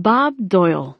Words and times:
Bob 0.00 0.34
Doyle. 0.38 0.94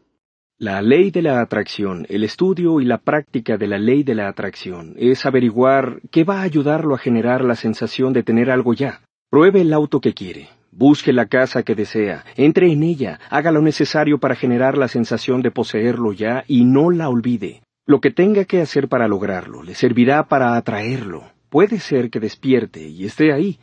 La 0.58 0.82
ley 0.82 1.12
de 1.12 1.22
la 1.22 1.40
atracción, 1.40 2.04
el 2.08 2.24
estudio 2.24 2.80
y 2.80 2.84
la 2.84 2.98
práctica 2.98 3.56
de 3.56 3.68
la 3.68 3.78
ley 3.78 4.02
de 4.02 4.16
la 4.16 4.26
atracción 4.26 4.94
es 4.96 5.24
averiguar 5.24 6.00
qué 6.10 6.24
va 6.24 6.40
a 6.40 6.42
ayudarlo 6.42 6.96
a 6.96 6.98
generar 6.98 7.44
la 7.44 7.54
sensación 7.54 8.12
de 8.12 8.24
tener 8.24 8.50
algo 8.50 8.74
ya. 8.74 9.02
Pruebe 9.30 9.60
el 9.60 9.72
auto 9.72 10.00
que 10.00 10.14
quiere, 10.14 10.48
busque 10.72 11.12
la 11.12 11.26
casa 11.26 11.62
que 11.62 11.76
desea, 11.76 12.24
entre 12.34 12.72
en 12.72 12.82
ella, 12.82 13.20
haga 13.30 13.52
lo 13.52 13.62
necesario 13.62 14.18
para 14.18 14.34
generar 14.34 14.76
la 14.76 14.88
sensación 14.88 15.42
de 15.42 15.52
poseerlo 15.52 16.12
ya 16.12 16.42
y 16.48 16.64
no 16.64 16.90
la 16.90 17.08
olvide. 17.08 17.62
Lo 17.86 18.00
que 18.00 18.10
tenga 18.10 18.46
que 18.46 18.60
hacer 18.60 18.88
para 18.88 19.06
lograrlo 19.06 19.62
le 19.62 19.76
servirá 19.76 20.26
para 20.26 20.56
atraerlo. 20.56 21.22
Puede 21.50 21.78
ser 21.78 22.10
que 22.10 22.18
despierte 22.18 22.88
y 22.88 23.04
esté 23.04 23.32
ahí, 23.32 23.60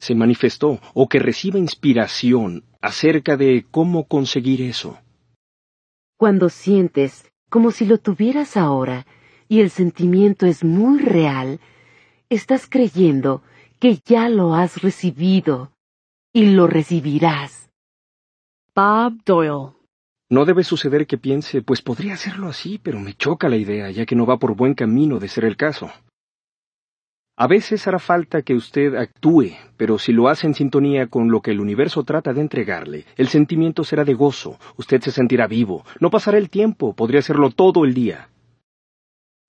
se 0.00 0.14
manifestó 0.16 0.80
o 0.94 1.08
que 1.08 1.20
reciba 1.20 1.58
inspiración 1.58 2.64
acerca 2.80 3.36
de 3.36 3.66
cómo 3.70 4.04
conseguir 4.08 4.62
eso. 4.62 4.98
Cuando 6.16 6.48
sientes 6.48 7.30
como 7.48 7.70
si 7.70 7.84
lo 7.84 7.98
tuvieras 7.98 8.56
ahora 8.56 9.06
y 9.48 9.60
el 9.60 9.70
sentimiento 9.70 10.46
es 10.46 10.64
muy 10.64 11.00
real, 11.00 11.60
estás 12.28 12.66
creyendo 12.68 13.42
que 13.78 13.98
ya 14.04 14.28
lo 14.28 14.54
has 14.54 14.82
recibido 14.82 15.72
y 16.32 16.46
lo 16.46 16.66
recibirás. 16.66 17.70
Bob 18.74 19.22
Doyle. 19.24 19.74
No 20.30 20.44
debe 20.44 20.62
suceder 20.62 21.08
que 21.08 21.18
piense, 21.18 21.60
pues 21.60 21.82
podría 21.82 22.14
hacerlo 22.14 22.46
así, 22.46 22.78
pero 22.78 23.00
me 23.00 23.14
choca 23.14 23.48
la 23.48 23.56
idea, 23.56 23.90
ya 23.90 24.06
que 24.06 24.14
no 24.14 24.26
va 24.26 24.38
por 24.38 24.54
buen 24.54 24.74
camino 24.74 25.18
de 25.18 25.26
ser 25.26 25.44
el 25.44 25.56
caso. 25.56 25.90
A 27.42 27.46
veces 27.46 27.88
hará 27.88 27.98
falta 27.98 28.42
que 28.42 28.52
usted 28.52 28.94
actúe, 28.94 29.56
pero 29.78 29.98
si 29.98 30.12
lo 30.12 30.28
hace 30.28 30.46
en 30.46 30.52
sintonía 30.52 31.06
con 31.06 31.30
lo 31.30 31.40
que 31.40 31.52
el 31.52 31.60
universo 31.60 32.04
trata 32.04 32.34
de 32.34 32.42
entregarle, 32.42 33.06
el 33.16 33.28
sentimiento 33.28 33.82
será 33.82 34.04
de 34.04 34.12
gozo, 34.12 34.58
usted 34.76 35.00
se 35.00 35.10
sentirá 35.10 35.46
vivo, 35.46 35.82
no 36.00 36.10
pasará 36.10 36.36
el 36.36 36.50
tiempo, 36.50 36.92
podría 36.92 37.20
hacerlo 37.20 37.48
todo 37.48 37.86
el 37.86 37.94
día. 37.94 38.28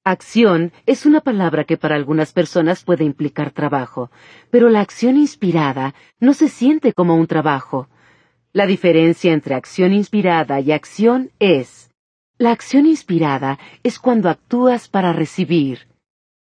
Acción 0.06 0.72
es 0.86 1.06
una 1.06 1.20
palabra 1.20 1.66
que 1.66 1.76
para 1.76 1.96
algunas 1.96 2.32
personas 2.32 2.82
puede 2.86 3.04
implicar 3.04 3.52
trabajo, 3.52 4.10
pero 4.52 4.70
la 4.70 4.80
acción 4.80 5.18
inspirada 5.18 5.94
no 6.18 6.34
se 6.34 6.48
siente 6.48 6.94
como 6.94 7.18
un 7.18 7.28
trabajo. 7.28 7.90
La 8.54 8.68
diferencia 8.68 9.34
entre 9.34 9.54
acción 9.54 9.92
inspirada 9.92 10.62
y 10.62 10.72
acción 10.72 11.32
es, 11.40 11.92
la 12.38 12.52
acción 12.52 12.86
inspirada 12.86 13.60
es 13.84 14.00
cuando 14.00 14.30
actúas 14.30 14.88
para 14.88 15.12
recibir, 15.12 15.91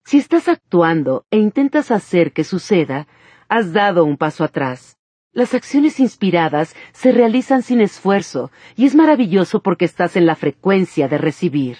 si 0.05 0.19
estás 0.19 0.49
actuando 0.49 1.25
e 1.31 1.39
intentas 1.39 1.91
hacer 1.91 2.33
que 2.33 2.45
suceda, 2.45 3.07
has 3.49 3.73
dado 3.73 4.05
un 4.05 4.17
paso 4.17 4.45
atrás. 4.45 4.97
Las 5.33 5.55
acciones 5.55 6.01
inspiradas 6.01 6.75
se 6.93 7.13
realizan 7.13 7.63
sin 7.63 7.81
esfuerzo 7.81 8.51
y 8.77 8.87
es 8.87 8.95
maravilloso 8.95 9.63
porque 9.63 9.85
estás 9.85 10.17
en 10.17 10.27
la 10.27 10.35
frecuencia 10.35 11.07
de 11.09 11.19
recibir. 11.19 11.79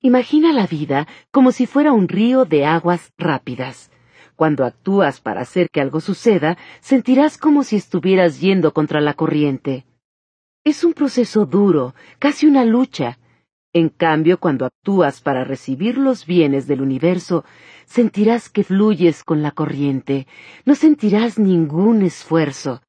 Imagina 0.00 0.52
la 0.52 0.66
vida 0.66 1.06
como 1.30 1.52
si 1.52 1.66
fuera 1.66 1.92
un 1.92 2.08
río 2.08 2.44
de 2.44 2.64
aguas 2.64 3.12
rápidas. 3.18 3.90
Cuando 4.36 4.64
actúas 4.64 5.20
para 5.20 5.40
hacer 5.40 5.68
que 5.68 5.80
algo 5.80 6.00
suceda, 6.00 6.56
sentirás 6.80 7.36
como 7.36 7.64
si 7.64 7.76
estuvieras 7.76 8.40
yendo 8.40 8.72
contra 8.72 9.00
la 9.00 9.14
corriente. 9.14 9.84
Es 10.64 10.84
un 10.84 10.92
proceso 10.92 11.44
duro, 11.44 11.94
casi 12.18 12.46
una 12.46 12.64
lucha, 12.64 13.18
en 13.78 13.88
cambio, 13.88 14.38
cuando 14.38 14.66
actúas 14.66 15.20
para 15.20 15.44
recibir 15.44 15.98
los 15.98 16.26
bienes 16.26 16.66
del 16.66 16.80
universo, 16.80 17.44
sentirás 17.86 18.48
que 18.48 18.64
fluyes 18.64 19.24
con 19.24 19.42
la 19.42 19.52
corriente, 19.52 20.26
no 20.64 20.74
sentirás 20.74 21.38
ningún 21.38 22.02
esfuerzo. 22.02 22.82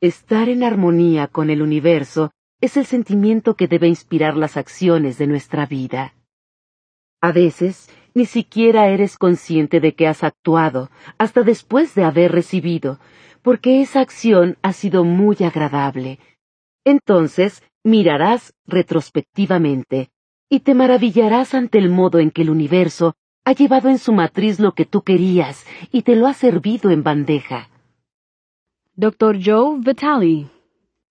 Estar 0.00 0.48
en 0.48 0.64
armonía 0.64 1.28
con 1.28 1.50
el 1.50 1.62
universo 1.62 2.32
es 2.60 2.76
el 2.76 2.86
sentimiento 2.86 3.54
que 3.54 3.68
debe 3.68 3.88
inspirar 3.88 4.36
las 4.36 4.56
acciones 4.56 5.18
de 5.18 5.26
nuestra 5.26 5.66
vida. 5.66 6.14
A 7.20 7.32
veces, 7.32 7.88
ni 8.14 8.26
siquiera 8.26 8.88
eres 8.88 9.18
consciente 9.18 9.80
de 9.80 9.94
que 9.94 10.06
has 10.06 10.22
actuado 10.22 10.90
hasta 11.18 11.42
después 11.42 11.94
de 11.94 12.04
haber 12.04 12.32
recibido, 12.32 13.00
porque 13.42 13.80
esa 13.80 14.00
acción 14.00 14.58
ha 14.62 14.72
sido 14.72 15.04
muy 15.04 15.36
agradable. 15.40 16.18
Entonces, 16.84 17.62
mirarás 17.84 18.54
retrospectivamente 18.66 20.11
y 20.52 20.60
te 20.60 20.74
maravillarás 20.74 21.54
ante 21.54 21.78
el 21.78 21.88
modo 21.88 22.18
en 22.18 22.30
que 22.30 22.42
el 22.42 22.50
universo 22.50 23.14
ha 23.42 23.54
llevado 23.54 23.88
en 23.88 23.96
su 23.96 24.12
matriz 24.12 24.60
lo 24.60 24.72
que 24.72 24.84
tú 24.84 25.00
querías 25.00 25.66
y 25.90 26.02
te 26.02 26.14
lo 26.14 26.26
ha 26.26 26.34
servido 26.34 26.90
en 26.90 27.02
bandeja. 27.02 27.70
Dr. 28.94 29.38
Joe 29.42 29.78
Vitale. 29.80 30.48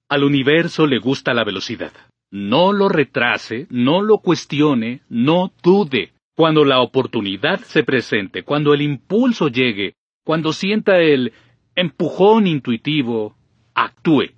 Al 0.09 0.23
universo 0.25 0.85
le 0.85 0.99
gusta 0.99 1.33
la 1.33 1.43
velocidad. 1.43 1.91
No 2.29 2.71
lo 2.71 2.87
retrase, 2.87 3.65
no 3.71 4.03
lo 4.03 4.19
cuestione, 4.19 5.01
no 5.09 5.51
dude. 5.63 6.13
Cuando 6.35 6.63
la 6.63 6.79
oportunidad 6.79 7.61
se 7.61 7.83
presente, 7.83 8.43
cuando 8.43 8.75
el 8.75 8.83
impulso 8.83 9.47
llegue, 9.47 9.95
cuando 10.23 10.53
sienta 10.53 10.99
el 10.99 11.33
empujón 11.73 12.45
intuitivo, 12.45 13.35
actúe. 13.73 14.33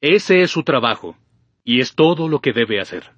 Ese 0.00 0.42
es 0.42 0.50
su 0.50 0.64
trabajo, 0.64 1.16
y 1.62 1.78
es 1.78 1.94
todo 1.94 2.26
lo 2.26 2.40
que 2.40 2.52
debe 2.52 2.80
hacer. 2.80 3.16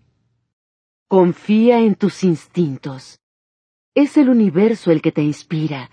Confía 1.10 1.81
en 1.81 1.97
tus 1.97 2.22
instintos. 2.22 3.19
Es 3.97 4.16
el 4.16 4.28
universo 4.28 4.93
el 4.93 5.03
que 5.03 5.10
te 5.10 5.22
inspira. 5.22 5.91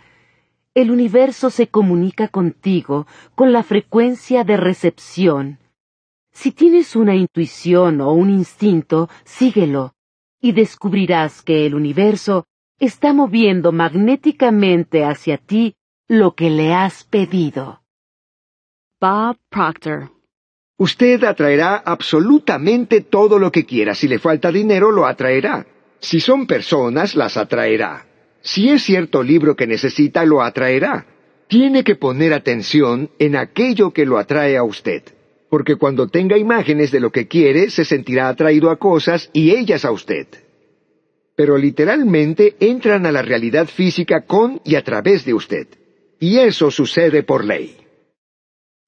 El 0.75 0.91
universo 0.91 1.49
se 1.49 1.69
comunica 1.69 2.27
contigo 2.27 3.07
con 3.33 3.51
la 3.51 3.63
frecuencia 3.63 4.43
de 4.43 4.57
recepción. 4.57 5.57
Si 6.31 6.51
tienes 6.51 6.95
una 6.95 7.15
intuición 7.15 7.99
o 7.99 8.11
un 8.11 8.29
instinto, 8.29 9.09
síguelo, 9.23 9.95
y 10.39 10.51
descubrirás 10.51 11.41
que 11.41 11.65
el 11.65 11.73
universo 11.73 12.45
está 12.77 13.11
moviendo 13.11 13.71
magnéticamente 13.71 15.03
hacia 15.03 15.39
ti 15.39 15.73
lo 16.07 16.35
que 16.35 16.51
le 16.51 16.75
has 16.75 17.05
pedido. 17.05 17.81
Bob 19.01 19.37
Proctor 19.49 20.11
Usted 20.79 21.23
atraerá 21.23 21.77
absolutamente 21.77 23.01
todo 23.01 23.39
lo 23.39 23.51
que 23.51 23.65
quiera. 23.65 23.95
Si 23.95 24.07
le 24.07 24.19
falta 24.19 24.51
dinero, 24.51 24.91
lo 24.91 25.07
atraerá. 25.07 25.65
Si 25.99 26.19
son 26.19 26.45
personas, 26.45 27.15
las 27.15 27.35
atraerá. 27.35 28.05
Si 28.41 28.69
es 28.69 28.83
cierto 28.83 29.23
libro 29.23 29.55
que 29.55 29.65
necesita, 29.65 30.23
lo 30.23 30.43
atraerá. 30.43 31.07
Tiene 31.47 31.83
que 31.83 31.95
poner 31.95 32.31
atención 32.31 33.09
en 33.17 33.35
aquello 33.35 33.91
que 33.91 34.05
lo 34.05 34.19
atrae 34.19 34.55
a 34.55 34.63
usted. 34.63 35.01
Porque 35.49 35.77
cuando 35.77 36.09
tenga 36.09 36.37
imágenes 36.37 36.91
de 36.91 36.99
lo 36.99 37.11
que 37.11 37.27
quiere, 37.27 37.71
se 37.71 37.83
sentirá 37.83 38.29
atraído 38.29 38.69
a 38.69 38.77
cosas 38.77 39.31
y 39.33 39.51
ellas 39.51 39.83
a 39.83 39.91
usted. 39.91 40.27
Pero 41.35 41.57
literalmente 41.57 42.55
entran 42.59 43.07
a 43.07 43.11
la 43.11 43.23
realidad 43.23 43.67
física 43.67 44.25
con 44.25 44.61
y 44.63 44.75
a 44.75 44.83
través 44.83 45.25
de 45.25 45.33
usted. 45.33 45.67
Y 46.19 46.37
eso 46.37 46.69
sucede 46.69 47.23
por 47.23 47.45
ley. 47.45 47.86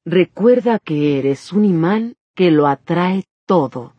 Recuerda 0.06 0.80
que 0.80 1.20
eres 1.20 1.52
un 1.52 1.66
imán 1.66 2.16
que 2.36 2.52
lo 2.52 2.68
atrae 2.68 3.26
todo. 3.46 3.94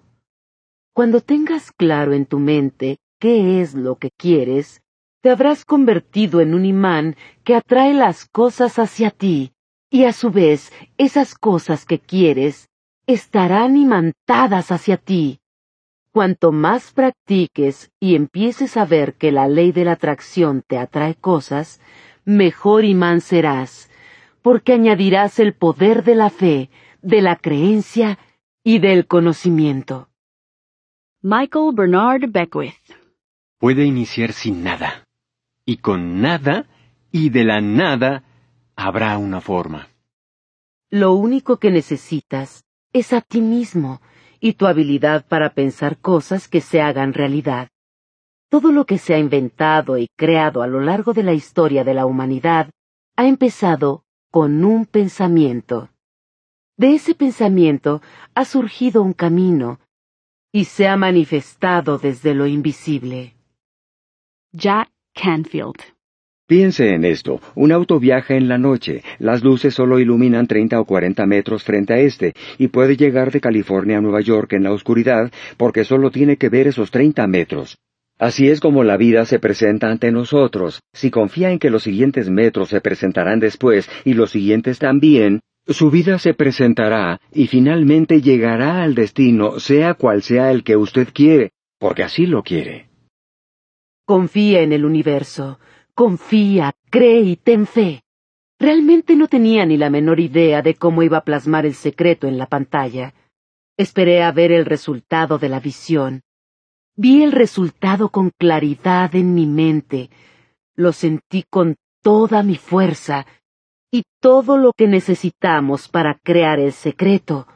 Cuando 0.95 1.21
tengas 1.21 1.73
claro 1.73 2.15
en 2.15 2.27
tu 2.27 2.39
mente 2.39 2.99
qué 3.19 3.61
es 3.61 3.75
lo 3.75 3.97
que 3.97 4.11
quieres, 4.11 4.81
te 5.21 5.31
habrás 5.31 5.65
convertido 5.65 6.41
en 6.41 6.55
un 6.55 6.65
imán 6.65 7.17
que 7.45 7.55
atrae 7.55 7.93
las 7.93 8.25
cosas 8.25 8.79
hacia 8.79 9.11
ti, 9.11 9.53
y 9.91 10.05
a 10.05 10.13
su 10.13 10.31
vez 10.31 10.73
esas 10.97 11.35
cosas 11.35 11.85
que 11.85 11.99
quieres 11.99 12.71
estarán 13.07 13.77
imantadas 13.77 14.73
hacia 14.73 14.97
ti. 14.97 15.41
Cuanto 16.13 16.51
más 16.51 16.93
practiques 16.93 17.91
y 18.01 18.15
empieces 18.15 18.77
a 18.77 18.87
ver 18.87 19.15
que 19.15 19.33
la 19.33 19.49
ley 19.49 19.73
de 19.73 19.85
la 19.85 19.93
atracción 19.93 20.63
te 20.67 20.79
atrae 20.79 21.15
cosas, 21.15 21.81
mejor 22.25 22.85
imán 22.85 23.21
serás, 23.21 23.90
porque 24.43 24.73
añadirás 24.73 25.39
el 25.39 25.55
poder 25.55 26.05
de 26.05 26.15
la 26.15 26.31
fe, 26.31 26.71
de 27.03 27.23
la 27.23 27.37
creencia 27.37 28.19
y 28.63 28.79
del 28.79 29.07
conocimiento. 29.07 30.09
Michael 31.23 31.73
Bernard 31.75 32.31
Beckwith. 32.31 32.75
Puede 33.59 33.85
iniciar 33.85 34.33
sin 34.33 34.63
nada, 34.63 35.07
y 35.65 35.79
con 35.79 36.23
nada 36.23 36.67
y 37.13 37.31
de 37.31 37.45
la 37.45 37.61
nada 37.61 38.25
habrá 38.75 39.19
una 39.19 39.41
forma. 39.41 39.89
Lo 40.89 41.15
único 41.15 41.59
que 41.59 41.71
necesitas 41.71 42.65
es 42.93 43.13
a 43.13 43.21
ti 43.21 43.41
mismo 43.41 44.01
y 44.41 44.55
tu 44.55 44.67
habilidad 44.67 45.27
para 45.27 45.51
pensar 45.51 45.99
cosas 45.99 46.49
que 46.49 46.61
se 46.61 46.81
hagan 46.81 47.13
realidad. 47.13 47.69
Todo 48.49 48.73
lo 48.73 48.87
que 48.87 48.99
se 48.99 49.15
ha 49.15 49.19
inventado 49.19 49.99
y 49.99 50.09
creado 50.17 50.63
a 50.63 50.67
lo 50.67 50.81
largo 50.81 51.13
de 51.13 51.23
la 51.23 51.35
historia 51.35 51.85
de 51.85 51.95
la 51.95 52.07
humanidad 52.07 52.71
ha 53.17 53.27
empezado 53.27 54.05
con 54.31 54.65
un 54.65 54.87
pensamiento. 54.87 55.91
De 56.77 56.95
ese 56.95 57.15
pensamiento 57.15 58.01
ha 58.35 58.45
surgido 58.45 59.03
un 59.03 59.13
camino 59.13 59.81
y 60.53 60.65
se 60.65 60.87
ha 60.87 60.97
manifestado 60.97 61.99
desde 61.99 62.35
lo 62.35 62.47
invisible. 62.47 63.35
Jack 64.53 64.89
Canfield. 65.15 65.81
Piense 66.47 66.95
en 66.95 67.05
esto. 67.05 67.41
Un 67.55 67.71
auto 67.71 68.01
viaja 68.01 68.35
en 68.35 68.49
la 68.49 68.59
noche. 68.59 69.03
Las 69.19 69.45
luces 69.45 69.75
solo 69.75 70.01
iluminan 70.01 70.47
30 70.47 70.81
o 70.81 70.85
40 70.85 71.27
metros 71.27 71.63
frente 71.63 71.95
a 71.95 71.99
este 71.99 72.35
y 72.59 72.69
puede 72.69 72.97
llegar 72.97 73.31
de 73.31 73.41
California 73.41 73.99
a 73.99 74.01
Nueva 74.01 74.21
York 74.21 74.53
en 74.55 74.65
la 74.65 74.73
oscuridad 74.73 75.31
porque 75.57 75.85
solo 75.85 76.11
tiene 76.11 76.37
que 76.37 76.49
ver 76.49 76.67
esos 76.67 76.91
30 76.91 77.27
metros. 77.27 77.79
Así 78.21 78.51
es 78.51 78.61
como 78.61 78.85
la 78.85 78.99
vida 78.99 79.25
se 79.25 79.39
presenta 79.39 79.91
ante 79.91 80.13
nosotros. 80.13 80.83
Si 80.93 81.11
confía 81.11 81.51
en 81.51 81.59
que 81.59 81.71
los 81.71 81.85
siguientes 81.85 82.29
metros 82.29 82.69
se 82.69 82.83
presentarán 82.83 83.41
después 83.41 83.89
y 84.05 84.13
los 84.13 84.31
siguientes 84.31 84.79
también, 84.79 85.41
su 85.67 85.91
vida 85.91 86.19
se 86.19 86.35
presentará 86.35 87.19
y 87.33 87.47
finalmente 87.47 88.21
llegará 88.21 88.83
al 88.83 88.95
destino, 88.95 89.59
sea 89.59 89.95
cual 89.95 90.21
sea 90.21 90.51
el 90.51 90.65
que 90.65 90.77
usted 90.77 91.09
quiere, 91.15 91.53
porque 91.79 92.03
así 92.03 92.27
lo 92.27 92.43
quiere. 92.43 92.91
Confía 94.05 94.61
en 94.61 94.75
el 94.75 94.85
universo. 94.85 95.59
Confía, 95.95 96.75
cree 96.91 97.23
y 97.23 97.37
ten 97.37 97.67
fe. 97.67 98.03
Realmente 98.59 99.17
no 99.17 99.29
tenía 99.29 99.65
ni 99.65 99.79
la 99.79 99.89
menor 99.89 100.21
idea 100.21 100.61
de 100.61 100.75
cómo 100.75 101.03
iba 101.03 101.17
a 101.17 101.25
plasmar 101.25 101.65
el 101.65 101.75
secreto 101.75 102.27
en 102.29 102.37
la 102.37 102.45
pantalla. 102.45 103.15
Esperé 103.79 104.23
a 104.23 104.31
ver 104.31 104.53
el 104.53 104.67
resultado 104.67 105.39
de 105.39 105.49
la 105.49 105.59
visión. 105.59 106.21
Vi 106.97 107.23
el 107.23 107.33
resultado 107.33 108.09
con 108.09 108.31
claridad 108.39 109.15
en 109.15 109.35
mi 109.35 109.47
mente. 109.47 110.11
Lo 110.77 110.93
sentí 110.93 111.45
con 111.49 111.77
toda 112.03 112.43
mi 112.43 112.57
fuerza. 112.57 113.27
Y 113.91 114.05
todo 114.21 114.57
lo 114.57 114.73
que 114.73 114.87
necesitamos 114.87 115.89
para 115.89 116.19
crear 116.23 116.59
el 116.59 116.73
secreto 116.73 117.47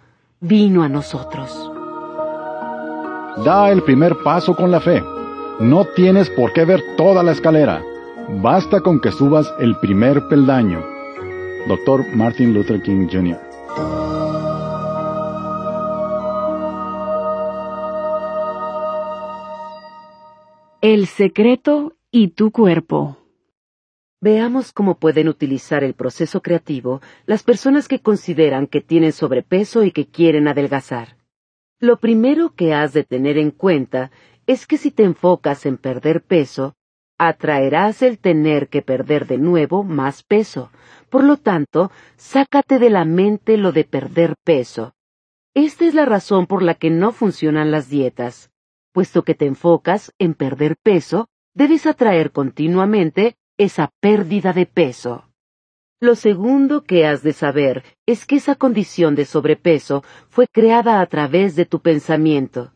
vino 0.41 0.83
a 0.83 0.89
nosotros. 0.89 1.51
Da 3.45 3.71
el 3.71 3.83
primer 3.83 4.17
paso 4.23 4.55
con 4.55 4.71
la 4.71 4.81
fe. 4.81 5.03
No 5.61 5.85
tienes 5.95 6.31
por 6.31 6.53
qué 6.53 6.65
ver 6.65 6.83
toda 6.97 7.23
la 7.23 7.33
escalera. 7.33 7.83
Basta 8.43 8.81
con 8.81 9.01
que 9.01 9.13
subas 9.13 9.53
el 9.59 9.77
primer 9.79 10.29
peldaño. 10.29 10.83
Dr. 11.69 12.07
Martin 12.15 12.53
Luther 12.53 12.83
King 12.83 13.09
Jr. 13.11 13.39
El 20.87 21.07
secreto 21.07 21.97
y 22.11 22.29
tu 22.29 22.51
cuerpo. 22.51 23.17
Veamos 24.21 24.71
cómo 24.71 24.99
pueden 24.99 25.29
utilizar 25.29 25.83
el 25.83 25.95
proceso 25.95 26.43
creativo 26.43 27.01
las 27.25 27.43
personas 27.43 27.89
que 27.89 28.01
consideran 28.01 28.67
que 28.67 28.83
tienen 28.83 29.13
sobrepeso 29.13 29.83
y 29.83 29.93
que 29.93 30.09
quieren 30.09 30.47
adelgazar. 30.47 31.17
Lo 31.81 32.01
primero 32.01 32.53
que 32.55 32.75
has 32.75 32.93
de 32.93 33.03
tener 33.03 33.39
en 33.39 33.51
cuenta 33.51 34.11
es 34.47 34.67
que 34.67 34.77
si 34.77 34.91
te 34.91 35.05
enfocas 35.05 35.65
en 35.65 35.79
perder 35.79 36.23
peso, 36.23 36.75
atraerás 37.17 38.03
el 38.03 38.19
tener 38.19 38.69
que 38.69 38.83
perder 38.83 39.27
de 39.27 39.39
nuevo 39.39 39.85
más 39.85 40.23
peso. 40.23 40.71
Por 41.09 41.25
lo 41.25 41.39
tanto, 41.39 41.91
sácate 42.17 42.79
de 42.79 42.91
la 42.91 43.07
mente 43.07 43.57
lo 43.57 43.73
de 43.73 43.85
perder 43.85 44.35
peso. 44.45 44.93
Esta 45.55 45.87
es 45.87 45.95
la 45.95 46.05
razón 46.05 46.47
por 46.47 46.63
la 46.63 46.75
que 46.75 46.91
no 46.91 47.11
funcionan 47.11 47.71
las 47.71 47.89
dietas. 47.89 48.51
Puesto 48.95 49.25
que 49.25 49.35
te 49.35 49.47
enfocas 49.47 50.15
en 50.21 50.35
perder 50.35 50.77
peso, 50.81 51.27
debes 51.53 51.85
atraer 51.85 52.31
continuamente 52.31 53.35
esa 53.59 53.91
pérdida 54.01 54.53
de 54.53 54.67
peso. 54.67 55.29
Lo 56.01 56.15
segundo 56.15 56.85
que 56.85 57.05
has 57.05 57.25
de 57.25 57.33
saber 57.33 57.83
es 58.07 58.25
que 58.25 58.37
esa 58.37 58.55
condición 58.55 59.17
de 59.17 59.25
sobrepeso 59.25 60.05
fue 60.29 60.47
creada 60.47 61.01
a 61.01 61.07
través 61.07 61.57
de 61.57 61.67
tu 61.67 61.81
pensamiento. 61.81 62.73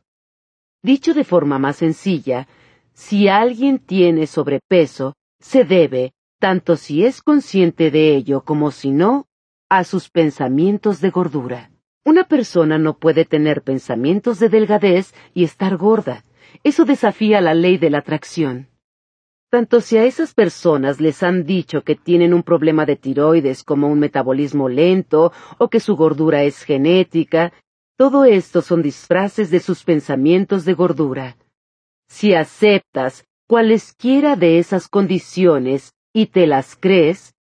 Dicho 0.83 1.15
de 1.15 1.23
forma 1.23 1.61
más 1.61 1.77
sencilla, 1.77 2.49
si 2.95 3.29
alguien 3.29 3.79
tiene 3.79 4.27
sobrepeso, 4.27 5.15
se 5.39 5.63
debe, 5.63 6.15
tanto 6.41 6.75
si 6.75 7.05
es 7.05 7.23
consciente 7.23 7.93
de 7.93 8.17
ello 8.17 8.43
como 8.43 8.73
si 8.73 8.91
no, 8.91 9.27
a 9.69 9.85
sus 9.85 10.11
pensamientos 10.11 11.01
de 11.01 11.11
gordura. 11.11 11.71
Una 12.09 12.25
persona 12.25 12.79
no 12.79 12.97
puede 12.97 13.27
tener 13.27 13.61
pensamientos 13.61 14.39
de 14.39 14.49
delgadez 14.49 15.13
y 15.35 15.45
estar 15.45 15.77
gorda. 15.77 16.25
Eso 16.65 16.87
desafía 16.87 17.43
la 17.43 17.53
ley 17.53 17.77
de 17.77 17.91
la 17.91 17.99
atracción. 17.99 18.69
Tanto 19.51 19.83
si 19.83 19.99
a 19.99 20.05
esas 20.07 20.33
personas 20.33 21.03
les 21.03 21.23
han 21.23 21.45
dicho 21.45 21.83
que 21.83 21.97
tienen 21.97 22.33
un 22.33 22.45
problema 22.45 22.87
de 22.87 22.97
tiroides 22.97 23.63
como 23.63 23.89
un 23.89 23.99
metabolismo 23.99 24.71
lento 24.71 25.35
o 25.59 25.69
que 25.69 25.81
su 25.81 25.97
gordura 25.97 26.45
es 26.45 26.63
genética, 26.63 27.53
todo 27.99 28.25
esto 28.25 28.63
son 28.63 28.81
disfraces 28.81 29.51
de 29.51 29.61
sus 29.61 29.85
pensamientos 29.85 30.65
de 30.65 30.73
gordura. 30.73 31.37
Si 32.09 32.33
aceptas 32.33 33.27
cualesquiera 33.47 34.35
de 34.35 34.59
esas 34.59 34.89
condiciones 34.89 35.93
y 36.15 36.29
te 36.29 36.47
las 36.47 36.75
crees, 36.75 37.35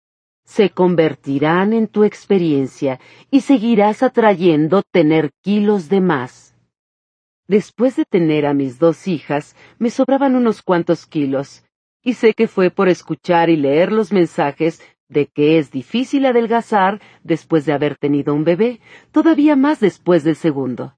se 0.45 0.69
convertirán 0.69 1.73
en 1.73 1.87
tu 1.87 2.03
experiencia 2.03 2.99
y 3.31 3.41
seguirás 3.41 4.03
atrayendo 4.03 4.83
tener 4.83 5.31
kilos 5.41 5.89
de 5.89 6.01
más. 6.01 6.55
Después 7.47 7.95
de 7.95 8.05
tener 8.05 8.45
a 8.45 8.53
mis 8.53 8.79
dos 8.79 9.07
hijas, 9.07 9.55
me 9.77 9.89
sobraban 9.89 10.35
unos 10.35 10.61
cuantos 10.61 11.05
kilos, 11.05 11.63
y 12.01 12.13
sé 12.13 12.33
que 12.33 12.47
fue 12.47 12.69
por 12.69 12.87
escuchar 12.87 13.49
y 13.49 13.57
leer 13.57 13.91
los 13.91 14.13
mensajes 14.13 14.81
de 15.09 15.27
que 15.27 15.59
es 15.59 15.71
difícil 15.71 16.25
adelgazar 16.25 17.01
después 17.23 17.65
de 17.65 17.73
haber 17.73 17.97
tenido 17.97 18.33
un 18.33 18.43
bebé, 18.43 18.79
todavía 19.11 19.55
más 19.55 19.79
después 19.79 20.23
del 20.23 20.35
segundo. 20.35 20.95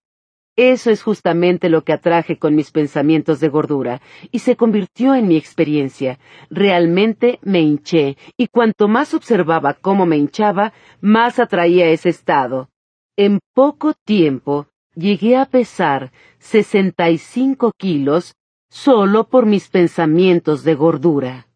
Eso 0.58 0.90
es 0.90 1.04
justamente 1.04 1.70
lo 1.70 1.84
que 1.84 1.94
atraje 1.94 2.40
con 2.40 2.56
mis 2.56 2.72
pensamientos 2.72 3.40
de 3.40 3.48
gordura, 3.48 4.02
y 4.32 4.40
se 4.40 4.56
convirtió 4.56 5.14
en 5.14 5.28
mi 5.28 5.38
experiencia. 5.38 6.18
Realmente 6.50 7.38
me 7.44 7.62
hinché, 7.62 8.18
y 8.38 8.48
cuanto 8.48 8.88
más 8.88 9.14
observaba 9.14 9.76
cómo 9.76 10.08
me 10.08 10.18
hinchaba, 10.18 10.74
más 11.00 11.38
atraía 11.38 11.90
ese 11.90 12.10
estado. 12.10 12.70
En 13.16 13.40
poco 13.54 13.94
tiempo 13.94 14.66
llegué 14.96 15.38
a 15.38 15.46
pesar 15.46 16.12
sesenta 16.40 17.12
y 17.12 17.20
cinco 17.20 17.72
kilos 17.78 18.34
solo 18.70 19.30
por 19.30 19.46
mis 19.46 19.70
pensamientos 19.70 20.64
de 20.64 20.74
gordura. 20.74 21.48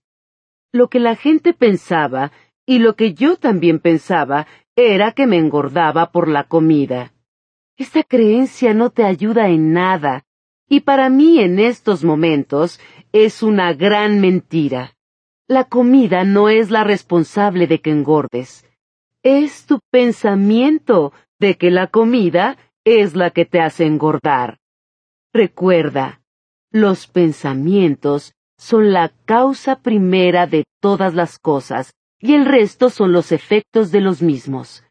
Lo 0.71 0.89
que 0.89 0.99
la 0.99 1.15
gente 1.15 1.53
pensaba, 1.53 2.31
y 2.67 2.77
lo 2.77 2.95
que 2.95 3.15
yo 3.15 3.35
también 3.35 3.79
pensaba, 3.79 4.45
era 4.75 5.11
que 5.11 5.25
me 5.25 5.37
engordaba 5.37 6.11
por 6.11 6.27
la 6.27 6.43
comida. 6.43 7.13
Esta 7.81 8.03
creencia 8.03 8.75
no 8.75 8.91
te 8.91 9.03
ayuda 9.03 9.49
en 9.49 9.73
nada, 9.73 10.23
y 10.69 10.81
para 10.81 11.09
mí 11.09 11.39
en 11.39 11.57
estos 11.57 12.03
momentos 12.03 12.79
es 13.11 13.41
una 13.41 13.73
gran 13.73 14.19
mentira. 14.19 14.95
La 15.47 15.63
comida 15.63 16.23
no 16.23 16.47
es 16.47 16.69
la 16.69 16.83
responsable 16.83 17.65
de 17.65 17.81
que 17.81 17.89
engordes. 17.89 18.69
Es 19.23 19.65
tu 19.65 19.79
pensamiento 19.89 21.11
de 21.39 21.57
que 21.57 21.71
la 21.71 21.87
comida 21.87 22.55
es 22.83 23.15
la 23.15 23.31
que 23.31 23.45
te 23.45 23.59
hace 23.59 23.87
engordar. 23.87 24.59
Recuerda, 25.33 26.21
los 26.69 27.07
pensamientos 27.07 28.35
son 28.59 28.93
la 28.93 29.11
causa 29.25 29.81
primera 29.81 30.45
de 30.45 30.65
todas 30.79 31.15
las 31.15 31.39
cosas, 31.39 31.95
y 32.19 32.35
el 32.35 32.45
resto 32.45 32.91
son 32.91 33.11
los 33.11 33.31
efectos 33.31 33.91
de 33.91 34.01
los 34.01 34.21
mismos. 34.21 34.83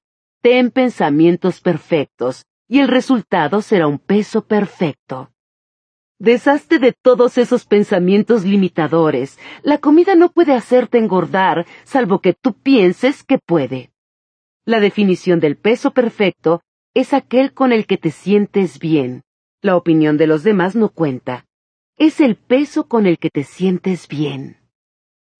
Ten 0.43 0.73
pensamientos 0.73 1.61
perfectos, 1.61 2.47
y 2.71 2.79
el 2.79 2.87
resultado 2.87 3.63
será 3.63 3.89
un 3.89 3.99
peso 3.99 4.47
perfecto. 4.47 5.33
Deshazte 6.21 6.79
de 6.79 6.93
todos 6.93 7.37
esos 7.37 7.67
pensamientos 7.67 8.45
limitadores. 8.45 9.41
La 9.65 9.79
comida 9.79 10.15
no 10.15 10.31
puede 10.31 10.55
hacerte 10.55 10.99
engordar, 10.99 11.67
salvo 11.83 12.21
que 12.21 12.33
tú 12.33 12.55
pienses 12.55 13.25
que 13.25 13.39
puede. 13.39 13.91
La 14.65 14.79
definición 14.79 15.41
del 15.41 15.57
peso 15.57 15.91
perfecto 15.91 16.63
es 16.95 17.13
aquel 17.13 17.53
con 17.55 17.73
el 17.73 17.87
que 17.87 17.97
te 17.97 18.13
sientes 18.13 18.79
bien. 18.79 19.25
La 19.63 19.77
opinión 19.77 20.17
de 20.17 20.29
los 20.29 20.45
demás 20.45 20.77
no 20.77 20.91
cuenta. 20.91 21.47
Es 21.97 22.21
el 22.21 22.37
peso 22.37 22.87
con 22.87 23.05
el 23.05 23.19
que 23.19 23.31
te 23.31 23.43
sientes 23.43 24.07
bien. 24.07 24.59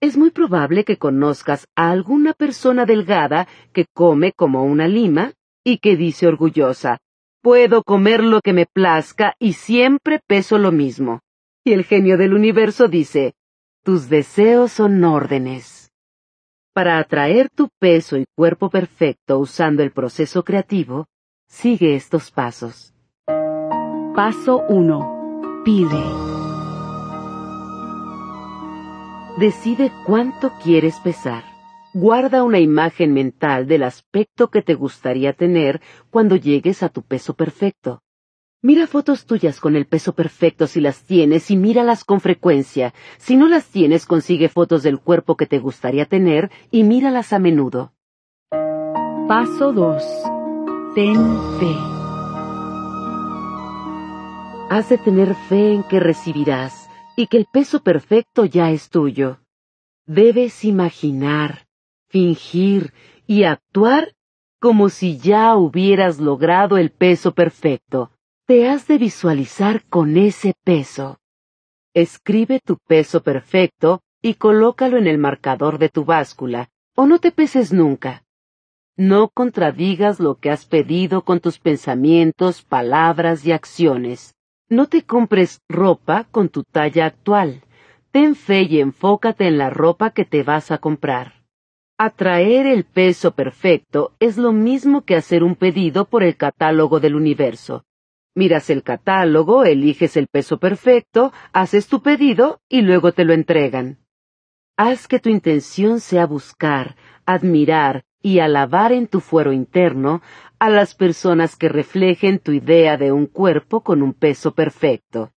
Es 0.01 0.17
muy 0.17 0.33
probable 0.33 0.85
que 0.85 0.97
conozcas 0.97 1.69
a 1.77 1.93
alguna 1.93 2.33
persona 2.33 2.87
delgada 2.87 3.47
que 3.73 3.87
come 3.95 4.33
como 4.33 4.65
una 4.65 4.89
lima 4.89 5.33
y 5.63 5.79
que 5.79 5.95
dice 5.95 6.27
orgullosa, 6.27 6.99
Puedo 7.43 7.83
comer 7.83 8.23
lo 8.23 8.41
que 8.41 8.53
me 8.53 8.67
plazca 8.67 9.35
y 9.39 9.55
siempre 9.55 10.21
peso 10.27 10.59
lo 10.59 10.73
mismo. 10.73 11.21
Y 11.65 11.73
el 11.73 11.85
genio 11.85 12.17
del 12.17 12.35
universo 12.35 12.89
dice, 12.89 13.35
tus 13.83 14.09
deseos 14.09 14.73
son 14.73 15.03
órdenes. 15.05 15.91
Para 16.73 16.99
atraer 16.99 17.51
tu 17.51 17.69
peso 17.79 18.17
y 18.17 18.25
cuerpo 18.37 18.71
perfecto 18.71 19.39
usando 19.39 19.83
el 19.83 19.91
proceso 19.91 20.45
creativo, 20.45 21.07
Sigue 21.51 21.97
estos 21.97 22.31
pasos. 22.31 22.95
Paso 24.15 24.63
1. 24.69 25.63
Pide. 25.65 26.05
Decide 29.37 29.91
cuánto 30.07 30.53
quieres 30.63 31.01
pesar. 31.01 31.50
Guarda 31.93 32.45
una 32.45 32.61
imagen 32.61 33.13
mental 33.13 33.67
del 33.67 33.83
aspecto 33.83 34.49
que 34.49 34.63
te 34.63 34.75
gustaría 34.75 35.33
tener 35.33 35.81
cuando 36.11 36.37
llegues 36.37 36.85
a 36.85 36.89
tu 36.89 37.03
peso 37.03 37.35
perfecto. 37.35 38.03
Mira 38.63 38.87
fotos 38.87 39.27
tuyas 39.27 39.59
con 39.59 39.75
el 39.75 39.87
peso 39.87 40.15
perfecto 40.15 40.69
si 40.69 40.81
las 40.81 41.03
tienes 41.03 41.51
y 41.51 41.57
míralas 41.57 42.05
con 42.05 42.21
frecuencia. 42.21 42.95
Si 43.19 43.35
no 43.35 43.49
las 43.49 43.67
tienes, 43.67 44.07
consigue 44.07 44.49
fotos 44.49 44.85
del 44.85 45.01
cuerpo 45.01 45.37
que 45.37 45.47
te 45.47 45.59
gustaría 45.59 46.05
tener 46.05 46.53
y 46.71 46.85
míralas 46.85 47.33
a 47.33 47.41
menudo. 47.41 47.93
Paso 49.27 49.73
2. 49.73 50.03
Ten 50.95 51.17
fe. 51.59 51.75
Has 54.69 54.89
de 54.91 54.99
tener 54.99 55.35
fe 55.49 55.73
en 55.73 55.83
que 55.83 55.99
recibirás 55.99 56.89
y 57.17 57.27
que 57.27 57.39
el 57.39 57.47
peso 57.53 57.83
perfecto 57.83 58.45
ya 58.45 58.71
es 58.71 58.91
tuyo. 58.91 59.41
Debes 60.07 60.65
imaginar, 60.65 61.67
fingir 62.11 62.93
y 63.27 63.45
actuar 63.45 64.15
como 64.61 64.91
si 64.91 65.17
ya 65.17 65.57
hubieras 65.57 66.19
logrado 66.19 66.77
el 66.77 66.91
peso 66.91 67.33
perfecto. 67.33 68.11
Te 68.47 68.69
has 68.69 68.87
de 68.87 68.99
visualizar 68.99 69.85
con 69.85 70.17
ese 70.17 70.55
peso. 70.65 71.19
Escribe 71.95 72.61
tu 72.61 72.77
peso 72.77 73.23
perfecto 73.23 74.03
y 74.21 74.35
colócalo 74.35 74.99
en 74.99 75.07
el 75.07 75.19
marcador 75.19 75.79
de 75.79 75.89
tu 75.89 76.05
báscula, 76.05 76.69
o 76.95 77.07
no 77.07 77.21
te 77.21 77.33
peses 77.33 77.73
nunca. 77.73 78.25
No 78.97 79.29
contradigas 79.29 80.21
lo 80.21 80.35
que 80.35 80.51
has 80.51 80.67
pedido 80.67 81.23
con 81.23 81.41
tus 81.41 81.59
pensamientos, 81.59 82.63
palabras 82.63 83.47
y 83.47 83.53
acciones. 83.53 84.35
No 84.69 84.89
te 84.89 85.03
compres 85.03 85.63
ropa 85.69 86.25
con 86.31 86.49
tu 86.49 86.65
talla 86.65 87.07
actual. 87.07 87.63
Ten 88.11 88.35
fe 88.35 88.63
y 88.63 88.81
enfócate 88.81 89.47
en 89.47 89.57
la 89.57 89.71
ropa 89.71 90.11
que 90.11 90.25
te 90.25 90.43
vas 90.43 90.71
a 90.71 90.79
comprar. 90.79 91.40
Atraer 92.03 92.67
el 92.67 92.85
peso 92.85 93.33
perfecto 93.33 94.15
es 94.21 94.39
lo 94.39 94.53
mismo 94.53 95.03
que 95.03 95.17
hacer 95.17 95.45
un 95.45 95.55
pedido 95.55 96.07
por 96.07 96.23
el 96.23 96.35
catálogo 96.35 96.99
del 96.99 97.15
universo. 97.15 97.85
Miras 98.35 98.71
el 98.71 98.83
catálogo, 98.83 99.65
eliges 99.65 100.17
el 100.17 100.27
peso 100.27 100.59
perfecto, 100.59 101.31
haces 101.53 101.89
tu 101.89 102.01
pedido 102.01 102.63
y 102.71 102.81
luego 102.81 103.13
te 103.13 103.27
lo 103.27 103.35
entregan. 103.35 103.99
Haz 104.79 105.09
que 105.09 105.19
tu 105.19 105.29
intención 105.29 106.01
sea 106.01 106.25
buscar, 106.25 106.97
admirar 107.27 108.07
y 108.23 108.39
alabar 108.39 108.93
en 108.93 109.07
tu 109.07 109.21
fuero 109.21 109.53
interno 109.53 110.23
a 110.59 110.71
las 110.71 110.95
personas 110.95 111.55
que 111.55 111.69
reflejen 111.69 112.39
tu 112.39 112.53
idea 112.53 112.97
de 112.97 113.13
un 113.13 113.27
cuerpo 113.27 113.83
con 113.83 114.01
un 114.01 114.15
peso 114.15 114.55
perfecto. 114.55 115.33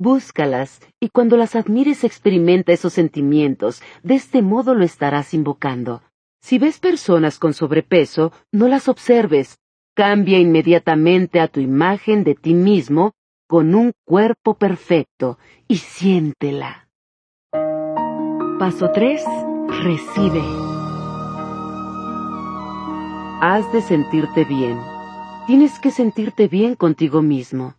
Búscalas 0.00 0.80
y 0.98 1.10
cuando 1.10 1.36
las 1.36 1.54
admires 1.54 2.02
experimenta 2.02 2.72
esos 2.72 2.92
sentimientos, 2.92 3.82
de 4.02 4.16
este 4.16 4.42
modo 4.42 4.74
lo 4.74 4.84
estarás 4.84 5.32
invocando. 5.32 6.02
Si 6.48 6.58
ves 6.58 6.78
personas 6.78 7.38
con 7.38 7.52
sobrepeso, 7.52 8.32
no 8.52 8.68
las 8.68 8.88
observes. 8.88 9.58
Cambia 9.94 10.38
inmediatamente 10.38 11.40
a 11.40 11.48
tu 11.48 11.60
imagen 11.60 12.24
de 12.24 12.34
ti 12.34 12.54
mismo 12.54 13.12
con 13.46 13.74
un 13.74 13.92
cuerpo 14.06 14.54
perfecto 14.54 15.38
y 15.68 15.76
siéntela. 15.76 16.88
Paso 18.58 18.90
3. 18.94 19.22
Recibe. 19.82 20.42
Has 23.42 23.70
de 23.70 23.82
sentirte 23.82 24.46
bien. 24.46 24.80
Tienes 25.46 25.78
que 25.78 25.90
sentirte 25.90 26.48
bien 26.48 26.76
contigo 26.76 27.20
mismo. 27.20 27.74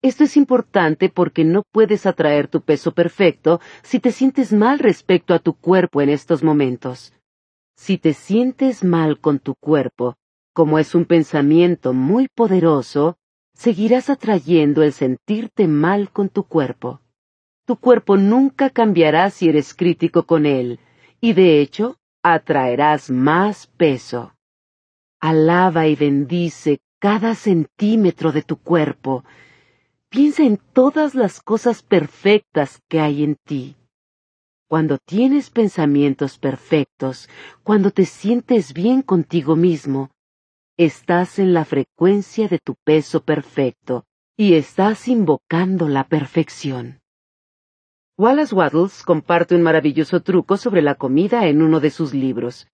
Esto 0.00 0.24
es 0.24 0.38
importante 0.38 1.10
porque 1.10 1.44
no 1.44 1.64
puedes 1.70 2.06
atraer 2.06 2.48
tu 2.48 2.62
peso 2.62 2.92
perfecto 2.92 3.60
si 3.82 4.00
te 4.00 4.10
sientes 4.10 4.54
mal 4.54 4.78
respecto 4.78 5.34
a 5.34 5.38
tu 5.38 5.52
cuerpo 5.52 6.00
en 6.00 6.08
estos 6.08 6.42
momentos. 6.42 7.12
Si 7.76 7.98
te 7.98 8.14
sientes 8.14 8.82
mal 8.82 9.20
con 9.20 9.38
tu 9.38 9.54
cuerpo, 9.54 10.16
como 10.54 10.78
es 10.78 10.94
un 10.94 11.04
pensamiento 11.04 11.92
muy 11.92 12.28
poderoso, 12.28 13.18
seguirás 13.52 14.08
atrayendo 14.10 14.82
el 14.82 14.92
sentirte 14.92 15.68
mal 15.68 16.10
con 16.10 16.30
tu 16.30 16.44
cuerpo. 16.44 17.00
Tu 17.66 17.76
cuerpo 17.76 18.16
nunca 18.16 18.70
cambiará 18.70 19.30
si 19.30 19.48
eres 19.48 19.74
crítico 19.74 20.24
con 20.24 20.46
él, 20.46 20.80
y 21.20 21.34
de 21.34 21.60
hecho, 21.60 21.98
atraerás 22.22 23.10
más 23.10 23.66
peso. 23.66 24.34
Alaba 25.20 25.86
y 25.86 25.96
bendice 25.96 26.80
cada 26.98 27.34
centímetro 27.34 28.32
de 28.32 28.42
tu 28.42 28.56
cuerpo. 28.56 29.24
Piensa 30.08 30.44
en 30.44 30.58
todas 30.72 31.14
las 31.14 31.40
cosas 31.42 31.82
perfectas 31.82 32.80
que 32.88 33.00
hay 33.00 33.22
en 33.22 33.36
ti. 33.44 33.76
Cuando 34.68 34.98
tienes 34.98 35.50
pensamientos 35.50 36.38
perfectos, 36.38 37.28
cuando 37.62 37.92
te 37.92 38.04
sientes 38.04 38.72
bien 38.72 39.02
contigo 39.02 39.54
mismo, 39.54 40.10
estás 40.76 41.38
en 41.38 41.54
la 41.54 41.64
frecuencia 41.64 42.48
de 42.48 42.58
tu 42.58 42.74
peso 42.84 43.22
perfecto 43.22 44.06
y 44.36 44.54
estás 44.54 45.06
invocando 45.06 45.88
la 45.88 46.08
perfección. 46.08 47.00
Wallace 48.18 48.52
Waddles 48.52 49.04
comparte 49.04 49.54
un 49.54 49.62
maravilloso 49.62 50.20
truco 50.22 50.56
sobre 50.56 50.82
la 50.82 50.96
comida 50.96 51.46
en 51.46 51.62
uno 51.62 51.78
de 51.78 51.90
sus 51.90 52.12
libros. 52.12 52.66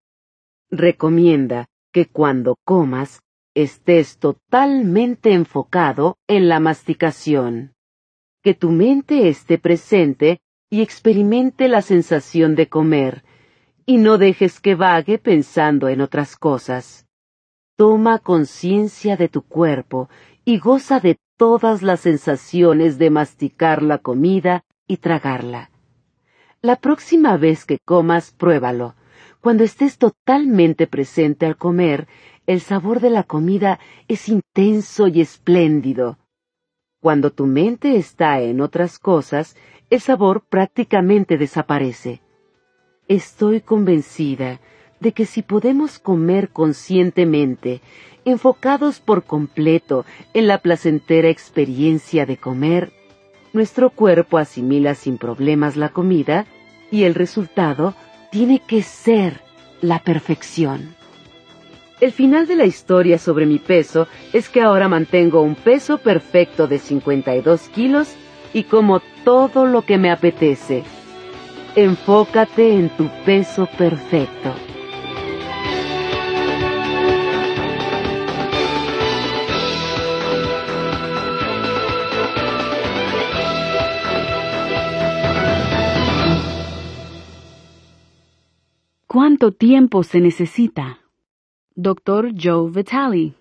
Recomienda 0.71 1.67
que 1.93 2.07
cuando 2.07 2.57
comas 2.65 3.21
estés 3.55 4.17
totalmente 4.17 5.35
enfocado 5.35 6.17
en 6.27 6.49
la 6.49 6.59
masticación, 6.59 7.75
que 8.43 8.55
tu 8.55 8.71
mente 8.71 9.29
esté 9.29 9.59
presente 9.59 10.41
y 10.73 10.81
experimente 10.81 11.69
la 11.69 11.83
sensación 11.83 12.55
de 12.55 12.71
comer, 12.71 13.25
y 13.85 13.99
no 13.99 14.17
dejes 14.17 14.59
que 14.59 14.75
vague 14.75 15.19
pensando 15.19 15.87
en 15.89 16.01
otras 16.01 16.35
cosas. 16.35 17.07
Toma 17.77 18.21
conciencia 18.21 19.19
de 19.19 19.29
tu 19.29 19.43
cuerpo 19.43 20.09
y 20.47 20.59
goza 20.59 20.99
de 20.99 21.19
todas 21.37 21.83
las 21.83 22.01
sensaciones 22.01 22.97
de 22.97 23.11
masticar 23.11 23.83
la 23.83 23.99
comida 23.99 24.65
y 24.87 24.97
tragarla. 24.97 25.71
La 26.63 26.77
próxima 26.77 27.37
vez 27.37 27.67
que 27.67 27.79
comas, 27.85 28.31
pruébalo. 28.31 28.95
Cuando 29.43 29.65
estés 29.65 29.99
totalmente 29.99 30.87
presente 30.87 31.45
al 31.45 31.59
comer, 31.59 32.09
el 32.47 32.63
sabor 32.63 33.01
de 33.01 33.11
la 33.11 33.25
comida 33.25 33.79
es 34.09 34.27
intenso 34.31 35.07
y 35.07 35.21
espléndido. 35.21 36.17
Cuando 37.03 37.31
tu 37.33 37.47
mente 37.47 37.97
está 37.97 38.41
en 38.41 38.61
otras 38.61 39.01
cosas, 39.01 39.57
el 39.93 40.01
sabor 40.01 40.43
prácticamente 40.49 41.37
desaparece. 41.37 42.23
Estoy 43.09 43.61
convencida 43.61 44.59
de 45.01 45.13
que 45.13 45.27
si 45.27 45.43
podemos 45.43 45.99
comer 45.99 46.49
conscientemente, 46.49 47.83
enfocados 48.25 49.01
por 49.01 49.25
completo 49.25 50.07
en 50.33 50.47
la 50.47 50.63
placentera 50.63 51.29
experiencia 51.29 52.25
de 52.25 52.39
comer, 52.39 52.91
nuestro 53.53 53.91
cuerpo 53.91 54.39
asimila 54.39 54.95
sin 54.95 55.19
problemas 55.19 55.77
la 55.77 55.91
comida 55.91 56.47
y 56.91 57.03
el 57.03 57.15
resultado 57.15 57.95
tiene 58.31 58.61
que 58.67 58.83
ser 58.83 59.43
la 59.83 59.99
perfección. 59.99 60.95
El 62.01 62.13
final 62.13 62.47
de 62.47 62.57
la 62.57 62.65
historia 62.65 63.19
sobre 63.19 63.45
mi 63.45 63.59
peso 63.59 64.09
es 64.33 64.49
que 64.49 64.63
ahora 64.63 64.89
mantengo 64.89 65.43
un 65.43 65.55
peso 65.55 65.99
perfecto 65.99 66.67
de 66.67 66.79
52 66.79 67.69
kilos 67.69 68.17
y 68.53 68.65
como 68.65 69.01
todo 69.25 69.67
lo 69.67 69.83
que 69.83 69.99
me 69.99 70.11
apetece. 70.11 70.85
Enfócate 71.75 72.75
en 72.75 72.91
tu 72.91 73.09
peso 73.25 73.67
perfecto. 73.79 74.55
¿Cuánto 89.07 89.53
tiempo 89.53 90.03
se 90.05 90.21
necesita? 90.21 91.01
Doctor 91.75 92.31
Joe 92.35 92.71
Vitale. 92.71 93.35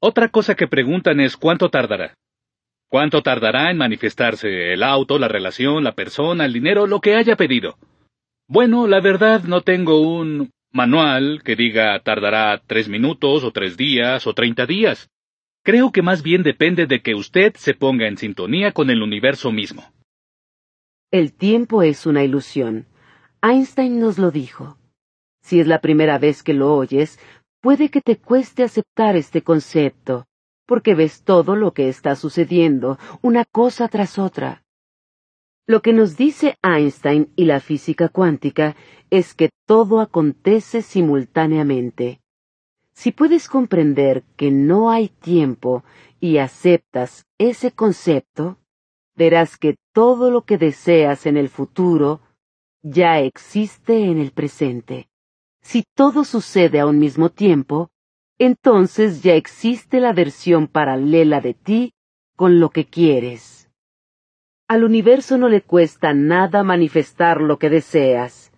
Otra 0.00 0.28
cosa 0.28 0.54
que 0.54 0.68
preguntan 0.68 1.18
es 1.18 1.36
cuánto 1.36 1.68
tardará. 1.68 2.14
¿Cuánto 2.94 3.24
tardará 3.24 3.72
en 3.72 3.76
manifestarse 3.76 4.72
el 4.72 4.84
auto, 4.84 5.18
la 5.18 5.26
relación, 5.26 5.82
la 5.82 5.96
persona, 5.96 6.44
el 6.44 6.52
dinero, 6.52 6.86
lo 6.86 7.00
que 7.00 7.16
haya 7.16 7.34
pedido? 7.34 7.76
Bueno, 8.46 8.86
la 8.86 9.00
verdad 9.00 9.42
no 9.42 9.62
tengo 9.62 10.00
un 10.00 10.52
manual 10.70 11.42
que 11.44 11.56
diga 11.56 11.98
tardará 12.04 12.62
tres 12.64 12.88
minutos 12.88 13.42
o 13.42 13.50
tres 13.50 13.76
días 13.76 14.28
o 14.28 14.32
treinta 14.32 14.64
días. 14.64 15.10
Creo 15.64 15.90
que 15.90 16.02
más 16.02 16.22
bien 16.22 16.44
depende 16.44 16.86
de 16.86 17.02
que 17.02 17.16
usted 17.16 17.54
se 17.56 17.74
ponga 17.74 18.06
en 18.06 18.16
sintonía 18.16 18.70
con 18.70 18.88
el 18.90 19.02
universo 19.02 19.50
mismo. 19.50 19.82
El 21.10 21.32
tiempo 21.32 21.82
es 21.82 22.06
una 22.06 22.22
ilusión. 22.22 22.86
Einstein 23.42 23.98
nos 23.98 24.18
lo 24.18 24.30
dijo. 24.30 24.78
Si 25.42 25.58
es 25.58 25.66
la 25.66 25.80
primera 25.80 26.18
vez 26.20 26.44
que 26.44 26.54
lo 26.54 26.72
oyes, 26.72 27.18
puede 27.60 27.88
que 27.88 28.00
te 28.00 28.18
cueste 28.18 28.62
aceptar 28.62 29.16
este 29.16 29.42
concepto, 29.42 30.28
porque 30.66 30.94
ves 30.94 31.22
todo 31.22 31.56
lo 31.56 31.72
que 31.72 31.88
está 31.88 32.16
sucediendo, 32.16 32.98
una 33.22 33.44
cosa 33.44 33.88
tras 33.88 34.18
otra. 34.18 34.64
Lo 35.66 35.80
que 35.80 35.92
nos 35.92 36.16
dice 36.16 36.58
Einstein 36.62 37.32
y 37.36 37.46
la 37.46 37.60
física 37.60 38.08
cuántica 38.08 38.76
es 39.10 39.34
que 39.34 39.50
todo 39.66 40.00
acontece 40.00 40.82
simultáneamente. 40.82 42.20
Si 42.92 43.12
puedes 43.12 43.48
comprender 43.48 44.22
que 44.36 44.50
no 44.50 44.90
hay 44.90 45.08
tiempo 45.08 45.82
y 46.20 46.38
aceptas 46.38 47.26
ese 47.38 47.72
concepto, 47.72 48.58
verás 49.16 49.56
que 49.56 49.76
todo 49.92 50.30
lo 50.30 50.42
que 50.42 50.58
deseas 50.58 51.26
en 51.26 51.36
el 51.36 51.48
futuro 51.48 52.20
ya 52.82 53.20
existe 53.20 54.04
en 54.04 54.18
el 54.18 54.32
presente. 54.32 55.08
Si 55.62 55.84
todo 55.94 56.24
sucede 56.24 56.78
a 56.78 56.86
un 56.86 56.98
mismo 56.98 57.30
tiempo, 57.30 57.90
entonces 58.44 59.22
ya 59.22 59.34
existe 59.34 60.00
la 60.00 60.12
versión 60.12 60.66
paralela 60.66 61.40
de 61.40 61.54
ti 61.54 61.94
con 62.36 62.60
lo 62.60 62.70
que 62.70 62.84
quieres. 62.84 63.70
Al 64.66 64.82
universo 64.82 65.36
no 65.38 65.48
le 65.48 65.60
cuesta 65.60 66.14
nada 66.14 66.62
manifestar 66.62 67.40
lo 67.40 67.58
que 67.58 67.70
deseas. 67.70 68.50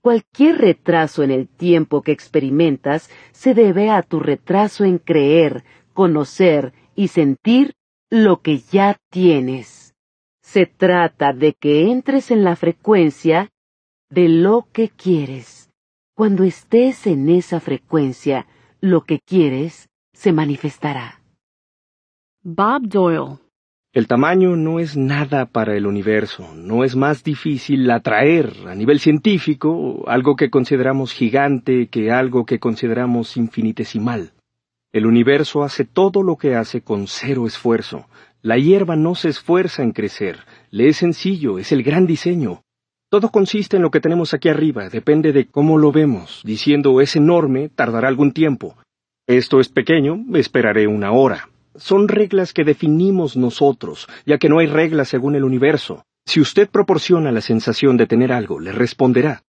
Cualquier 0.00 0.58
retraso 0.58 1.22
en 1.22 1.30
el 1.30 1.48
tiempo 1.48 2.02
que 2.02 2.12
experimentas 2.12 3.10
se 3.32 3.54
debe 3.54 3.90
a 3.90 4.02
tu 4.02 4.20
retraso 4.20 4.84
en 4.84 4.98
creer, 4.98 5.64
conocer 5.92 6.72
y 6.94 7.08
sentir 7.08 7.74
lo 8.10 8.42
que 8.42 8.58
ya 8.58 8.96
tienes. 9.10 9.94
Se 10.42 10.66
trata 10.66 11.32
de 11.32 11.54
que 11.54 11.90
entres 11.90 12.30
en 12.30 12.44
la 12.44 12.56
frecuencia 12.56 13.50
de 14.10 14.28
lo 14.28 14.68
que 14.72 14.88
quieres. 14.88 15.70
Cuando 16.14 16.44
estés 16.44 17.06
en 17.06 17.28
esa 17.28 17.60
frecuencia, 17.60 18.46
lo 18.84 19.00
que 19.06 19.20
quieres 19.20 19.88
se 20.12 20.30
manifestará. 20.30 21.22
Bob 22.42 22.82
Doyle. 22.86 23.38
El 23.94 24.06
tamaño 24.06 24.56
no 24.56 24.78
es 24.78 24.94
nada 24.94 25.46
para 25.46 25.74
el 25.74 25.86
universo, 25.86 26.54
no 26.54 26.84
es 26.84 26.94
más 26.94 27.24
difícil 27.24 27.90
atraer 27.90 28.52
a 28.66 28.74
nivel 28.74 29.00
científico 29.00 30.04
algo 30.06 30.36
que 30.36 30.50
consideramos 30.50 31.12
gigante 31.12 31.86
que 31.86 32.10
algo 32.10 32.44
que 32.44 32.58
consideramos 32.58 33.38
infinitesimal. 33.38 34.32
El 34.92 35.06
universo 35.06 35.62
hace 35.62 35.86
todo 35.86 36.22
lo 36.22 36.36
que 36.36 36.54
hace 36.54 36.82
con 36.82 37.06
cero 37.06 37.46
esfuerzo. 37.46 38.04
La 38.42 38.58
hierba 38.58 38.96
no 38.96 39.14
se 39.14 39.30
esfuerza 39.30 39.82
en 39.82 39.92
crecer, 39.92 40.40
le 40.70 40.88
es 40.88 40.98
sencillo, 40.98 41.58
es 41.58 41.72
el 41.72 41.82
gran 41.82 42.06
diseño. 42.06 42.64
Todo 43.14 43.28
consiste 43.28 43.76
en 43.76 43.82
lo 43.84 43.92
que 43.92 44.00
tenemos 44.00 44.34
aquí 44.34 44.48
arriba, 44.48 44.88
depende 44.88 45.30
de 45.32 45.46
cómo 45.46 45.78
lo 45.78 45.92
vemos. 45.92 46.42
Diciendo 46.44 47.00
es 47.00 47.14
enorme, 47.14 47.68
tardará 47.68 48.08
algún 48.08 48.32
tiempo. 48.32 48.74
Esto 49.28 49.60
es 49.60 49.68
pequeño, 49.68 50.24
esperaré 50.34 50.88
una 50.88 51.12
hora. 51.12 51.48
Son 51.76 52.08
reglas 52.08 52.52
que 52.52 52.64
definimos 52.64 53.36
nosotros, 53.36 54.08
ya 54.26 54.38
que 54.38 54.48
no 54.48 54.58
hay 54.58 54.66
reglas 54.66 55.10
según 55.10 55.36
el 55.36 55.44
universo. 55.44 56.02
Si 56.26 56.40
usted 56.40 56.68
proporciona 56.68 57.30
la 57.30 57.40
sensación 57.40 57.96
de 57.96 58.08
tener 58.08 58.32
algo, 58.32 58.58
le 58.58 58.72
responderá. 58.72 59.44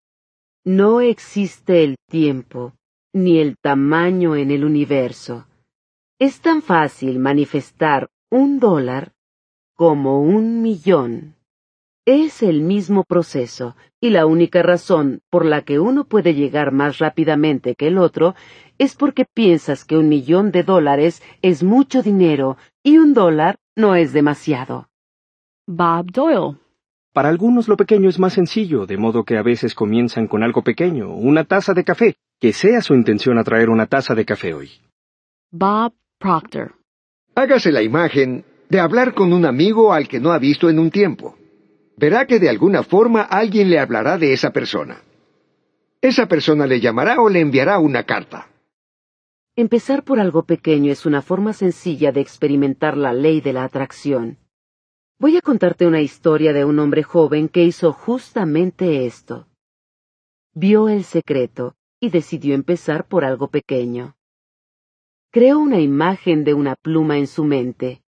No 0.63 1.01
existe 1.01 1.83
el 1.83 1.95
tiempo, 2.07 2.73
ni 3.13 3.39
el 3.39 3.57
tamaño 3.57 4.35
en 4.35 4.51
el 4.51 4.63
universo. 4.63 5.47
Es 6.19 6.39
tan 6.39 6.61
fácil 6.61 7.17
manifestar 7.17 8.09
un 8.29 8.59
dólar 8.59 9.13
como 9.73 10.21
un 10.21 10.61
millón. 10.61 11.34
Es 12.07 12.43
el 12.43 12.61
mismo 12.61 13.03
proceso, 13.03 13.75
y 13.99 14.11
la 14.11 14.27
única 14.27 14.61
razón 14.61 15.21
por 15.31 15.43
la 15.43 15.63
que 15.63 15.79
uno 15.79 16.05
puede 16.05 16.35
llegar 16.35 16.71
más 16.71 16.99
rápidamente 16.99 17.73
que 17.73 17.87
el 17.87 17.97
otro 17.97 18.35
es 18.77 18.95
porque 18.95 19.25
piensas 19.25 19.85
que 19.85 19.97
un 19.97 20.07
millón 20.07 20.51
de 20.51 20.61
dólares 20.61 21.23
es 21.41 21.63
mucho 21.63 22.03
dinero 22.03 22.57
y 22.83 22.99
un 22.99 23.15
dólar 23.15 23.55
no 23.75 23.95
es 23.95 24.13
demasiado. 24.13 24.87
Bob 25.65 26.11
Doyle. 26.11 26.59
Para 27.11 27.29
algunos 27.29 27.67
lo 27.67 27.75
pequeño 27.75 28.07
es 28.07 28.19
más 28.19 28.33
sencillo, 28.33 28.85
de 28.85 28.97
modo 28.97 29.23
que 29.23 29.39
a 29.39 29.41
veces 29.41 29.73
comienzan 29.73 30.27
con 30.27 30.43
algo 30.43 30.61
pequeño, 30.61 31.09
una 31.11 31.45
taza 31.45 31.73
de 31.73 31.83
café, 31.83 32.17
que 32.39 32.53
sea 32.53 32.81
su 32.81 32.93
intención 32.93 33.39
atraer 33.39 33.71
una 33.71 33.87
taza 33.87 34.13
de 34.13 34.25
café 34.25 34.53
hoy. 34.53 34.69
Bob 35.49 35.91
Proctor. 36.19 36.75
Hágase 37.33 37.71
la 37.71 37.81
imagen 37.81 38.45
de 38.69 38.79
hablar 38.79 39.15
con 39.15 39.33
un 39.33 39.43
amigo 39.43 39.91
al 39.91 40.07
que 40.07 40.19
no 40.19 40.33
ha 40.33 40.37
visto 40.37 40.69
en 40.69 40.77
un 40.77 40.91
tiempo 40.91 41.35
verá 41.97 42.25
que 42.25 42.39
de 42.39 42.49
alguna 42.49 42.83
forma 42.83 43.21
alguien 43.21 43.69
le 43.69 43.79
hablará 43.79 44.17
de 44.17 44.33
esa 44.33 44.51
persona. 44.51 45.01
Esa 46.01 46.27
persona 46.27 46.67
le 46.67 46.79
llamará 46.79 47.21
o 47.21 47.29
le 47.29 47.39
enviará 47.39 47.79
una 47.79 48.03
carta. 48.03 48.49
Empezar 49.55 50.03
por 50.03 50.19
algo 50.19 50.43
pequeño 50.43 50.91
es 50.91 51.05
una 51.05 51.21
forma 51.21 51.53
sencilla 51.53 52.11
de 52.11 52.21
experimentar 52.21 52.97
la 52.97 53.13
ley 53.13 53.39
de 53.39 53.53
la 53.53 53.63
atracción. 53.63 54.37
Voy 55.17 55.37
a 55.37 55.41
contarte 55.41 55.87
una 55.87 56.01
historia 56.01 56.51
de 56.51 56.65
un 56.65 56.77
hombre 56.79 57.03
joven 57.03 57.47
que 57.47 57.63
hizo 57.63 57.93
justamente 57.93 59.05
esto. 59.05 59.47
Vio 60.53 60.89
el 60.89 61.05
secreto 61.05 61.75
y 62.01 62.09
decidió 62.09 62.53
empezar 62.53 63.07
por 63.07 63.23
algo 63.23 63.47
pequeño. 63.47 64.17
Creó 65.31 65.59
una 65.59 65.79
imagen 65.79 66.43
de 66.43 66.53
una 66.53 66.75
pluma 66.75 67.17
en 67.17 67.27
su 67.27 67.45
mente. 67.45 68.01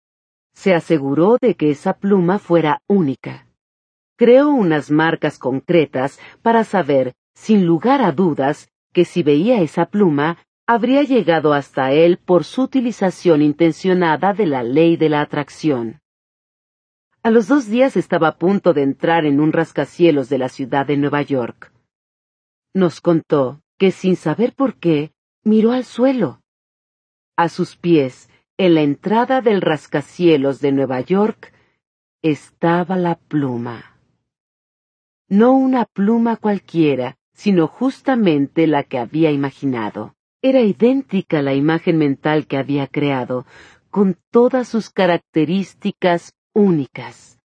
Se 0.53 0.75
aseguró 0.75 1.38
de 1.40 1.55
que 1.55 1.70
esa 1.70 1.94
pluma 1.94 2.38
fuera 2.38 2.83
única 2.88 3.46
creó 4.16 4.48
unas 4.48 4.90
marcas 4.90 5.38
concretas 5.38 6.18
para 6.42 6.64
saber, 6.64 7.14
sin 7.35 7.66
lugar 7.66 8.02
a 8.02 8.12
dudas, 8.12 8.70
que 8.92 9.05
si 9.05 9.22
veía 9.22 9.61
esa 9.61 9.87
pluma, 9.87 10.38
habría 10.66 11.02
llegado 11.02 11.52
hasta 11.52 11.92
él 11.92 12.18
por 12.18 12.44
su 12.44 12.62
utilización 12.62 13.42
intencionada 13.42 14.33
de 14.33 14.46
la 14.46 14.62
ley 14.62 14.96
de 14.96 15.11
la 15.11 15.20
atracción. 15.20 16.00
A 17.22 17.31
los 17.31 17.46
dos 17.46 17.68
días 17.68 17.96
estaba 17.96 18.29
a 18.29 18.38
punto 18.38 18.72
de 18.72 18.83
entrar 18.83 19.26
en 19.26 19.40
un 19.40 19.52
rascacielos 19.52 20.29
de 20.29 20.38
la 20.38 20.48
ciudad 20.48 20.87
de 20.87 20.96
Nueva 20.96 21.22
York. 21.22 21.72
Nos 22.72 23.00
contó 23.00 23.61
que 23.79 23.90
sin 23.90 24.16
saber 24.16 24.55
por 24.55 24.76
qué, 24.79 25.12
miró 25.44 25.72
al 25.72 25.85
suelo. 25.85 26.40
A 27.37 27.48
sus 27.48 27.76
pies, 27.76 28.31
en 28.57 28.74
la 28.74 28.81
entrada 28.81 29.42
del 29.42 29.61
rascacielos 29.61 30.61
de 30.61 30.72
Nueva 30.72 31.00
York, 31.00 31.52
estaba 32.22 32.96
la 32.96 33.16
pluma 33.16 33.96
no 35.29 35.53
una 35.53 35.85
pluma 35.85 36.37
cualquiera, 36.37 37.17
sino 37.33 37.67
justamente 37.67 38.67
la 38.67 38.85
que 38.85 38.99
había 38.99 39.31
imaginado. 39.31 40.15
Era 40.43 40.61
idéntica 40.61 41.41
a 41.41 41.43
la 41.43 41.55
imagen 41.55 41.99
mental 41.99 42.47
que 42.47 42.57
había 42.57 42.87
creado, 42.87 43.47
con 43.91 44.17
todas 44.31 44.69
sus 44.69 44.91
características 44.91 46.35
únicas. 46.53 47.41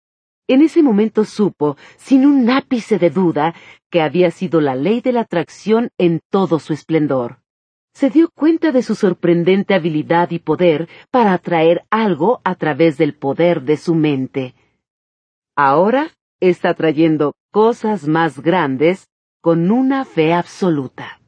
En 0.48 0.62
ese 0.62 0.84
momento 0.84 1.24
supo, 1.24 1.78
sin 1.98 2.26
un 2.26 2.50
ápice 2.50 3.00
de 3.00 3.10
duda, 3.10 3.56
que 3.89 4.02
había 4.02 4.32
sido 4.32 4.60
la 4.62 4.76
ley 4.76 5.02
de 5.02 5.13
la 5.13 5.22
atracción 5.22 5.89
en 5.98 6.20
todo 6.30 6.60
su 6.60 6.74
esplendor. 6.74 7.39
Se 7.94 8.10
dio 8.10 8.30
cuenta 8.34 8.72
de 8.72 8.84
su 8.84 8.96
sorprendente 8.96 9.74
habilidad 9.74 10.32
y 10.32 10.39
poder 10.39 10.88
para 11.10 11.34
atraer 11.34 11.84
algo 11.89 12.41
a 12.44 12.56
través 12.56 12.98
del 12.98 13.15
poder 13.15 13.63
de 13.63 13.78
su 13.78 13.96
mente. 13.96 14.56
Ahora 15.56 16.12
está 16.39 16.74
trayendo 16.74 17.34
cosas 17.52 18.08
más 18.08 18.42
grandes 18.42 19.08
con 19.42 19.72
una 19.72 20.06
fe 20.06 20.34
absoluta. 20.34 21.20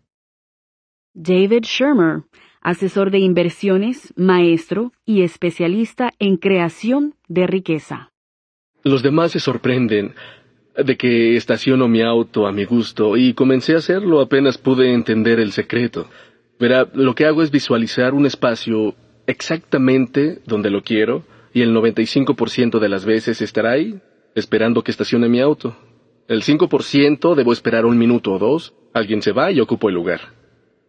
David 1.14 1.64
Shermer, 1.64 2.24
asesor 2.62 3.12
de 3.12 3.20
inversiones, 3.20 4.14
maestro 4.16 4.94
y 5.06 5.22
especialista 5.24 6.12
en 6.20 6.38
creación 6.38 7.16
de 7.28 7.46
riqueza. 7.46 8.12
Los 8.84 9.04
demás 9.04 9.32
se 9.32 9.40
sorprenden 9.40 10.16
de 10.76 10.98
que 10.98 11.36
estaciono 11.36 11.88
mi 11.88 12.02
auto 12.02 12.48
a 12.48 12.52
mi 12.52 12.66
gusto 12.66 13.16
y 13.16 13.34
comencé 13.34 13.76
a 13.76 13.78
hacerlo 13.78 14.22
apenas 14.22 14.58
pude 14.58 14.94
entender 14.94 15.40
el 15.40 15.52
secreto. 15.52 16.08
Verá, 16.60 16.88
lo 16.94 17.14
que 17.14 17.26
hago 17.26 17.44
es 17.44 17.52
visualizar 17.52 18.14
un 18.14 18.26
espacio 18.26 18.96
exactamente 19.28 20.40
donde 20.46 20.70
lo 20.70 20.82
quiero 20.82 21.24
y 21.54 21.62
el 21.62 21.76
95% 21.76 22.80
de 22.80 22.90
las 22.90 23.06
veces 23.06 23.42
estará 23.42 23.72
ahí, 23.72 24.00
esperando 24.34 24.84
que 24.84 24.92
estacione 24.92 25.30
mi 25.30 25.40
auto. 25.40 25.76
El 26.28 26.44
5% 26.44 27.36
debo 27.36 27.52
esperar 27.52 27.86
un 27.86 27.98
minuto 27.98 28.34
o 28.34 28.40
dos, 28.40 28.74
alguien 28.94 29.22
se 29.22 29.34
va 29.34 29.52
y 29.52 29.60
ocupo 29.60 29.90
el 29.90 29.96
lugar. 29.96 30.22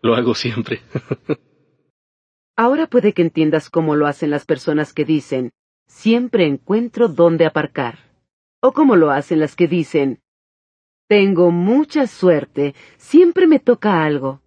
Lo 0.00 0.14
hago 0.14 0.34
siempre. 0.34 0.82
Ahora 2.56 2.86
puede 2.86 3.12
que 3.12 3.22
entiendas 3.22 3.68
cómo 3.68 3.96
lo 3.96 4.06
hacen 4.06 4.30
las 4.30 4.44
personas 4.44 4.92
que 4.92 5.04
dicen, 5.04 5.50
siempre 5.86 6.46
encuentro 6.46 7.08
dónde 7.08 7.46
aparcar. 7.46 7.98
O 8.60 8.72
cómo 8.72 8.94
lo 8.94 9.10
hacen 9.10 9.40
las 9.40 9.56
que 9.56 9.66
dicen, 9.66 10.20
tengo 11.08 11.50
mucha 11.50 12.06
suerte, 12.06 12.74
siempre 12.96 13.46
me 13.46 13.58
toca 13.58 14.04
algo. 14.04 14.40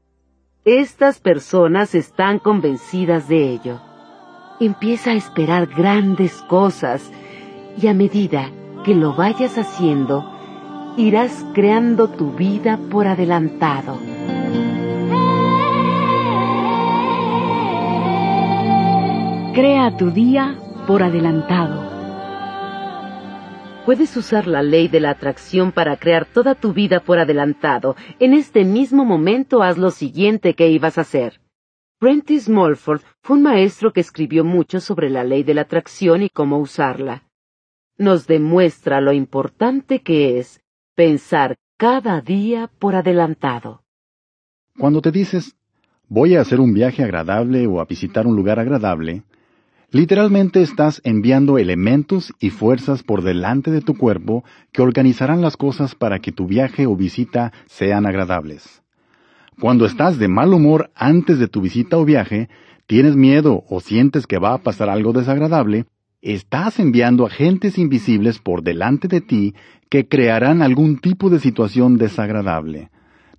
Estas 0.63 1.19
personas 1.19 1.93
están 1.95 2.39
convencidas 2.39 3.27
de 3.27 3.51
ello. 3.51 3.81
Empieza 4.59 5.11
a 5.11 5.15
esperar 5.15 5.67
grandes 5.67 6.41
cosas 6.43 7.11
y 7.79 7.87
a 7.87 7.93
medida 7.93 8.51
que 8.83 8.95
lo 8.95 9.15
vayas 9.15 9.57
haciendo, 9.57 10.36
irás 10.97 11.45
creando 11.53 12.07
tu 12.09 12.31
vida 12.31 12.79
por 12.89 13.05
adelantado. 13.05 13.99
Crea 19.53 19.95
tu 19.95 20.09
día 20.09 20.57
por 20.87 21.03
adelantado. 21.03 21.85
Puedes 23.85 24.17
usar 24.17 24.47
la 24.47 24.63
ley 24.63 24.87
de 24.87 24.99
la 24.99 25.11
atracción 25.11 25.71
para 25.71 25.97
crear 25.97 26.25
toda 26.25 26.55
tu 26.55 26.73
vida 26.73 26.99
por 26.99 27.19
adelantado. 27.19 27.95
En 28.19 28.33
este 28.33 28.65
mismo 28.65 29.05
momento 29.05 29.61
haz 29.61 29.77
lo 29.77 29.91
siguiente 29.91 30.55
que 30.55 30.69
ibas 30.69 30.97
a 30.97 31.01
hacer. 31.01 31.39
Prentice 31.99 32.51
Mulford 32.51 33.01
fue 33.21 33.37
un 33.37 33.43
maestro 33.43 33.93
que 33.93 34.01
escribió 34.01 34.43
mucho 34.43 34.79
sobre 34.79 35.11
la 35.11 35.23
ley 35.23 35.43
de 35.43 35.53
la 35.53 35.61
atracción 35.61 36.23
y 36.23 36.29
cómo 36.29 36.57
usarla. 36.57 37.23
Nos 37.97 38.25
demuestra 38.25 38.99
lo 38.99 39.13
importante 39.13 40.01
que 40.01 40.39
es 40.39 40.61
pensar 40.97 41.57
cada 41.77 42.21
día 42.21 42.71
por 42.79 42.95
adelantado. 42.95 43.83
Cuando 44.79 44.99
te 44.99 45.11
dices, 45.11 45.55
voy 46.09 46.35
a 46.35 46.41
hacer 46.41 46.59
un 46.59 46.73
viaje 46.73 47.03
agradable 47.03 47.67
o 47.67 47.79
a 47.79 47.85
visitar 47.85 48.25
un 48.25 48.35
lugar 48.35 48.59
agradable, 48.59 49.21
literalmente 49.91 50.63
estás 50.63 50.99
enviando 51.03 51.59
elementos 51.59 52.33
y 52.39 52.49
fuerzas 52.49 53.03
por 53.03 53.21
delante 53.21 53.69
de 53.69 53.81
tu 53.81 53.95
cuerpo 53.95 54.43
que 54.71 54.81
organizarán 54.81 55.39
las 55.39 55.55
cosas 55.55 55.93
para 55.93 56.17
que 56.17 56.31
tu 56.31 56.47
viaje 56.47 56.87
o 56.87 56.95
visita 56.95 57.53
sean 57.67 58.07
agradables. 58.07 58.81
Cuando 59.61 59.85
estás 59.85 60.17
de 60.17 60.27
mal 60.27 60.51
humor 60.51 60.89
antes 60.95 61.37
de 61.37 61.47
tu 61.47 61.61
visita 61.61 61.97
o 61.97 62.05
viaje, 62.05 62.49
tienes 62.87 63.15
miedo 63.15 63.63
o 63.69 63.81
sientes 63.81 64.25
que 64.25 64.39
va 64.39 64.55
a 64.55 64.63
pasar 64.63 64.89
algo 64.89 65.13
desagradable, 65.13 65.85
estás 66.21 66.79
enviando 66.79 67.25
agentes 67.25 67.77
invisibles 67.77 68.39
por 68.39 68.63
delante 68.63 69.07
de 69.07 69.21
ti 69.21 69.55
que 69.89 70.07
crearán 70.07 70.61
algún 70.61 70.99
tipo 70.99 71.29
de 71.29 71.39
situación 71.39 71.97
desagradable. 71.97 72.89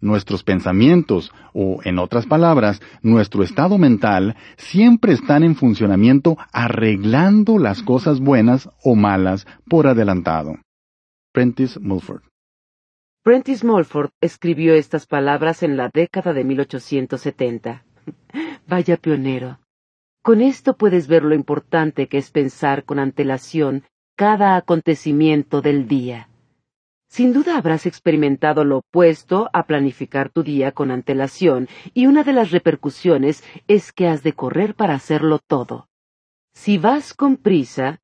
Nuestros 0.01 0.45
pensamientos, 0.45 1.33
o 1.53 1.81
en 1.85 1.99
otras 1.99 2.27
palabras, 2.27 2.81
nuestro 3.03 3.43
estado 3.43 3.79
mental, 3.79 4.37
siempre 4.57 5.13
están 5.13 5.43
en 5.43 5.57
funcionamiento 5.57 6.39
arreglando 6.53 7.59
las 7.59 7.83
cosas 7.83 8.21
buenas 8.21 8.69
o 8.85 8.95
malas 8.95 9.47
por 9.69 9.89
adelantado. 9.89 10.57
Prentice 11.33 11.81
Mulford 11.81 12.23
Prentice 13.29 13.67
Mulford 13.67 14.11
escribió 14.23 14.75
estas 14.75 15.07
palabras 15.07 15.63
en 15.63 15.77
la 15.77 15.91
década 15.93 16.33
de 16.33 16.45
1870. 16.45 17.85
Vaya 18.69 18.97
pionero. 18.97 19.59
Con 20.29 20.43
esto 20.43 20.77
puedes 20.77 21.09
ver 21.09 21.25
lo 21.25 21.35
importante 21.35 22.07
que 22.07 22.19
es 22.19 22.31
pensar 22.31 22.85
con 22.85 22.99
antelación 22.99 23.85
cada 24.15 24.57
acontecimiento 24.57 25.63
del 25.63 25.89
día. 25.89 26.29
Sin 27.09 27.33
duda 27.33 27.57
habrás 27.57 27.87
experimentado 27.87 28.63
lo 28.63 28.81
opuesto 28.81 29.49
a 29.55 29.67
planificar 29.67 30.29
tu 30.29 30.43
día 30.43 30.73
con 30.73 30.91
antelación, 30.91 31.67
y 31.95 32.09
una 32.09 32.25
de 32.25 32.35
las 32.35 32.51
repercusiones 32.51 33.43
es 33.69 33.91
que 33.91 34.07
has 34.07 34.23
de 34.23 34.35
correr 34.35 34.75
para 34.75 34.93
hacerlo 34.93 35.39
todo. 35.39 35.89
Si 36.53 36.77
vas 36.77 37.15
con 37.15 37.39
prisa, 37.39 37.99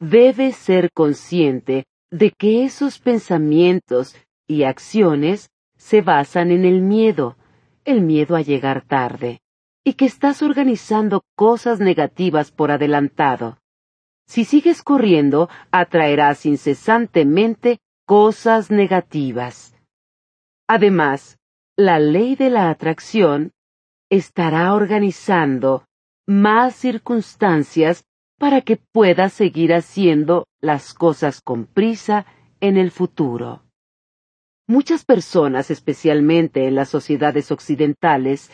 debes 0.00 0.56
ser 0.56 0.90
consciente 0.92 1.84
de 2.10 2.30
que 2.30 2.64
esos 2.64 3.00
pensamientos 3.00 4.16
y 4.46 4.62
acciones 4.62 5.50
se 5.76 6.00
basan 6.00 6.52
en 6.52 6.64
el 6.64 6.80
miedo, 6.80 7.36
el 7.84 8.00
miedo 8.00 8.34
a 8.34 8.40
llegar 8.40 8.80
tarde, 8.80 9.42
y 9.86 9.94
que 9.94 10.04
estás 10.04 10.42
organizando 10.42 11.22
cosas 11.36 11.78
negativas 11.78 12.50
por 12.50 12.72
adelantado. 12.72 13.58
Si 14.26 14.44
sigues 14.44 14.82
corriendo, 14.82 15.48
atraerás 15.70 16.44
incesantemente 16.44 17.78
cosas 18.04 18.72
negativas. 18.72 19.76
Además, 20.66 21.38
la 21.76 22.00
ley 22.00 22.34
de 22.34 22.50
la 22.50 22.68
atracción 22.68 23.52
estará 24.10 24.74
organizando 24.74 25.84
más 26.26 26.74
circunstancias 26.74 28.04
para 28.40 28.62
que 28.62 28.78
puedas 28.78 29.34
seguir 29.34 29.72
haciendo 29.72 30.48
las 30.60 30.94
cosas 30.94 31.40
con 31.40 31.64
prisa 31.64 32.26
en 32.58 32.76
el 32.76 32.90
futuro. 32.90 33.62
Muchas 34.66 35.04
personas, 35.04 35.70
especialmente 35.70 36.66
en 36.66 36.74
las 36.74 36.88
sociedades 36.88 37.52
occidentales, 37.52 38.50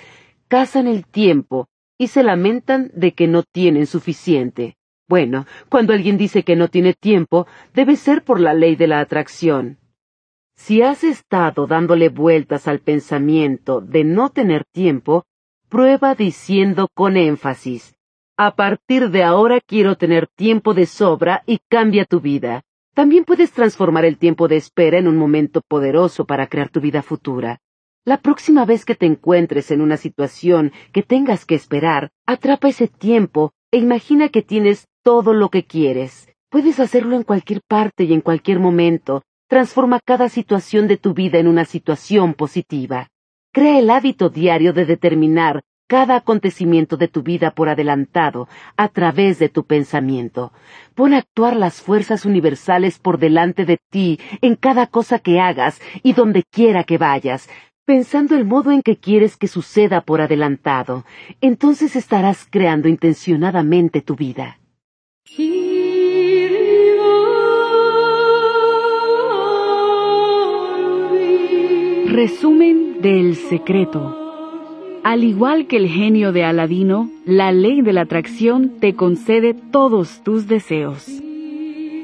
cazan 0.53 0.87
el 0.87 1.07
tiempo 1.07 1.69
y 1.97 2.09
se 2.09 2.23
lamentan 2.23 2.91
de 2.95 3.13
que 3.13 3.27
no 3.27 3.43
tienen 3.43 3.87
suficiente. 3.87 4.77
Bueno, 5.09 5.47
cuando 5.71 5.95
alguien 5.95 6.19
dice 6.19 6.43
que 6.43 6.57
no 6.57 6.69
tiene 6.69 6.93
tiempo, 6.93 7.47
debe 7.73 7.97
ser 7.97 8.23
por 8.23 8.39
la 8.39 8.53
ley 8.53 8.77
de 8.77 8.87
la 8.87 9.01
atracción. 9.01 9.79
Si 10.55 10.83
has 10.83 11.05
estado 11.05 11.67
dándole 11.67 12.11
vueltas 12.11 12.69
al 12.69 12.81
pensamiento 12.81 13.81
de 13.81 14.05
no 14.05 14.29
tener 14.29 14.67
tiempo, 14.67 15.25
prueba 15.71 16.15
diciendo 16.15 16.89
con 16.93 17.17
énfasis, 17.17 17.97
a 18.37 18.55
partir 18.55 19.09
de 19.09 19.23
ahora 19.23 19.59
quiero 19.59 19.97
tener 19.97 20.27
tiempo 20.27 20.75
de 20.75 20.85
sobra 20.85 21.45
y 21.47 21.61
cambia 21.71 22.05
tu 22.05 22.21
vida. 22.21 22.61
También 22.93 23.25
puedes 23.25 23.53
transformar 23.53 24.05
el 24.05 24.19
tiempo 24.19 24.49
de 24.49 24.57
espera 24.57 24.99
en 24.99 25.09
un 25.09 25.17
momento 25.17 25.63
poderoso 25.67 26.27
para 26.27 26.47
crear 26.47 26.69
tu 26.69 26.83
vida 26.83 27.01
futura. 27.01 27.62
La 28.05 28.17
próxima 28.17 28.65
vez 28.65 28.85
que 28.85 28.97
te 28.97 29.07
encuentres 29.07 29.71
en 29.71 29.81
una 29.81 29.97
situación 29.97 30.73
que 30.93 31.05
tengas 31.05 31.47
que 31.47 31.55
esperar, 31.55 32.11
atrapa 32.27 32.69
ese 32.69 32.89
tiempo 32.89 33.53
e 33.71 33.79
imagina 33.79 34.29
que 34.29 34.43
tienes 34.43 34.89
todo 35.05 35.35
lo 35.35 35.51
que 35.51 35.63
quieres. 35.63 36.29
Puedes 36.51 36.81
hacerlo 36.81 37.15
en 37.15 37.23
cualquier 37.23 37.61
parte 37.63 38.03
y 38.03 38.13
en 38.13 38.21
cualquier 38.21 38.59
momento. 38.59 39.23
Transforma 39.49 40.01
cada 40.05 40.29
situación 40.29 40.89
de 40.89 40.97
tu 40.97 41.15
vida 41.15 41.39
en 41.39 41.47
una 41.47 41.65
situación 41.65 42.35
positiva. 42.35 43.07
Crea 43.53 43.79
el 43.79 43.89
hábito 43.89 44.31
diario 44.31 44.73
de 44.73 44.85
determinar 44.85 45.63
cada 45.87 46.17
acontecimiento 46.17 46.97
de 46.97 47.07
tu 47.07 47.23
vida 47.23 47.53
por 47.53 47.69
adelantado 47.69 48.49
a 48.77 48.89
través 48.89 49.39
de 49.39 49.49
tu 49.49 49.65
pensamiento. 49.65 50.53
Pon 50.97 51.15
a 51.15 51.19
actuar 51.19 51.55
las 51.55 51.81
fuerzas 51.81 52.25
universales 52.25 52.99
por 52.99 53.19
delante 53.19 53.65
de 53.65 53.79
ti 53.91 54.19
en 54.41 54.57
cada 54.57 54.89
cosa 54.89 55.21
que 55.21 55.39
hagas 55.39 55.81
y 56.03 56.15
donde 56.15 56.43
quiera 56.51 56.83
que 56.83 56.99
vayas 56.99 57.49
pensando 57.93 58.35
el 58.35 58.47
modo 58.47 58.71
en 58.71 58.81
que 58.81 58.97
quieres 58.97 59.37
que 59.37 59.49
suceda 59.49 60.01
por 60.01 60.23
adelantado, 60.23 61.05
entonces 61.43 61.95
estarás 61.95 62.49
creando 62.49 62.89
intencionadamente 62.89 64.01
tu 64.01 64.17
vida. 64.17 64.59
Resumen 72.07 73.03
del 73.03 73.37
secreto. 73.37 74.17
Al 75.05 75.23
igual 75.23 75.67
que 75.67 75.77
el 75.77 75.89
genio 75.89 76.33
de 76.33 76.45
Aladino, 76.45 77.11
la 77.27 77.53
ley 77.53 77.83
de 77.83 77.93
la 77.93 78.01
atracción 78.01 78.79
te 78.81 78.95
concede 78.95 79.53
todos 79.53 80.23
tus 80.23 80.47
deseos. 80.47 81.07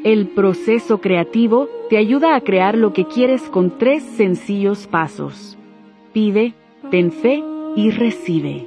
El 0.04 0.26
proceso 0.34 1.00
creativo 1.00 1.66
te 1.88 1.96
ayuda 1.96 2.36
a 2.36 2.42
crear 2.42 2.76
lo 2.76 2.92
que 2.92 3.06
quieres 3.06 3.40
con 3.44 3.78
tres 3.78 4.02
sencillos 4.02 4.86
pasos. 4.86 5.57
Pide, 6.18 6.52
ten 6.90 7.12
fe 7.12 7.44
y 7.76 7.92
recibe. 7.92 8.66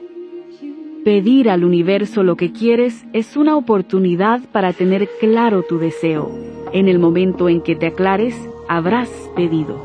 Pedir 1.04 1.50
al 1.50 1.66
universo 1.66 2.24
lo 2.24 2.38
que 2.38 2.54
quieres 2.54 3.06
es 3.12 3.36
una 3.36 3.58
oportunidad 3.58 4.40
para 4.54 4.72
tener 4.72 5.10
claro 5.20 5.62
tu 5.62 5.78
deseo. 5.78 6.32
En 6.72 6.88
el 6.88 6.98
momento 6.98 7.50
en 7.50 7.60
que 7.60 7.76
te 7.76 7.88
aclares, 7.88 8.34
habrás 8.70 9.10
pedido. 9.36 9.76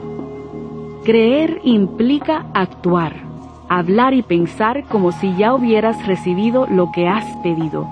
Creer 1.05 1.61
implica 1.65 2.47
actuar, 2.55 3.17
hablar 3.69 4.15
y 4.15 4.23
pensar 4.23 4.85
como 4.85 5.11
si 5.11 5.35
ya 5.37 5.53
hubieras 5.53 6.07
recibido 6.07 6.69
lo 6.71 6.93
que 6.93 7.09
has 7.09 7.27
pedido. 7.39 7.89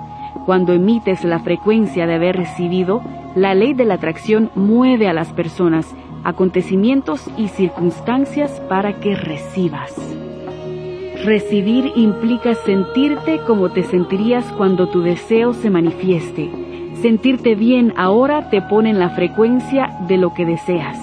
Cuando 0.47 0.73
emites 0.73 1.25
la 1.25 1.41
frecuencia 1.41 2.07
de 2.07 2.15
haber 2.15 2.37
recibido, 2.37 3.03
la 3.35 3.57
ley 3.57 3.75
de 3.75 3.87
la 3.87 3.95
atracción 3.95 4.53
mueve 4.55 5.09
a 5.09 5.13
las 5.13 5.33
personas 5.33 5.93
acontecimientos 6.25 7.23
y 7.37 7.49
circunstancias 7.49 8.61
para 8.69 8.99
que 9.01 9.15
recibas. 9.15 9.95
Recibir 11.25 11.93
implica 11.97 12.55
sentirte 12.55 13.41
como 13.47 13.71
te 13.71 13.83
sentirías 13.83 14.45
cuando 14.59 14.89
tu 14.89 15.03
deseo 15.03 15.55
se 15.55 15.71
manifieste. 15.71 16.51
Sentirte 17.01 17.55
bien 17.55 17.95
ahora 17.97 18.51
te 18.51 18.61
pone 18.61 18.91
en 18.91 18.99
la 18.99 19.11
frecuencia 19.11 19.97
de 20.09 20.19
lo 20.19 20.35
que 20.35 20.45
deseas. 20.45 20.99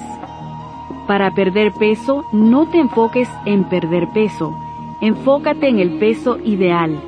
Para 1.08 1.34
perder 1.34 1.72
peso, 1.74 2.24
no 2.32 2.70
te 2.70 2.80
enfoques 2.80 3.28
en 3.46 3.64
perder 3.66 4.08
peso, 4.14 4.56
enfócate 5.02 5.68
en 5.68 5.80
el 5.80 5.98
peso 5.98 6.38
ideal. 6.44 7.00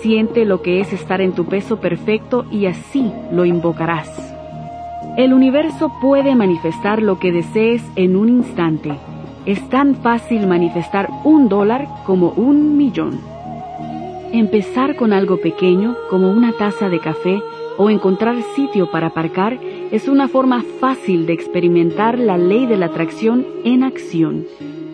Siente 0.00 0.44
lo 0.44 0.62
que 0.62 0.80
es 0.80 0.92
estar 0.92 1.20
en 1.20 1.32
tu 1.32 1.46
peso 1.46 1.80
perfecto 1.80 2.46
y 2.50 2.66
así 2.66 3.12
lo 3.32 3.44
invocarás. 3.44 4.29
El 5.16 5.34
universo 5.34 5.90
puede 6.00 6.36
manifestar 6.36 7.02
lo 7.02 7.18
que 7.18 7.32
desees 7.32 7.82
en 7.96 8.14
un 8.14 8.28
instante. 8.28 8.92
Es 9.44 9.68
tan 9.68 9.96
fácil 9.96 10.46
manifestar 10.46 11.10
un 11.24 11.48
dólar 11.48 11.88
como 12.06 12.28
un 12.30 12.76
millón. 12.76 13.20
Empezar 14.32 14.94
con 14.94 15.12
algo 15.12 15.38
pequeño, 15.38 15.96
como 16.08 16.30
una 16.30 16.52
taza 16.52 16.88
de 16.88 17.00
café, 17.00 17.42
o 17.76 17.90
encontrar 17.90 18.40
sitio 18.54 18.90
para 18.92 19.08
aparcar, 19.08 19.58
es 19.90 20.06
una 20.06 20.28
forma 20.28 20.62
fácil 20.78 21.26
de 21.26 21.32
experimentar 21.32 22.16
la 22.16 22.38
ley 22.38 22.66
de 22.66 22.76
la 22.76 22.86
atracción 22.86 23.44
en 23.64 23.82
acción. 23.82 24.46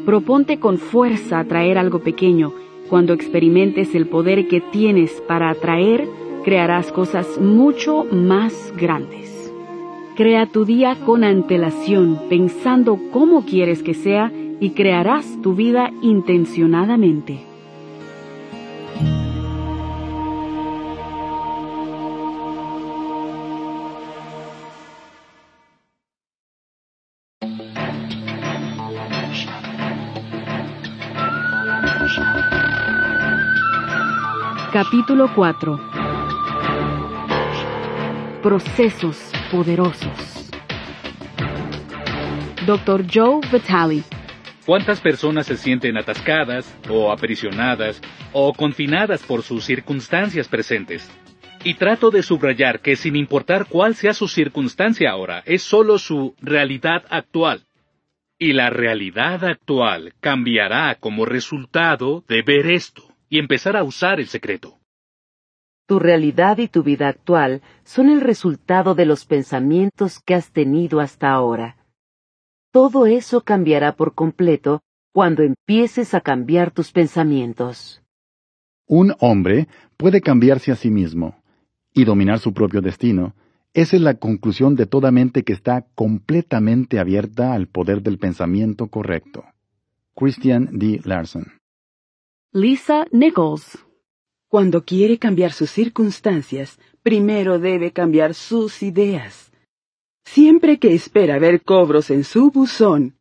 Proponte 0.07 0.59
con 0.59 0.79
fuerza 0.79 1.40
atraer 1.40 1.76
algo 1.76 1.98
pequeño. 1.98 2.55
Cuando 2.88 3.12
experimentes 3.12 3.94
el 3.94 4.07
poder 4.07 4.48
que 4.48 4.62
tienes 4.62 5.11
para 5.29 5.50
atraer, 5.50 6.09
crearás 6.42 6.90
cosas 6.90 7.38
mucho 7.38 8.07
más 8.11 8.72
grandes. 8.76 9.36
Crea 10.16 10.46
tu 10.46 10.64
día 10.64 10.96
con 11.05 11.24
antelación, 11.24 12.18
pensando 12.31 12.98
cómo 13.12 13.44
quieres 13.44 13.83
que 13.83 13.92
sea 13.92 14.33
y 14.61 14.70
crearás 14.70 15.26
tu 15.42 15.55
vida 15.55 15.90
intencionadamente. 16.00 17.44
Capítulo 34.72 35.31
4 35.35 35.81
Procesos 38.42 39.36
poderosos 39.51 40.51
Dr. 42.67 43.05
Joe 43.13 43.41
Vitale 43.53 44.03
¿Cuántas 44.67 45.01
personas 45.01 45.47
se 45.47 45.57
sienten 45.57 45.97
atascadas 45.97 46.77
o 46.91 47.13
aprisionadas 47.13 48.03
o 48.33 48.53
confinadas 48.53 49.23
por 49.23 49.45
sus 49.45 49.65
circunstancias 49.65 50.49
presentes? 50.49 51.09
Y 51.63 51.75
trato 51.75 52.11
de 52.11 52.25
subrayar 52.25 52.81
que 52.81 52.97
sin 52.97 53.15
importar 53.15 53.67
cuál 53.69 53.95
sea 53.95 54.13
su 54.13 54.27
circunstancia 54.27 55.13
ahora, 55.13 55.45
es 55.47 55.63
solo 55.63 55.99
su 55.99 56.35
realidad 56.41 57.05
actual. 57.11 57.63
Y 58.41 58.55
la 58.55 58.71
realidad 58.71 59.45
actual 59.45 60.15
cambiará 60.21 60.97
como 60.97 61.27
resultado 61.27 62.25
de 62.27 62.43
ver 62.43 62.67
esto 62.67 63.05
y 63.29 63.39
empezar 63.39 63.77
a 63.77 63.85
usar 63.85 64.19
el 64.19 64.27
secreto. 64.27 64.76
Tu 65.87 66.01
realidad 66.01 66.59
y 66.59 66.66
tu 66.66 66.83
vida 66.83 67.09
actual 67.09 67.62
son 67.85 68.09
el 68.09 68.20
resultado 68.20 68.96
de 68.96 69.07
los 69.07 69.25
pensamientos 69.25 70.18
que 70.18 70.35
has 70.35 70.51
tenido 70.51 70.99
hasta 70.99 71.31
ahora. 71.31 71.77
Todo 72.72 73.07
eso 73.07 73.42
cambiará 73.42 73.94
por 73.94 74.14
completo 74.14 74.83
cuando 75.12 75.44
empieces 75.44 76.12
a 76.12 76.20
cambiar 76.20 76.72
tus 76.72 76.90
pensamientos. 76.90 78.03
Un 78.88 79.14
hombre 79.20 79.68
puede 79.96 80.20
cambiarse 80.20 80.72
a 80.72 80.77
sí 80.77 80.90
mismo 80.90 81.37
y 81.94 82.05
dominar 82.05 82.40
su 82.40 82.53
propio 82.53 82.83
destino. 82.83 83.35
Esa 83.72 83.96
es 83.96 84.03
la 84.03 84.14
conclusión 84.14 84.75
de 84.75 84.87
toda 84.87 85.11
mente 85.11 85.44
que 85.44 85.53
está 85.53 85.87
completamente 85.94 86.99
abierta 86.99 87.55
al 87.55 87.68
poder 87.68 88.03
del 88.03 88.18
pensamiento 88.18 88.88
correcto. 88.88 89.44
Christian 90.14 90.68
D. 90.72 91.01
Larson 91.05 91.46
Lisa 92.53 93.07
Nichols. 93.12 93.86
Cuando 94.49 94.85
quiere 94.85 95.19
cambiar 95.19 95.53
sus 95.53 95.71
circunstancias, 95.71 96.79
primero 97.03 97.59
debe 97.59 97.91
cambiar 97.91 98.35
sus 98.35 98.83
ideas. 98.83 99.51
Siempre 100.25 100.79
que 100.79 100.95
espera 100.95 101.39
ver 101.39 101.63
cobros 101.63 102.11
en 102.11 102.25
su 102.25 102.51
buzón, 102.51 103.15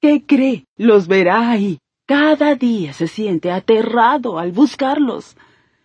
¿qué 0.00 0.24
cree? 0.24 0.64
Los 0.76 1.06
verá 1.08 1.50
ahí. 1.50 1.78
Cada 2.06 2.54
día 2.54 2.92
se 2.92 3.08
siente 3.08 3.50
aterrado 3.50 4.38
al 4.38 4.52
buscarlos. 4.52 5.36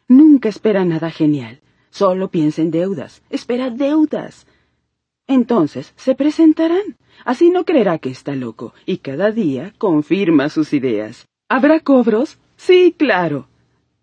Nunca 0.08 0.50
espera 0.50 0.86
nada 0.86 1.10
genial. 1.10 1.62
Solo 1.90 2.30
piensa 2.30 2.62
en 2.62 2.72
deudas. 2.72 3.22
Espera 3.30 3.70
deudas. 3.70 4.46
Entonces 5.28 5.94
se 5.96 6.16
presentarán. 6.16 6.98
Así 7.26 7.50
no 7.50 7.66
creerá 7.66 7.98
que 8.00 8.10
está 8.10 8.36
loco, 8.36 8.74
y 8.86 8.98
cada 8.98 9.32
día 9.32 9.74
confirma 9.78 10.50
sus 10.50 10.74
ideas. 10.74 11.28
¿Habrá 11.50 11.80
cobros? 11.80 12.38
Sí, 12.56 12.96
claro. 12.98 13.48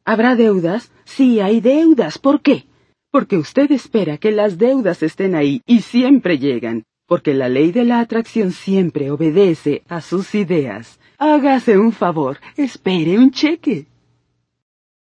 ¿Habrá 0.08 0.36
deudas? 0.36 0.90
Sí, 1.04 1.38
hay 1.38 1.60
deudas. 1.60 2.16
¿Por 2.16 2.40
qué? 2.40 2.64
Porque 3.10 3.36
usted 3.36 3.70
espera 3.70 4.16
que 4.16 4.32
las 4.32 4.56
deudas 4.56 5.02
estén 5.02 5.34
ahí 5.34 5.60
y 5.66 5.82
siempre 5.82 6.38
llegan, 6.38 6.86
porque 7.06 7.34
la 7.34 7.50
ley 7.50 7.72
de 7.72 7.84
la 7.84 8.00
atracción 8.00 8.52
siempre 8.52 9.10
obedece 9.10 9.82
a 9.86 10.00
sus 10.00 10.34
ideas. 10.34 10.98
Hágase 11.18 11.76
un 11.76 11.92
favor, 11.92 12.38
espere 12.56 13.18
un 13.18 13.32
cheque. 13.32 13.86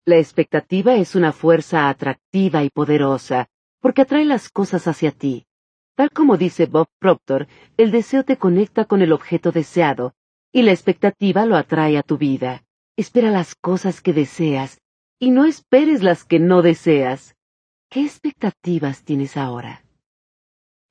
La 0.05 0.15
expectativa 0.15 0.95
es 0.95 1.13
una 1.13 1.33
fuerza 1.33 1.89
atractiva 1.89 2.63
y 2.63 2.69
poderosa, 2.69 3.49
porque 3.81 4.03
atrae 4.03 4.23
las 4.23 4.47
cosas 4.47 4.87
hacia 4.87 5.11
ti. 5.11 5.45
Tal 5.95 6.09
como 6.11 6.37
dice 6.37 6.67
Bob 6.67 6.87
Proctor, 6.99 7.47
el 7.75 7.91
deseo 7.91 8.23
te 8.23 8.37
conecta 8.37 8.85
con 8.85 9.01
el 9.01 9.11
objeto 9.11 9.51
deseado, 9.51 10.13
y 10.53 10.61
la 10.61 10.71
expectativa 10.71 11.45
lo 11.45 11.57
atrae 11.57 11.97
a 11.97 12.01
tu 12.01 12.17
vida. 12.17 12.63
Espera 12.95 13.29
las 13.29 13.55
cosas 13.55 13.99
que 13.99 14.13
deseas 14.13 14.79
y 15.19 15.31
no 15.31 15.45
esperes 15.45 16.03
las 16.03 16.25
que 16.25 16.39
no 16.39 16.61
deseas. 16.61 17.35
¿Qué 17.89 18.01
expectativas 18.01 19.03
tienes 19.03 19.37
ahora? 19.37 19.83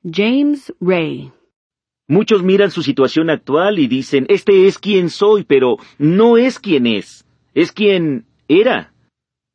James 0.02 0.72
Ray 0.80 1.32
Muchos 2.06 2.42
miran 2.42 2.70
su 2.70 2.82
situación 2.82 3.30
actual 3.30 3.78
y 3.78 3.86
dicen, 3.86 4.26
este 4.28 4.66
es 4.66 4.78
quien 4.78 5.08
soy, 5.08 5.44
pero 5.44 5.76
no 5.98 6.36
es 6.36 6.58
quien 6.58 6.86
es, 6.86 7.26
es 7.54 7.72
quien 7.72 8.26
era. 8.46 8.92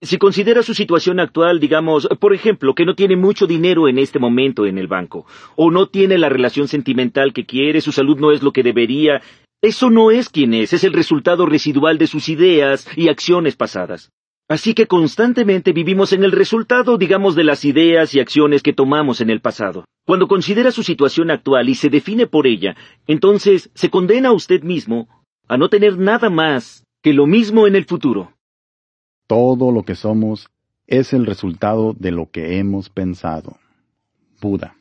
Si 0.01 0.17
considera 0.17 0.63
su 0.63 0.73
situación 0.73 1.19
actual, 1.19 1.59
digamos, 1.59 2.07
por 2.19 2.33
ejemplo, 2.33 2.73
que 2.73 2.85
no 2.85 2.95
tiene 2.95 3.17
mucho 3.17 3.45
dinero 3.45 3.87
en 3.87 3.99
este 3.99 4.17
momento 4.17 4.65
en 4.65 4.77
el 4.77 4.87
banco, 4.87 5.27
o 5.55 5.69
no 5.69 5.87
tiene 5.87 6.17
la 6.17 6.29
relación 6.29 6.67
sentimental 6.67 7.33
que 7.33 7.45
quiere, 7.45 7.81
su 7.81 7.91
salud 7.91 8.17
no 8.17 8.31
es 8.31 8.41
lo 8.41 8.51
que 8.51 8.63
debería, 8.63 9.21
eso 9.61 9.89
no 9.89 10.09
es 10.09 10.29
quien 10.29 10.53
es, 10.53 10.73
es 10.73 10.83
el 10.83 10.93
resultado 10.93 11.45
residual 11.45 11.97
de 11.97 12.07
sus 12.07 12.29
ideas 12.29 12.87
y 12.95 13.09
acciones 13.09 13.55
pasadas. 13.55 14.11
Así 14.49 14.73
que 14.73 14.87
constantemente 14.87 15.73
vivimos 15.73 16.11
en 16.11 16.23
el 16.23 16.31
resultado, 16.31 16.97
digamos, 16.97 17.35
de 17.35 17.43
las 17.43 17.63
ideas 17.65 18.15
y 18.15 18.19
acciones 18.19 18.63
que 18.63 18.73
tomamos 18.73 19.21
en 19.21 19.29
el 19.29 19.41
pasado. 19.41 19.85
Cuando 20.07 20.27
considera 20.27 20.71
su 20.71 20.81
situación 20.81 21.29
actual 21.29 21.69
y 21.69 21.75
se 21.75 21.89
define 21.89 22.25
por 22.25 22.47
ella, 22.47 22.75
entonces 23.05 23.69
se 23.75 23.91
condena 23.91 24.29
a 24.29 24.33
usted 24.33 24.63
mismo 24.63 25.07
a 25.47 25.55
no 25.57 25.69
tener 25.69 25.99
nada 25.99 26.31
más 26.31 26.83
que 27.03 27.13
lo 27.13 27.27
mismo 27.27 27.67
en 27.67 27.75
el 27.75 27.85
futuro. 27.85 28.33
Todo 29.27 29.71
lo 29.71 29.83
que 29.83 29.93
somos 29.93 30.49
es 30.87 31.13
el 31.13 31.27
resultado 31.27 31.93
de 31.93 32.09
lo 32.09 32.31
que 32.31 32.57
hemos 32.57 32.89
pensado. 32.89 33.57
Buda. 34.41 34.75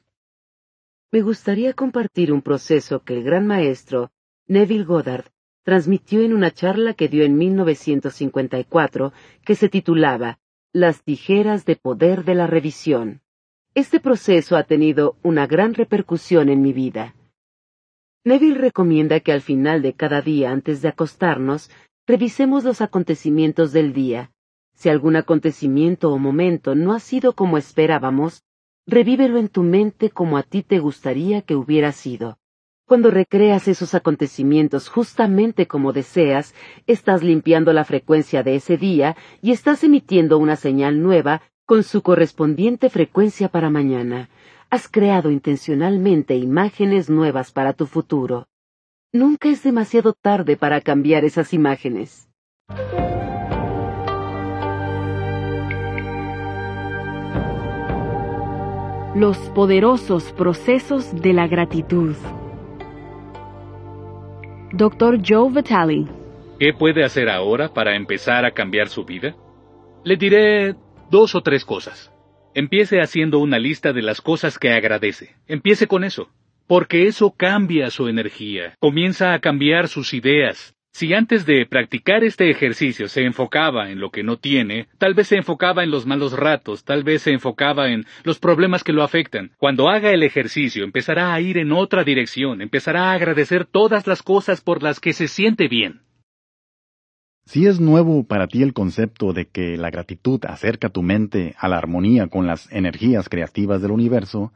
Me 1.12 1.20
gustaría 1.20 1.74
compartir 1.74 2.32
un 2.32 2.40
proceso 2.40 3.02
que 3.04 3.12
el 3.12 3.22
gran 3.22 3.46
maestro 3.46 4.10
Neville 4.46 4.84
Goddard 4.84 5.26
transmitió 5.68 6.22
en 6.22 6.32
una 6.32 6.50
charla 6.50 6.94
que 6.94 7.08
dio 7.08 7.24
en 7.24 7.36
1954 7.36 9.12
que 9.44 9.54
se 9.54 9.68
titulaba 9.68 10.38
Las 10.72 11.02
tijeras 11.02 11.66
de 11.66 11.76
poder 11.76 12.24
de 12.24 12.34
la 12.34 12.46
revisión. 12.46 13.20
Este 13.74 14.00
proceso 14.00 14.56
ha 14.56 14.62
tenido 14.62 15.18
una 15.22 15.46
gran 15.46 15.74
repercusión 15.74 16.48
en 16.48 16.62
mi 16.62 16.72
vida. 16.72 17.14
Neville 18.24 18.56
recomienda 18.56 19.20
que 19.20 19.30
al 19.30 19.42
final 19.42 19.82
de 19.82 19.92
cada 19.92 20.22
día 20.22 20.52
antes 20.52 20.80
de 20.80 20.88
acostarnos, 20.88 21.70
revisemos 22.06 22.64
los 22.64 22.80
acontecimientos 22.80 23.70
del 23.70 23.92
día. 23.92 24.30
Si 24.72 24.88
algún 24.88 25.16
acontecimiento 25.16 26.10
o 26.10 26.18
momento 26.18 26.76
no 26.76 26.94
ha 26.94 26.98
sido 26.98 27.34
como 27.34 27.58
esperábamos, 27.58 28.42
revívelo 28.86 29.36
en 29.36 29.48
tu 29.48 29.64
mente 29.64 30.08
como 30.08 30.38
a 30.38 30.44
ti 30.44 30.62
te 30.62 30.78
gustaría 30.78 31.42
que 31.42 31.56
hubiera 31.56 31.92
sido. 31.92 32.38
Cuando 32.88 33.10
recreas 33.10 33.68
esos 33.68 33.94
acontecimientos 33.94 34.88
justamente 34.88 35.66
como 35.66 35.92
deseas, 35.92 36.54
estás 36.86 37.22
limpiando 37.22 37.74
la 37.74 37.84
frecuencia 37.84 38.42
de 38.42 38.54
ese 38.54 38.78
día 38.78 39.14
y 39.42 39.52
estás 39.52 39.84
emitiendo 39.84 40.38
una 40.38 40.56
señal 40.56 41.02
nueva 41.02 41.42
con 41.66 41.82
su 41.82 42.00
correspondiente 42.00 42.88
frecuencia 42.88 43.50
para 43.50 43.68
mañana. 43.68 44.30
Has 44.70 44.88
creado 44.88 45.30
intencionalmente 45.30 46.34
imágenes 46.36 47.10
nuevas 47.10 47.52
para 47.52 47.74
tu 47.74 47.84
futuro. 47.84 48.48
Nunca 49.12 49.50
es 49.50 49.62
demasiado 49.62 50.14
tarde 50.14 50.56
para 50.56 50.80
cambiar 50.80 51.26
esas 51.26 51.52
imágenes. 51.52 52.30
Los 59.14 59.36
poderosos 59.54 60.32
procesos 60.32 61.14
de 61.20 61.34
la 61.34 61.46
gratitud. 61.48 62.14
Dr. 64.72 65.20
Joe 65.26 65.50
Vitale. 65.50 66.04
¿Qué 66.58 66.74
puede 66.74 67.02
hacer 67.02 67.30
ahora 67.30 67.72
para 67.72 67.96
empezar 67.96 68.44
a 68.44 68.50
cambiar 68.50 68.88
su 68.88 69.04
vida? 69.04 69.34
Le 70.04 70.16
diré 70.16 70.74
dos 71.10 71.34
o 71.34 71.40
tres 71.40 71.64
cosas. 71.64 72.12
Empiece 72.54 73.00
haciendo 73.00 73.38
una 73.38 73.58
lista 73.58 73.92
de 73.92 74.02
las 74.02 74.20
cosas 74.20 74.58
que 74.58 74.70
agradece. 74.70 75.36
Empiece 75.46 75.86
con 75.86 76.04
eso. 76.04 76.28
Porque 76.66 77.06
eso 77.06 77.32
cambia 77.34 77.88
su 77.90 78.08
energía, 78.08 78.74
comienza 78.78 79.32
a 79.32 79.38
cambiar 79.38 79.88
sus 79.88 80.12
ideas, 80.12 80.74
si 80.90 81.12
antes 81.14 81.46
de 81.46 81.66
practicar 81.66 82.24
este 82.24 82.50
ejercicio 82.50 83.08
se 83.08 83.24
enfocaba 83.24 83.90
en 83.90 84.00
lo 84.00 84.10
que 84.10 84.22
no 84.22 84.38
tiene, 84.38 84.88
tal 84.98 85.14
vez 85.14 85.28
se 85.28 85.36
enfocaba 85.36 85.84
en 85.84 85.90
los 85.90 86.06
malos 86.06 86.32
ratos, 86.32 86.84
tal 86.84 87.04
vez 87.04 87.22
se 87.22 87.32
enfocaba 87.32 87.90
en 87.90 88.04
los 88.24 88.38
problemas 88.38 88.82
que 88.82 88.92
lo 88.92 89.02
afectan. 89.02 89.52
Cuando 89.58 89.88
haga 89.88 90.10
el 90.10 90.22
ejercicio 90.22 90.84
empezará 90.84 91.32
a 91.32 91.40
ir 91.40 91.58
en 91.58 91.72
otra 91.72 92.04
dirección, 92.04 92.62
empezará 92.62 93.10
a 93.10 93.12
agradecer 93.12 93.64
todas 93.64 94.06
las 94.06 94.22
cosas 94.22 94.60
por 94.60 94.82
las 94.82 94.98
que 94.98 95.12
se 95.12 95.28
siente 95.28 95.68
bien. 95.68 96.00
Si 97.44 97.66
es 97.66 97.80
nuevo 97.80 98.24
para 98.24 98.46
ti 98.46 98.62
el 98.62 98.74
concepto 98.74 99.32
de 99.32 99.46
que 99.46 99.78
la 99.78 99.90
gratitud 99.90 100.40
acerca 100.46 100.90
tu 100.90 101.02
mente 101.02 101.54
a 101.58 101.68
la 101.68 101.78
armonía 101.78 102.26
con 102.26 102.46
las 102.46 102.70
energías 102.70 103.28
creativas 103.30 103.80
del 103.80 103.92
universo, 103.92 104.52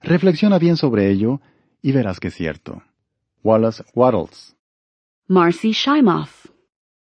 reflexiona 0.00 0.58
bien 0.58 0.76
sobre 0.76 1.10
ello 1.10 1.40
y 1.82 1.92
verás 1.92 2.20
que 2.20 2.28
es 2.28 2.34
cierto. 2.34 2.82
Wallace 3.42 3.84
Waddles. 3.94 4.56
Marcy 5.28 5.70
Shimoff. 5.70 6.46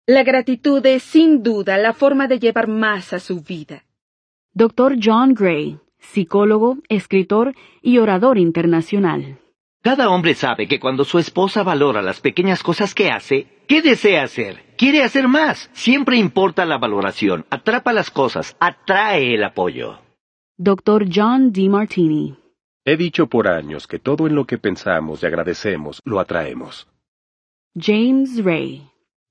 La 0.07 0.23
gratitud 0.23 0.85
es 0.87 1.03
sin 1.03 1.43
duda 1.43 1.77
la 1.77 1.93
forma 1.93 2.29
de 2.29 2.39
llevar 2.39 2.69
más 2.69 3.13
a 3.13 3.19
su 3.19 3.41
vida. 3.41 3.85
Dr. 4.53 4.97
John 5.03 5.35
Gray, 5.35 5.81
psicólogo, 5.99 6.79
escritor 6.89 7.55
y 7.83 7.99
orador 7.99 8.39
internacional. 8.39 9.39
Cada 9.83 10.11
hombre 10.11 10.35
sabe 10.35 10.69
que 10.69 10.79
cuando 10.79 11.05
su 11.05 11.19
esposa 11.19 11.65
valora 11.65 12.03
las 12.03 12.21
pequeñas 12.21 12.63
cosas 12.63 12.95
que 12.95 13.11
hace, 13.11 13.49
¿qué 13.67 13.83
desea 13.83 14.23
hacer? 14.23 14.63
Quiere 14.79 15.03
hacer 15.03 15.27
más. 15.27 15.69
Siempre 15.73 16.17
importa 16.17 16.65
la 16.65 16.79
valoración. 16.79 17.45
Atrapa 17.51 17.93
las 17.93 18.11
cosas. 18.11 18.57
Atrae 18.61 19.35
el 19.35 19.43
apoyo. 19.43 19.99
Dr. 20.57 21.07
John 21.13 21.53
D. 21.53 21.69
Martini. 21.69 22.37
He 22.85 22.97
dicho 22.97 23.27
por 23.27 23.49
años 23.49 23.89
que 23.89 23.99
todo 23.99 24.29
en 24.29 24.37
lo 24.37 24.45
que 24.47 24.59
pensamos 24.59 25.23
y 25.23 25.27
agradecemos 25.27 26.01
lo 26.05 26.21
atraemos. 26.21 26.87
James 27.77 28.45
Ray. 28.45 28.83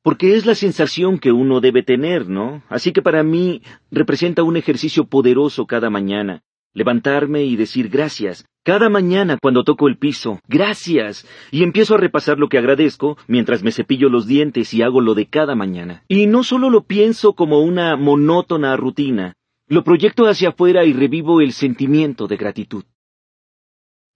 Porque 0.03 0.35
es 0.35 0.45
la 0.45 0.53
sensación 0.53 1.17
que 1.17 1.31
uno 1.31 1.61
debe 1.61 1.81
tener, 1.81 2.27
¿no? 2.27 2.61
Así 2.67 2.91
que 2.91 3.01
para 3.01 3.23
mí 3.23 3.61
representa 3.89 4.43
un 4.43 4.57
ejercicio 4.57 5.05
poderoso 5.05 5.65
cada 5.65 5.89
mañana. 5.89 6.43
Levantarme 6.73 7.45
y 7.45 7.55
decir 7.55 7.87
gracias. 7.87 8.45
Cada 8.65 8.89
mañana 8.89 9.37
cuando 9.41 9.63
toco 9.63 9.87
el 9.87 9.97
piso, 9.97 10.41
gracias. 10.45 11.25
Y 11.51 11.63
empiezo 11.63 11.95
a 11.95 11.99
repasar 11.99 12.37
lo 12.37 12.49
que 12.49 12.57
agradezco 12.57 13.17
mientras 13.27 13.63
me 13.63 13.71
cepillo 13.71 14.09
los 14.09 14.27
dientes 14.27 14.73
y 14.73 14.81
hago 14.81 14.99
lo 14.99 15.15
de 15.15 15.27
cada 15.27 15.55
mañana. 15.55 16.03
Y 16.09 16.27
no 16.27 16.43
solo 16.43 16.69
lo 16.69 16.83
pienso 16.83 17.33
como 17.33 17.61
una 17.61 17.95
monótona 17.95 18.75
rutina, 18.75 19.35
lo 19.67 19.85
proyecto 19.85 20.25
hacia 20.25 20.49
afuera 20.49 20.83
y 20.83 20.91
revivo 20.91 21.39
el 21.39 21.53
sentimiento 21.53 22.27
de 22.27 22.35
gratitud. 22.35 22.83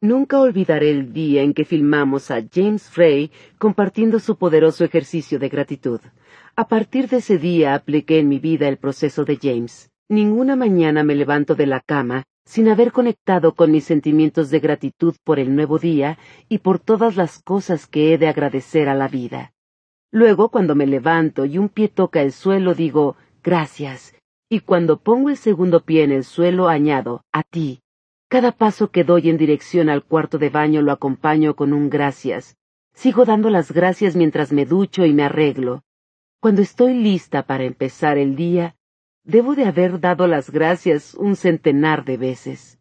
Nunca 0.01 0.39
olvidaré 0.39 0.91
el 0.91 1.11
día 1.11 1.41
en 1.41 1.55
que 1.55 1.65
filmamos 1.65 2.29
a 2.29 2.43
James 2.53 2.87
Frey 2.87 3.31
compartiendo 3.57 4.19
su 4.19 4.37
poderoso 4.37 4.85
ejercicio 4.85 5.39
de 5.39 5.49
gratitud. 5.49 5.99
A 6.55 6.67
partir 6.67 7.09
de 7.09 7.17
ese 7.17 7.39
día 7.39 7.73
apliqué 7.73 8.19
en 8.19 8.29
mi 8.29 8.37
vida 8.37 8.67
el 8.67 8.77
proceso 8.77 9.25
de 9.25 9.39
James. 9.41 9.89
Ninguna 10.07 10.55
mañana 10.55 11.03
me 11.03 11.15
levanto 11.15 11.55
de 11.55 11.65
la 11.65 11.79
cama 11.79 12.25
sin 12.45 12.69
haber 12.69 12.91
conectado 12.91 13.55
con 13.55 13.71
mis 13.71 13.85
sentimientos 13.85 14.51
de 14.51 14.59
gratitud 14.59 15.15
por 15.23 15.39
el 15.39 15.55
nuevo 15.55 15.79
día 15.79 16.19
y 16.47 16.59
por 16.59 16.77
todas 16.77 17.15
las 17.15 17.39
cosas 17.41 17.87
que 17.87 18.13
he 18.13 18.19
de 18.19 18.27
agradecer 18.27 18.89
a 18.89 18.93
la 18.93 19.07
vida. 19.07 19.51
Luego, 20.11 20.49
cuando 20.49 20.75
me 20.75 20.85
levanto 20.85 21.43
y 21.45 21.57
un 21.57 21.69
pie 21.69 21.89
toca 21.89 22.21
el 22.21 22.31
suelo, 22.31 22.75
digo, 22.75 23.17
gracias, 23.43 24.15
y 24.47 24.59
cuando 24.59 25.01
pongo 25.01 25.29
el 25.29 25.37
segundo 25.37 25.83
pie 25.83 26.03
en 26.03 26.11
el 26.11 26.23
suelo, 26.23 26.69
añado, 26.69 27.23
a 27.33 27.41
ti, 27.43 27.81
cada 28.27 28.51
paso 28.51 28.91
que 28.91 29.03
doy 29.03 29.29
en 29.29 29.37
dirección 29.37 29.89
al 29.89 30.03
cuarto 30.03 30.37
de 30.37 30.49
baño 30.49 30.81
lo 30.81 30.91
acompaño 30.91 31.55
con 31.55 31.71
un 31.71 31.89
gracias. 31.89 32.57
Sigo 32.93 33.25
dando 33.25 33.49
las 33.49 33.71
gracias 33.71 34.15
mientras 34.15 34.51
me 34.51 34.65
ducho 34.65 35.05
y 35.05 35.13
me 35.13 35.23
arreglo. 35.23 35.83
Cuando 36.41 36.61
estoy 36.61 36.93
lista 36.93 37.43
para 37.43 37.63
empezar 37.63 38.17
el 38.17 38.35
día, 38.35 38.75
debo 39.23 39.55
de 39.55 39.65
haber 39.65 39.99
dado 39.99 40.27
las 40.27 40.49
gracias 40.49 41.13
un 41.13 41.35
centenar 41.35 42.05
de 42.05 42.17
veces. 42.17 42.79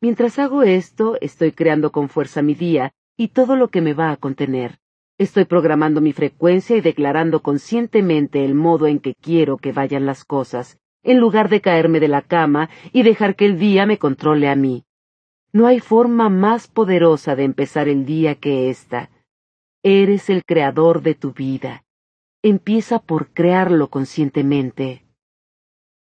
Mientras 0.00 0.38
hago 0.38 0.62
esto, 0.62 1.18
estoy 1.20 1.52
creando 1.52 1.92
con 1.92 2.08
fuerza 2.08 2.42
mi 2.42 2.54
día 2.54 2.92
y 3.16 3.28
todo 3.28 3.56
lo 3.56 3.68
que 3.68 3.80
me 3.80 3.94
va 3.94 4.10
a 4.10 4.16
contener. 4.16 4.78
Estoy 5.18 5.44
programando 5.44 6.00
mi 6.00 6.12
frecuencia 6.12 6.76
y 6.76 6.80
declarando 6.80 7.42
conscientemente 7.42 8.44
el 8.44 8.54
modo 8.54 8.88
en 8.88 8.98
que 8.98 9.14
quiero 9.14 9.56
que 9.56 9.72
vayan 9.72 10.04
las 10.04 10.24
cosas, 10.24 10.78
en 11.04 11.20
lugar 11.20 11.48
de 11.48 11.60
caerme 11.60 12.00
de 12.00 12.08
la 12.08 12.22
cama 12.22 12.70
y 12.92 13.02
dejar 13.02 13.36
que 13.36 13.46
el 13.46 13.58
día 13.58 13.86
me 13.86 13.98
controle 13.98 14.48
a 14.48 14.56
mí. 14.56 14.84
No 15.52 15.68
hay 15.68 15.78
forma 15.78 16.28
más 16.30 16.66
poderosa 16.66 17.36
de 17.36 17.44
empezar 17.44 17.88
el 17.88 18.04
día 18.04 18.34
que 18.34 18.70
esta. 18.70 19.10
Eres 19.82 20.30
el 20.30 20.44
creador 20.44 21.02
de 21.02 21.14
tu 21.14 21.32
vida. 21.32 21.84
Empieza 22.42 22.98
por 22.98 23.28
crearlo 23.28 23.88
conscientemente. 23.88 25.04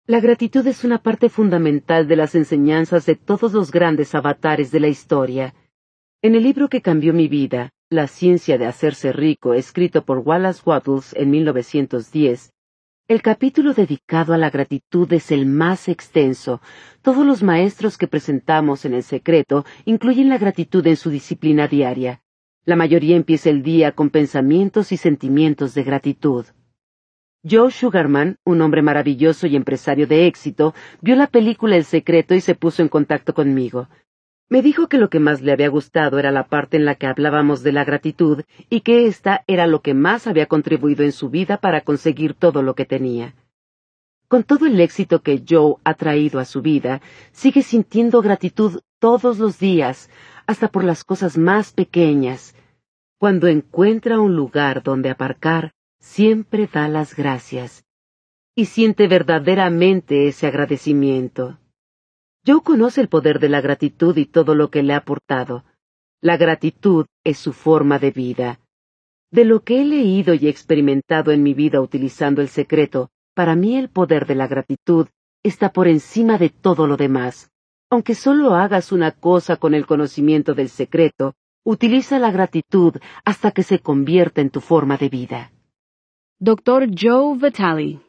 La 0.05 0.19
gratitud 0.19 0.65
es 0.67 0.83
una 0.83 1.01
parte 1.01 1.29
fundamental 1.29 2.07
de 2.07 2.15
las 2.15 2.33
enseñanzas 2.35 3.05
de 3.05 3.15
todos 3.15 3.53
los 3.53 3.71
grandes 3.71 4.15
avatares 4.15 4.71
de 4.71 4.79
la 4.79 4.87
historia. 4.87 5.53
En 6.21 6.35
el 6.35 6.43
libro 6.43 6.69
que 6.69 6.81
cambió 6.81 7.13
mi 7.13 7.27
vida, 7.27 7.71
La 7.89 8.07
ciencia 8.07 8.57
de 8.57 8.65
hacerse 8.65 9.11
rico, 9.11 9.53
escrito 9.53 10.03
por 10.03 10.19
Wallace 10.19 10.61
Wattles 10.65 11.13
en 11.13 11.29
1910, 11.29 12.52
el 13.09 13.21
capítulo 13.21 13.73
dedicado 13.73 14.33
a 14.33 14.37
la 14.37 14.49
gratitud 14.49 15.11
es 15.11 15.31
el 15.31 15.45
más 15.45 15.89
extenso. 15.89 16.61
Todos 17.01 17.25
los 17.25 17.43
maestros 17.43 17.97
que 17.97 18.07
presentamos 18.07 18.85
en 18.85 18.93
el 18.93 19.03
secreto 19.03 19.65
incluyen 19.83 20.29
la 20.29 20.37
gratitud 20.37 20.85
en 20.87 20.95
su 20.95 21.09
disciplina 21.09 21.67
diaria. 21.67 22.21
La 22.63 22.77
mayoría 22.77 23.17
empieza 23.17 23.49
el 23.49 23.61
día 23.61 23.91
con 23.91 24.09
pensamientos 24.09 24.93
y 24.93 24.97
sentimientos 24.97 25.73
de 25.73 25.83
gratitud. 25.83 26.45
Joe 27.43 27.71
Sugarman, 27.71 28.37
un 28.45 28.61
hombre 28.61 28.81
maravilloso 28.81 29.47
y 29.47 29.57
empresario 29.57 30.07
de 30.07 30.27
éxito, 30.27 30.73
vio 31.01 31.17
la 31.17 31.27
película 31.27 31.75
El 31.75 31.83
secreto 31.83 32.35
y 32.35 32.39
se 32.39 32.55
puso 32.55 32.81
en 32.81 32.87
contacto 32.87 33.33
conmigo. 33.33 33.89
Me 34.49 34.61
dijo 34.61 34.87
que 34.87 34.97
lo 34.97 35.09
que 35.09 35.19
más 35.19 35.41
le 35.41 35.51
había 35.51 35.69
gustado 35.69 36.19
era 36.19 36.31
la 36.31 36.47
parte 36.47 36.77
en 36.77 36.85
la 36.85 36.95
que 36.95 37.07
hablábamos 37.07 37.63
de 37.63 37.71
la 37.71 37.85
gratitud 37.85 38.43
y 38.69 38.81
que 38.81 39.07
ésta 39.07 39.43
era 39.47 39.67
lo 39.67 39.81
que 39.81 39.93
más 39.93 40.27
había 40.27 40.45
contribuido 40.45 41.03
en 41.03 41.11
su 41.11 41.29
vida 41.29 41.57
para 41.57 41.81
conseguir 41.81 42.33
todo 42.33 42.61
lo 42.61 42.75
que 42.75 42.85
tenía. 42.85 43.35
Con 44.27 44.43
todo 44.43 44.65
el 44.65 44.79
éxito 44.79 45.21
que 45.21 45.43
Joe 45.47 45.75
ha 45.83 45.93
traído 45.93 46.39
a 46.39 46.45
su 46.45 46.61
vida, 46.61 47.01
sigue 47.31 47.61
sintiendo 47.61 48.21
gratitud 48.21 48.81
todos 48.99 49.39
los 49.39 49.59
días, 49.59 50.09
hasta 50.47 50.67
por 50.69 50.83
las 50.83 51.03
cosas 51.03 51.37
más 51.37 51.71
pequeñas. 51.71 52.55
Cuando 53.17 53.47
encuentra 53.47 54.19
un 54.19 54.35
lugar 54.35 54.83
donde 54.83 55.09
aparcar, 55.09 55.73
siempre 55.99 56.67
da 56.71 56.87
las 56.87 57.15
gracias 57.15 57.85
y 58.55 58.65
siente 58.65 59.07
verdaderamente 59.07 60.27
ese 60.27 60.47
agradecimiento. 60.47 61.57
Joe 62.45 62.61
conoce 62.61 62.99
el 62.99 63.07
poder 63.07 63.39
de 63.39 63.47
la 63.47 63.61
gratitud 63.61 64.17
y 64.17 64.25
todo 64.25 64.53
lo 64.53 64.69
que 64.69 64.83
le 64.83 64.93
ha 64.93 64.97
aportado. 64.97 65.63
La 66.21 66.35
gratitud 66.35 67.05
es 67.23 67.37
su 67.37 67.53
forma 67.53 67.99
de 67.99 68.11
vida. 68.11 68.59
De 69.31 69.45
lo 69.45 69.61
que 69.61 69.81
he 69.81 69.85
leído 69.85 70.33
y 70.33 70.49
experimentado 70.49 71.31
en 71.31 71.41
mi 71.41 71.53
vida 71.53 71.79
utilizando 71.79 72.41
el 72.41 72.49
secreto, 72.49 73.09
para 73.33 73.55
mí 73.55 73.77
el 73.77 73.89
poder 73.89 74.27
de 74.27 74.35
la 74.35 74.47
gratitud 74.47 75.07
está 75.41 75.71
por 75.71 75.87
encima 75.87 76.37
de 76.37 76.49
todo 76.49 76.85
lo 76.85 76.97
demás. 76.97 77.49
Aunque 77.89 78.13
solo 78.13 78.55
hagas 78.55 78.91
una 78.91 79.11
cosa 79.11 79.55
con 79.55 79.73
el 79.73 79.85
conocimiento 79.85 80.53
del 80.53 80.67
secreto, 80.67 81.35
utiliza 81.63 82.19
la 82.19 82.31
gratitud 82.31 82.95
hasta 83.23 83.51
que 83.51 83.63
se 83.63 83.79
convierta 83.79 84.41
en 84.41 84.49
tu 84.49 84.59
forma 84.59 84.97
de 84.97 85.07
vida. 85.07 85.51
Dr. 86.39 86.89
Joe 86.93 87.37
Vitale 87.37 88.01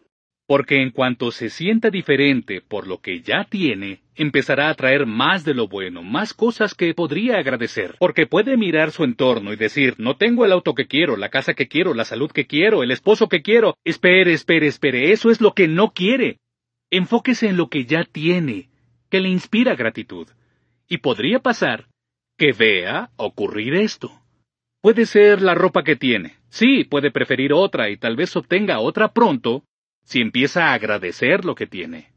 porque 0.46 0.82
en 0.82 0.90
cuanto 0.90 1.30
se 1.30 1.48
sienta 1.48 1.90
diferente 1.90 2.60
por 2.60 2.86
lo 2.86 2.98
que 3.00 3.20
ya 3.22 3.44
tiene, 3.44 4.00
empezará 4.14 4.68
a 4.68 4.74
traer 4.74 5.06
más 5.06 5.44
de 5.44 5.54
lo 5.54 5.68
bueno, 5.68 6.02
más 6.02 6.34
cosas 6.34 6.74
que 6.74 6.92
podría 6.94 7.38
agradecer, 7.38 7.96
porque 7.98 8.26
puede 8.26 8.56
mirar 8.56 8.90
su 8.90 9.04
entorno 9.04 9.52
y 9.52 9.56
decir, 9.56 9.94
no 9.98 10.16
tengo 10.16 10.44
el 10.44 10.52
auto 10.52 10.74
que 10.74 10.86
quiero, 10.86 11.16
la 11.16 11.30
casa 11.30 11.54
que 11.54 11.68
quiero, 11.68 11.94
la 11.94 12.04
salud 12.04 12.30
que 12.30 12.46
quiero, 12.46 12.82
el 12.82 12.90
esposo 12.90 13.28
que 13.28 13.42
quiero. 13.42 13.76
Espere, 13.84 14.32
espere, 14.32 14.66
espere, 14.66 15.12
eso 15.12 15.30
es 15.30 15.40
lo 15.40 15.52
que 15.54 15.66
no 15.66 15.92
quiere. 15.92 16.38
Enfóquese 16.90 17.48
en 17.48 17.56
lo 17.56 17.68
que 17.68 17.86
ya 17.86 18.04
tiene, 18.04 18.68
que 19.10 19.20
le 19.20 19.30
inspira 19.30 19.74
gratitud. 19.74 20.28
Y 20.88 20.98
podría 20.98 21.40
pasar 21.40 21.86
que 22.36 22.52
vea 22.52 23.10
ocurrir 23.16 23.74
esto. 23.74 24.12
Puede 24.82 25.06
ser 25.06 25.40
la 25.40 25.54
ropa 25.54 25.82
que 25.82 25.96
tiene. 25.96 26.34
Sí, 26.50 26.84
puede 26.84 27.10
preferir 27.10 27.52
otra 27.54 27.88
y 27.88 27.96
tal 27.96 28.16
vez 28.16 28.36
obtenga 28.36 28.80
otra 28.80 29.12
pronto, 29.12 29.64
si 30.04 30.20
empieza 30.20 30.66
a 30.66 30.74
agradecer 30.74 31.44
lo 31.44 31.54
que 31.54 31.66
tiene. 31.66 32.12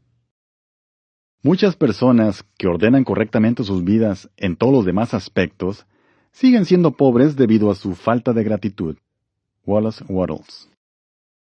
Muchas 1.42 1.76
personas 1.76 2.44
que 2.58 2.68
ordenan 2.68 3.04
correctamente 3.04 3.64
sus 3.64 3.84
vidas 3.84 4.30
en 4.36 4.56
todos 4.56 4.72
los 4.72 4.84
demás 4.84 5.14
aspectos 5.14 5.86
siguen 6.32 6.64
siendo 6.64 6.92
pobres 6.92 7.36
debido 7.36 7.70
a 7.70 7.74
su 7.74 7.94
falta 7.94 8.32
de 8.32 8.44
gratitud. 8.44 8.96
Wallace 9.64 10.04
Waddles. 10.08 10.68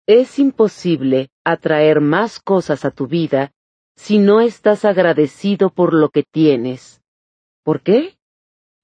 Es 0.07 0.38
imposible 0.38 1.30
atraer 1.45 2.01
más 2.01 2.41
cosas 2.41 2.84
a 2.84 2.91
tu 2.91 3.07
vida 3.07 3.53
si 3.97 4.18
no 4.18 4.41
estás 4.41 4.84
agradecido 4.84 5.70
por 5.70 5.93
lo 5.93 6.09
que 6.09 6.22
tienes. 6.22 7.03
¿Por 7.62 7.82
qué? 7.82 8.16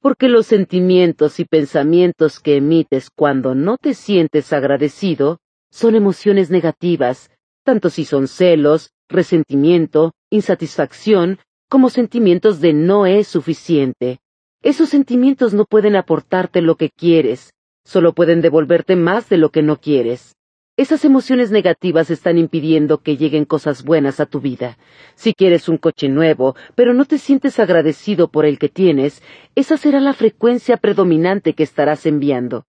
Porque 0.01 0.29
los 0.29 0.47
sentimientos 0.47 1.41
y 1.41 1.45
pensamientos 1.45 2.41
que 2.41 2.57
emites 2.57 3.11
cuando 3.11 3.55
no 3.55 3.79
te 3.79 3.95
sientes 3.95 4.53
agradecido 4.53 5.39
son 5.71 5.95
emociones 5.95 6.51
negativas 6.51 7.31
tanto 7.67 7.91
si 7.91 8.05
son 8.05 8.29
celos, 8.29 8.93
resentimiento, 9.09 10.13
insatisfacción, 10.31 11.41
como 11.69 11.91
sentimientos 11.91 12.61
de 12.61 12.73
no 12.73 13.07
es 13.07 13.27
suficiente. 13.27 14.21
Esos 14.63 14.89
sentimientos 14.89 15.53
no 15.53 15.65
pueden 15.65 15.97
aportarte 15.97 16.63
lo 16.63 16.77
que 16.77 16.91
quieres, 16.91 17.53
solo 17.85 18.15
pueden 18.15 18.41
devolverte 18.41 18.95
más 18.95 19.29
de 19.29 19.39
lo 19.39 19.51
que 19.51 19.63
no 19.63 19.81
quieres. 19.81 20.37
Esas 20.77 21.05
emociones 21.05 21.51
negativas 21.51 22.09
están 22.11 22.39
impidiendo 22.39 22.99
que 22.99 23.17
lleguen 23.17 23.47
cosas 23.47 23.83
buenas 23.83 24.21
a 24.21 24.27
tu 24.27 24.41
vida. 24.41 24.79
Si 25.17 25.35
quieres 25.35 25.69
un 25.69 25.79
coche 25.79 26.09
nuevo, 26.09 26.55
pero 26.77 26.95
no 26.95 27.05
te 27.05 27.19
sientes 27.19 27.59
agradecido 27.59 28.29
por 28.29 28.45
el 28.45 28.61
que 28.61 28.69
tienes, 28.69 29.23
esa 29.57 29.77
será 29.77 29.99
la 29.99 30.13
frecuencia 30.13 30.77
predominante 30.77 31.55
que 31.55 31.65
estarás 31.65 32.07
enviando. 32.07 32.65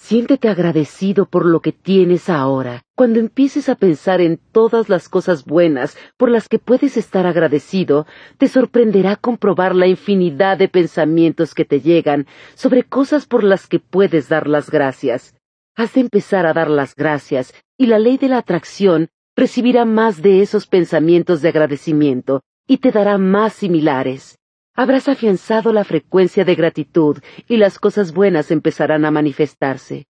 Siéntete 0.00 0.48
agradecido 0.48 1.26
por 1.26 1.44
lo 1.44 1.60
que 1.60 1.72
tienes 1.72 2.30
ahora. 2.30 2.84
Cuando 2.94 3.18
empieces 3.18 3.68
a 3.68 3.74
pensar 3.74 4.20
en 4.20 4.38
todas 4.52 4.88
las 4.88 5.08
cosas 5.08 5.44
buenas 5.44 5.98
por 6.16 6.30
las 6.30 6.48
que 6.48 6.60
puedes 6.60 6.96
estar 6.96 7.26
agradecido, 7.26 8.06
te 8.38 8.46
sorprenderá 8.46 9.16
comprobar 9.16 9.74
la 9.74 9.88
infinidad 9.88 10.56
de 10.56 10.68
pensamientos 10.68 11.52
que 11.52 11.64
te 11.64 11.80
llegan 11.80 12.26
sobre 12.54 12.84
cosas 12.84 13.26
por 13.26 13.42
las 13.42 13.66
que 13.66 13.80
puedes 13.80 14.28
dar 14.28 14.46
las 14.46 14.70
gracias. 14.70 15.34
Has 15.76 15.92
de 15.94 16.00
empezar 16.00 16.46
a 16.46 16.54
dar 16.54 16.70
las 16.70 16.94
gracias, 16.94 17.52
y 17.76 17.86
la 17.86 17.98
ley 17.98 18.18
de 18.18 18.28
la 18.28 18.38
atracción 18.38 19.08
recibirá 19.36 19.84
más 19.84 20.22
de 20.22 20.42
esos 20.42 20.68
pensamientos 20.68 21.42
de 21.42 21.48
agradecimiento 21.48 22.42
y 22.68 22.78
te 22.78 22.92
dará 22.92 23.18
más 23.18 23.52
similares. 23.52 24.37
Habrás 24.80 25.08
afianzado 25.08 25.72
la 25.72 25.82
frecuencia 25.82 26.44
de 26.44 26.54
gratitud 26.54 27.18
y 27.48 27.56
las 27.56 27.80
cosas 27.80 28.14
buenas 28.14 28.52
empezarán 28.52 29.04
a 29.04 29.10
manifestarse. 29.10 30.06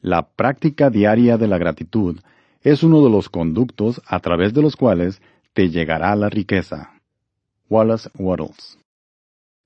La 0.00 0.30
práctica 0.30 0.88
diaria 0.88 1.36
de 1.36 1.46
la 1.46 1.58
gratitud 1.58 2.18
es 2.62 2.82
uno 2.82 3.04
de 3.04 3.10
los 3.10 3.28
conductos 3.28 4.00
a 4.06 4.20
través 4.20 4.54
de 4.54 4.62
los 4.62 4.76
cuales 4.76 5.20
te 5.52 5.68
llegará 5.68 6.16
la 6.16 6.30
riqueza. 6.30 7.02
Wallace 7.68 8.08
Waddles. 8.18 8.78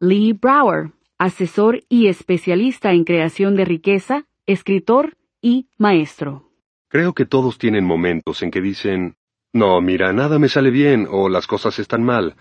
Lee 0.00 0.32
Brower, 0.32 0.90
asesor 1.16 1.84
y 1.88 2.08
especialista 2.08 2.90
en 2.94 3.04
creación 3.04 3.54
de 3.54 3.64
riqueza, 3.64 4.24
escritor 4.44 5.16
y 5.40 5.68
maestro. 5.78 6.50
Creo 6.88 7.12
que 7.12 7.26
todos 7.26 7.58
tienen 7.58 7.84
momentos 7.84 8.42
en 8.42 8.50
que 8.50 8.60
dicen, 8.60 9.14
no, 9.52 9.80
mira, 9.80 10.12
nada 10.12 10.40
me 10.40 10.48
sale 10.48 10.70
bien 10.70 11.06
o 11.08 11.28
las 11.28 11.46
cosas 11.46 11.78
están 11.78 12.02
mal. 12.02 12.34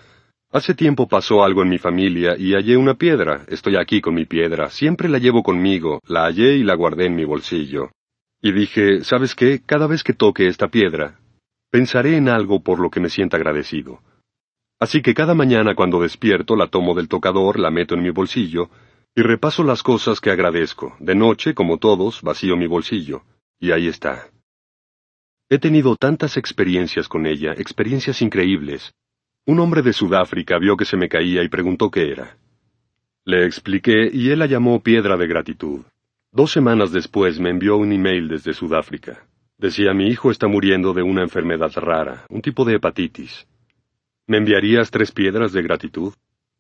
Hace 0.53 0.75
tiempo 0.75 1.07
pasó 1.07 1.43
algo 1.43 1.63
en 1.63 1.69
mi 1.69 1.79
familia 1.79 2.35
y 2.37 2.53
hallé 2.53 2.77
una 2.77 2.93
piedra. 2.93 3.43
Estoy 3.47 3.75
aquí 3.75 4.01
con 4.01 4.13
mi 4.13 4.25
piedra. 4.25 4.69
Siempre 4.69 5.09
la 5.09 5.17
llevo 5.17 5.41
conmigo. 5.41 5.99
La 6.05 6.25
hallé 6.25 6.57
y 6.57 6.63
la 6.63 6.75
guardé 6.75 7.07
en 7.07 7.15
mi 7.15 7.25
bolsillo. 7.25 7.89
Y 8.39 8.51
dije, 8.51 9.03
¿sabes 9.03 9.33
qué? 9.33 9.63
Cada 9.65 9.87
vez 9.87 10.03
que 10.03 10.13
toque 10.13 10.45
esta 10.45 10.67
piedra, 10.67 11.19
pensaré 11.71 12.17
en 12.17 12.29
algo 12.29 12.61
por 12.61 12.79
lo 12.79 12.91
que 12.91 12.99
me 12.99 13.09
sienta 13.09 13.37
agradecido. 13.37 14.03
Así 14.79 15.01
que 15.01 15.15
cada 15.15 15.33
mañana 15.33 15.73
cuando 15.73 15.99
despierto 15.99 16.55
la 16.55 16.67
tomo 16.67 16.93
del 16.93 17.07
tocador, 17.07 17.57
la 17.57 17.71
meto 17.71 17.95
en 17.95 18.03
mi 18.03 18.11
bolsillo 18.11 18.69
y 19.15 19.23
repaso 19.23 19.63
las 19.63 19.81
cosas 19.81 20.21
que 20.21 20.29
agradezco. 20.29 20.95
De 20.99 21.15
noche, 21.15 21.55
como 21.55 21.79
todos, 21.79 22.21
vacío 22.21 22.55
mi 22.57 22.67
bolsillo. 22.67 23.23
Y 23.59 23.71
ahí 23.71 23.87
está. 23.87 24.27
He 25.49 25.57
tenido 25.57 25.95
tantas 25.95 26.37
experiencias 26.37 27.07
con 27.07 27.25
ella, 27.25 27.53
experiencias 27.53 28.21
increíbles. 28.21 28.93
Un 29.45 29.59
hombre 29.59 29.81
de 29.81 29.91
Sudáfrica 29.91 30.57
vio 30.57 30.77
que 30.77 30.85
se 30.85 30.95
me 30.95 31.09
caía 31.09 31.43
y 31.43 31.49
preguntó 31.49 31.91
qué 31.91 32.11
era. 32.11 32.37
Le 33.25 33.45
expliqué 33.45 34.09
y 34.11 34.29
él 34.29 34.39
la 34.39 34.45
llamó 34.45 34.81
piedra 34.81 35.17
de 35.17 35.27
gratitud. 35.27 35.81
Dos 36.31 36.51
semanas 36.51 36.93
después 36.93 37.41
me 37.41 37.49
envió 37.49 37.75
un 37.75 37.91
email 37.91 38.29
desde 38.29 38.53
Sudáfrica. 38.53 39.27
Decía 39.57 39.93
mi 39.93 40.07
hijo 40.07 40.31
está 40.31 40.47
muriendo 40.47 40.93
de 40.93 41.03
una 41.03 41.23
enfermedad 41.23 41.71
rara, 41.75 42.25
un 42.29 42.41
tipo 42.41 42.63
de 42.63 42.75
hepatitis. 42.75 43.45
¿Me 44.27 44.37
enviarías 44.37 44.89
tres 44.91 45.11
piedras 45.11 45.51
de 45.51 45.61
gratitud? 45.61 46.13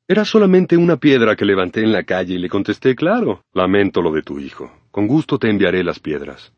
Era 0.05 0.25
solamente 0.25 0.75
una 0.75 0.97
piedra 0.97 1.37
que 1.37 1.45
levanté 1.45 1.83
en 1.83 1.93
la 1.93 2.03
calle 2.03 2.33
y 2.33 2.37
le 2.37 2.49
contesté, 2.49 2.95
claro, 2.95 3.45
lamento 3.53 4.01
lo 4.01 4.11
de 4.11 4.23
tu 4.23 4.39
hijo. 4.39 4.69
Con 4.91 5.07
gusto 5.07 5.39
te 5.39 5.49
enviaré 5.49 5.85
las 5.85 5.99
piedras. 5.99 6.51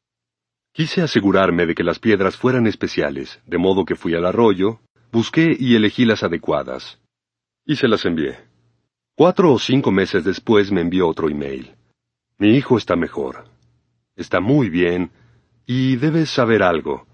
Quise 0.74 1.04
asegurarme 1.04 1.68
de 1.68 1.76
que 1.76 1.84
las 1.84 2.00
piedras 2.00 2.36
fueran 2.36 2.66
especiales, 2.66 3.40
de 3.46 3.60
modo 3.60 3.86
que 3.86 3.96
fui 3.96 4.16
al 4.16 4.26
arroyo, 4.26 4.80
busqué 5.16 5.56
y 5.58 5.76
elegí 5.76 6.04
las 6.04 6.24
adecuadas. 6.24 7.00
Y 7.66 7.78
se 7.78 7.88
las 7.88 8.04
envié. 8.06 8.38
Cuatro 9.16 9.54
o 9.54 9.60
cinco 9.60 9.90
meses 9.90 10.26
después 10.26 10.72
me 10.74 10.82
envió 10.82 11.08
otro 11.08 11.30
email. 11.30 11.72
Mi 12.38 12.50
hijo 12.58 12.78
está 12.78 12.98
mejor. 12.98 13.46
Está 14.18 14.42
muy 14.42 14.70
bien. 14.70 15.12
Y 15.66 15.96
debes 15.96 16.30
saber 16.30 16.62
algo. 16.62 17.08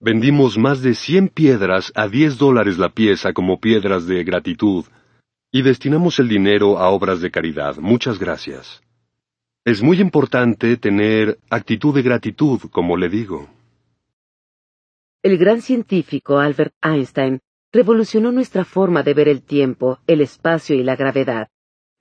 Vendimos 0.00 0.56
más 0.56 0.80
de 0.80 0.94
cien 0.94 1.28
piedras 1.28 1.92
a 1.94 2.08
diez 2.08 2.38
dólares 2.38 2.78
la 2.78 2.88
pieza 2.88 3.34
como 3.34 3.60
piedras 3.60 4.06
de 4.06 4.24
gratitud 4.24 4.86
y 5.52 5.62
destinamos 5.62 6.18
el 6.18 6.28
dinero 6.28 6.78
a 6.78 6.88
obras 6.88 7.20
de 7.20 7.30
caridad. 7.30 7.76
Muchas 7.76 8.18
gracias. 8.18 8.82
Es 9.64 9.82
muy 9.82 10.00
importante 10.00 10.76
tener 10.78 11.38
actitud 11.50 11.94
de 11.94 12.02
gratitud, 12.02 12.60
como 12.70 12.96
le 12.96 13.08
digo. 13.08 13.48
El 15.24 15.38
gran 15.38 15.62
científico 15.62 16.38
Albert 16.38 16.74
Einstein 16.82 17.40
revolucionó 17.72 18.30
nuestra 18.30 18.66
forma 18.66 19.02
de 19.02 19.14
ver 19.14 19.26
el 19.28 19.42
tiempo, 19.42 19.98
el 20.06 20.20
espacio 20.20 20.76
y 20.76 20.82
la 20.82 20.96
gravedad. 20.96 21.48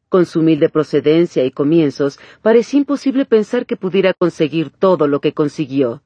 Con 0.09 0.26
su 0.26 0.41
humilde 0.41 0.67
procedencia 0.67 1.45
y 1.45 1.51
comienzos, 1.51 2.19
parecía 2.41 2.80
imposible 2.80 3.24
pensar 3.24 3.65
que 3.65 3.78
pudiera 3.78 4.13
conseguir 4.13 4.71
todo 4.71 5.07
lo 5.07 5.21
que 5.21 5.32
consiguió. 5.32 6.03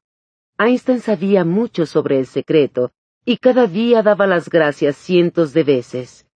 Einstein 0.59 0.99
sabía 0.99 1.43
mucho 1.43 1.87
sobre 1.87 2.19
el 2.19 2.27
secreto, 2.27 2.91
y 3.25 3.37
cada 3.37 3.65
día 3.65 4.03
daba 4.03 4.27
las 4.27 4.47
gracias 4.47 4.95
cientos 4.95 5.53
de 5.53 5.63
veces. 5.63 6.27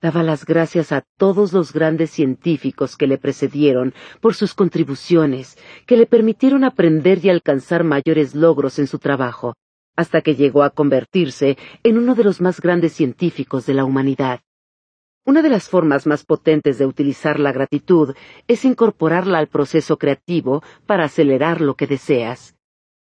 Daba 0.00 0.22
las 0.22 0.46
gracias 0.46 0.92
a 0.92 1.02
todos 1.18 1.52
los 1.52 1.72
grandes 1.72 2.12
científicos 2.12 2.96
que 2.96 3.08
le 3.08 3.18
precedieron 3.18 3.92
por 4.20 4.36
sus 4.36 4.54
contribuciones, 4.54 5.58
que 5.84 5.96
le 5.96 6.06
permitieron 6.06 6.62
aprender 6.62 7.18
y 7.24 7.28
alcanzar 7.28 7.82
mayores 7.82 8.36
logros 8.36 8.78
en 8.78 8.86
su 8.86 9.00
trabajo, 9.00 9.56
hasta 9.96 10.20
que 10.22 10.34
llegó 10.34 10.62
a 10.62 10.70
convertirse 10.70 11.56
en 11.82 11.98
uno 11.98 12.14
de 12.14 12.24
los 12.24 12.40
más 12.40 12.60
grandes 12.60 12.92
científicos 12.92 13.66
de 13.66 13.74
la 13.74 13.84
humanidad. 13.84 14.40
Una 15.24 15.42
de 15.42 15.50
las 15.50 15.68
formas 15.68 16.06
más 16.06 16.24
potentes 16.24 16.78
de 16.78 16.86
utilizar 16.86 17.38
la 17.38 17.52
gratitud 17.52 18.14
es 18.48 18.64
incorporarla 18.64 19.38
al 19.38 19.46
proceso 19.46 19.96
creativo 19.96 20.62
para 20.86 21.04
acelerar 21.04 21.60
lo 21.60 21.74
que 21.74 21.86
deseas. 21.86 22.56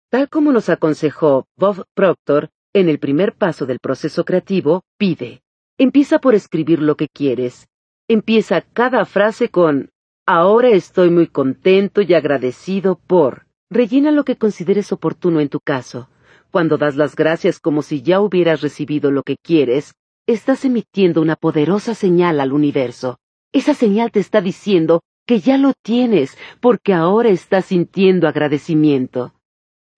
Tal 0.10 0.30
como 0.30 0.52
nos 0.52 0.70
aconsejó 0.70 1.48
Bob 1.58 1.86
Proctor 1.96 2.50
en 2.74 2.90
el 2.90 3.00
primer 3.00 3.34
paso 3.34 3.66
del 3.66 3.80
proceso 3.80 4.24
creativo, 4.24 4.84
pide. 4.98 5.42
Empieza 5.78 6.20
por 6.20 6.36
escribir 6.36 6.82
lo 6.82 6.96
que 6.96 7.08
quieres. 7.08 7.68
Empieza 8.08 8.62
cada 8.62 9.06
frase 9.06 9.50
con 9.50 9.90
Ahora 10.28 10.70
estoy 10.70 11.12
muy 11.12 11.28
contento 11.28 12.02
y 12.02 12.14
agradecido 12.14 13.00
por. 13.08 13.46
Rellena 13.70 14.12
lo 14.12 14.24
que 14.26 14.38
consideres 14.38 14.92
oportuno 14.92 15.40
en 15.40 15.50
tu 15.50 15.60
caso. 15.60 16.10
Cuando 16.56 16.78
das 16.78 16.96
las 16.96 17.18
gracias 17.18 17.60
como 17.60 17.82
si 17.82 18.02
ya 18.02 18.22
hubieras 18.22 18.62
recibido 18.62 19.12
lo 19.12 19.24
que 19.24 19.36
quieres, 19.36 19.94
estás 20.26 20.64
emitiendo 20.64 21.22
una 21.22 21.36
poderosa 21.36 21.94
señal 21.94 22.40
al 22.40 22.54
universo. 22.54 23.20
Esa 23.52 23.74
señal 23.74 24.10
te 24.10 24.22
está 24.22 24.40
diciendo 24.40 25.02
que 25.28 25.42
ya 25.42 25.58
lo 25.58 25.74
tienes 25.74 26.38
porque 26.62 26.94
ahora 26.94 27.28
estás 27.28 27.66
sintiendo 27.66 28.30
agradecimiento. 28.30 29.34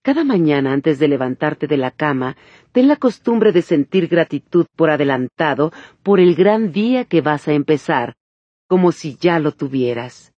Cada 0.01 0.23
mañana 0.23 0.73
antes 0.73 0.97
de 0.97 1.07
levantarte 1.07 1.67
de 1.67 1.77
la 1.77 1.91
cama, 1.91 2.35
ten 2.71 2.87
la 2.87 2.95
costumbre 2.95 3.51
de 3.51 3.61
sentir 3.61 4.07
gratitud 4.07 4.65
por 4.75 4.89
adelantado 4.89 5.71
por 6.01 6.19
el 6.19 6.33
gran 6.33 6.71
día 6.71 7.05
que 7.05 7.21
vas 7.21 7.47
a 7.47 7.53
empezar, 7.53 8.15
como 8.67 8.91
si 8.91 9.15
ya 9.21 9.37
lo 9.37 9.51
tuvieras. 9.51 10.33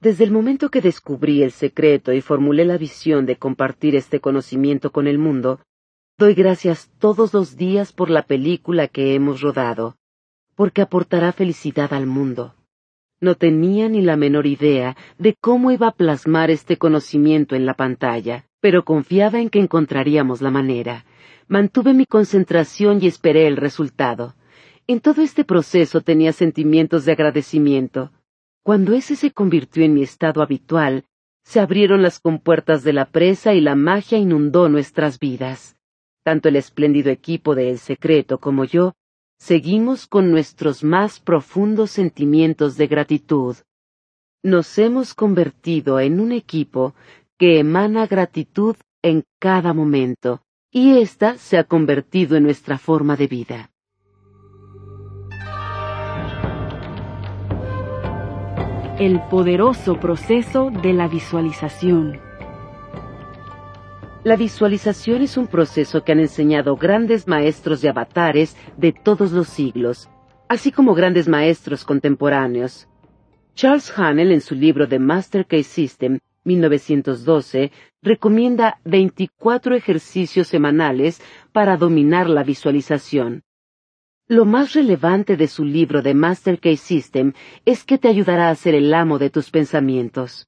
Desde 0.00 0.24
el 0.24 0.30
momento 0.30 0.70
que 0.70 0.80
descubrí 0.80 1.42
el 1.42 1.52
secreto 1.52 2.12
y 2.12 2.20
formulé 2.20 2.64
la 2.64 2.78
visión 2.78 3.26
de 3.26 3.36
compartir 3.36 3.94
este 3.94 4.20
conocimiento 4.20 4.90
con 4.92 5.06
el 5.06 5.18
mundo, 5.18 5.60
doy 6.18 6.34
gracias 6.34 6.90
todos 6.98 7.34
los 7.34 7.56
días 7.56 7.92
por 7.92 8.10
la 8.10 8.22
película 8.22 8.88
que 8.88 9.14
hemos 9.14 9.40
rodado, 9.40 9.96
porque 10.54 10.82
aportará 10.82 11.32
felicidad 11.32 11.92
al 11.92 12.06
mundo. 12.06 12.54
No 13.20 13.34
tenía 13.34 13.88
ni 13.88 14.00
la 14.00 14.16
menor 14.16 14.46
idea 14.46 14.96
de 15.18 15.34
cómo 15.40 15.70
iba 15.70 15.88
a 15.88 15.92
plasmar 15.92 16.50
este 16.50 16.78
conocimiento 16.78 17.54
en 17.54 17.66
la 17.66 17.74
pantalla 17.74 18.46
pero 18.60 18.84
confiaba 18.84 19.40
en 19.40 19.50
que 19.50 19.58
encontraríamos 19.58 20.42
la 20.42 20.50
manera. 20.50 21.04
Mantuve 21.48 21.94
mi 21.94 22.06
concentración 22.06 23.02
y 23.02 23.06
esperé 23.06 23.46
el 23.46 23.56
resultado. 23.56 24.34
En 24.86 25.00
todo 25.00 25.22
este 25.22 25.44
proceso 25.44 26.00
tenía 26.02 26.32
sentimientos 26.32 27.04
de 27.04 27.12
agradecimiento. 27.12 28.12
Cuando 28.62 28.92
ese 28.94 29.16
se 29.16 29.30
convirtió 29.30 29.84
en 29.84 29.94
mi 29.94 30.02
estado 30.02 30.42
habitual, 30.42 31.04
se 31.42 31.60
abrieron 31.60 32.02
las 32.02 32.20
compuertas 32.20 32.84
de 32.84 32.92
la 32.92 33.06
presa 33.06 33.54
y 33.54 33.60
la 33.60 33.74
magia 33.74 34.18
inundó 34.18 34.68
nuestras 34.68 35.18
vidas. 35.18 35.76
Tanto 36.22 36.48
el 36.48 36.56
espléndido 36.56 37.10
equipo 37.10 37.54
de 37.54 37.70
El 37.70 37.78
Secreto 37.78 38.38
como 38.38 38.64
yo 38.64 38.94
seguimos 39.38 40.06
con 40.06 40.30
nuestros 40.30 40.84
más 40.84 41.18
profundos 41.18 41.90
sentimientos 41.90 42.76
de 42.76 42.86
gratitud. 42.86 43.56
Nos 44.42 44.78
hemos 44.78 45.14
convertido 45.14 45.98
en 45.98 46.20
un 46.20 46.32
equipo 46.32 46.94
que 47.38 47.58
emana 47.58 48.06
gratitud 48.06 48.76
en 49.02 49.24
cada 49.38 49.72
momento, 49.72 50.42
y 50.70 50.98
ésta 50.98 51.38
se 51.38 51.56
ha 51.56 51.64
convertido 51.64 52.36
en 52.36 52.42
nuestra 52.42 52.76
forma 52.76 53.16
de 53.16 53.26
vida. 53.26 53.70
El 59.00 59.18
poderoso 59.30 59.98
proceso 59.98 60.70
de 60.70 60.92
la 60.92 61.08
visualización. 61.08 62.20
La 64.24 64.36
visualización 64.36 65.22
es 65.22 65.38
un 65.38 65.46
proceso 65.46 66.04
que 66.04 66.12
han 66.12 66.20
enseñado 66.20 66.76
grandes 66.76 67.26
maestros 67.26 67.80
de 67.80 67.88
avatares 67.88 68.58
de 68.76 68.92
todos 68.92 69.32
los 69.32 69.48
siglos, 69.48 70.10
así 70.50 70.70
como 70.70 70.92
grandes 70.92 71.28
maestros 71.28 71.86
contemporáneos. 71.86 72.88
Charles 73.54 73.90
Hanel 73.96 74.32
en 74.32 74.42
su 74.42 74.54
libro 74.54 74.86
The 74.86 74.98
Master 74.98 75.46
Case 75.46 75.62
System, 75.62 76.18
1912, 76.44 77.72
recomienda 78.02 78.80
24 78.84 79.76
ejercicios 79.76 80.46
semanales 80.48 81.22
para 81.52 81.78
dominar 81.78 82.28
la 82.28 82.42
visualización. 82.42 83.44
Lo 84.30 84.44
más 84.44 84.74
relevante 84.74 85.36
de 85.36 85.48
su 85.48 85.64
libro 85.64 86.04
The 86.04 86.14
Master 86.14 86.60
System 86.78 87.32
es 87.64 87.82
que 87.82 87.98
te 87.98 88.06
ayudará 88.06 88.48
a 88.48 88.54
ser 88.54 88.76
el 88.76 88.94
amo 88.94 89.18
de 89.18 89.28
tus 89.28 89.50
pensamientos. 89.50 90.46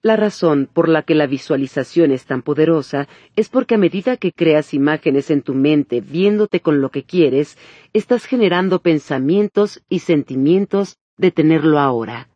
La 0.00 0.14
razón 0.14 0.70
por 0.72 0.88
la 0.88 1.02
que 1.02 1.16
la 1.16 1.26
visualización 1.26 2.12
es 2.12 2.24
tan 2.24 2.42
poderosa 2.42 3.08
es 3.34 3.48
porque 3.48 3.74
a 3.74 3.78
medida 3.78 4.16
que 4.16 4.30
creas 4.30 4.74
imágenes 4.74 5.32
en 5.32 5.42
tu 5.42 5.54
mente 5.54 6.02
viéndote 6.02 6.60
con 6.60 6.80
lo 6.80 6.90
que 6.90 7.02
quieres, 7.02 7.58
estás 7.92 8.26
generando 8.26 8.78
pensamientos 8.78 9.82
y 9.88 9.98
sentimientos 9.98 10.96
de 11.16 11.32
tenerlo 11.32 11.80
ahora. 11.80 12.28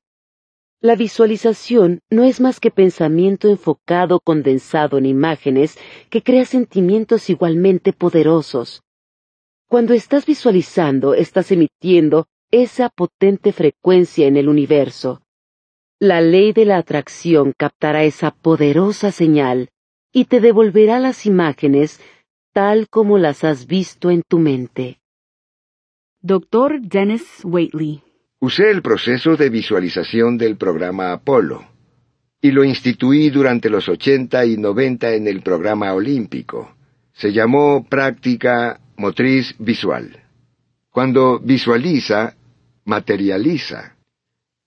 La 0.80 0.96
visualización 0.96 2.00
no 2.10 2.24
es 2.24 2.40
más 2.40 2.58
que 2.58 2.72
pensamiento 2.72 3.48
enfocado 3.48 4.18
condensado 4.18 4.98
en 4.98 5.06
imágenes 5.06 5.78
que 6.10 6.24
crea 6.24 6.44
sentimientos 6.44 7.30
igualmente 7.30 7.92
poderosos. 7.92 8.82
Cuando 9.68 9.92
estás 9.92 10.24
visualizando, 10.24 11.12
estás 11.12 11.52
emitiendo 11.52 12.26
esa 12.50 12.88
potente 12.88 13.52
frecuencia 13.52 14.26
en 14.26 14.38
el 14.38 14.48
universo. 14.48 15.20
La 16.00 16.22
ley 16.22 16.54
de 16.54 16.64
la 16.64 16.78
atracción 16.78 17.52
captará 17.54 18.02
esa 18.04 18.30
poderosa 18.30 19.12
señal 19.12 19.68
y 20.10 20.24
te 20.24 20.40
devolverá 20.40 20.98
las 21.00 21.26
imágenes 21.26 22.00
tal 22.54 22.88
como 22.88 23.18
las 23.18 23.44
has 23.44 23.66
visto 23.66 24.10
en 24.10 24.22
tu 24.26 24.38
mente. 24.38 25.00
Dr. 26.22 26.80
Dennis 26.80 27.44
Waitley 27.44 28.02
Usé 28.40 28.70
el 28.70 28.80
proceso 28.80 29.36
de 29.36 29.50
visualización 29.50 30.38
del 30.38 30.56
programa 30.56 31.12
Apolo 31.12 31.66
y 32.40 32.52
lo 32.52 32.64
instituí 32.64 33.28
durante 33.28 33.68
los 33.68 33.86
80 33.86 34.46
y 34.46 34.56
90 34.56 35.12
en 35.12 35.26
el 35.28 35.42
programa 35.42 35.92
olímpico. 35.92 36.74
Se 37.12 37.32
llamó 37.32 37.86
práctica 37.86 38.80
motriz 38.98 39.54
visual. 39.58 40.24
Cuando 40.90 41.38
visualiza, 41.38 42.34
materializa. 42.84 43.94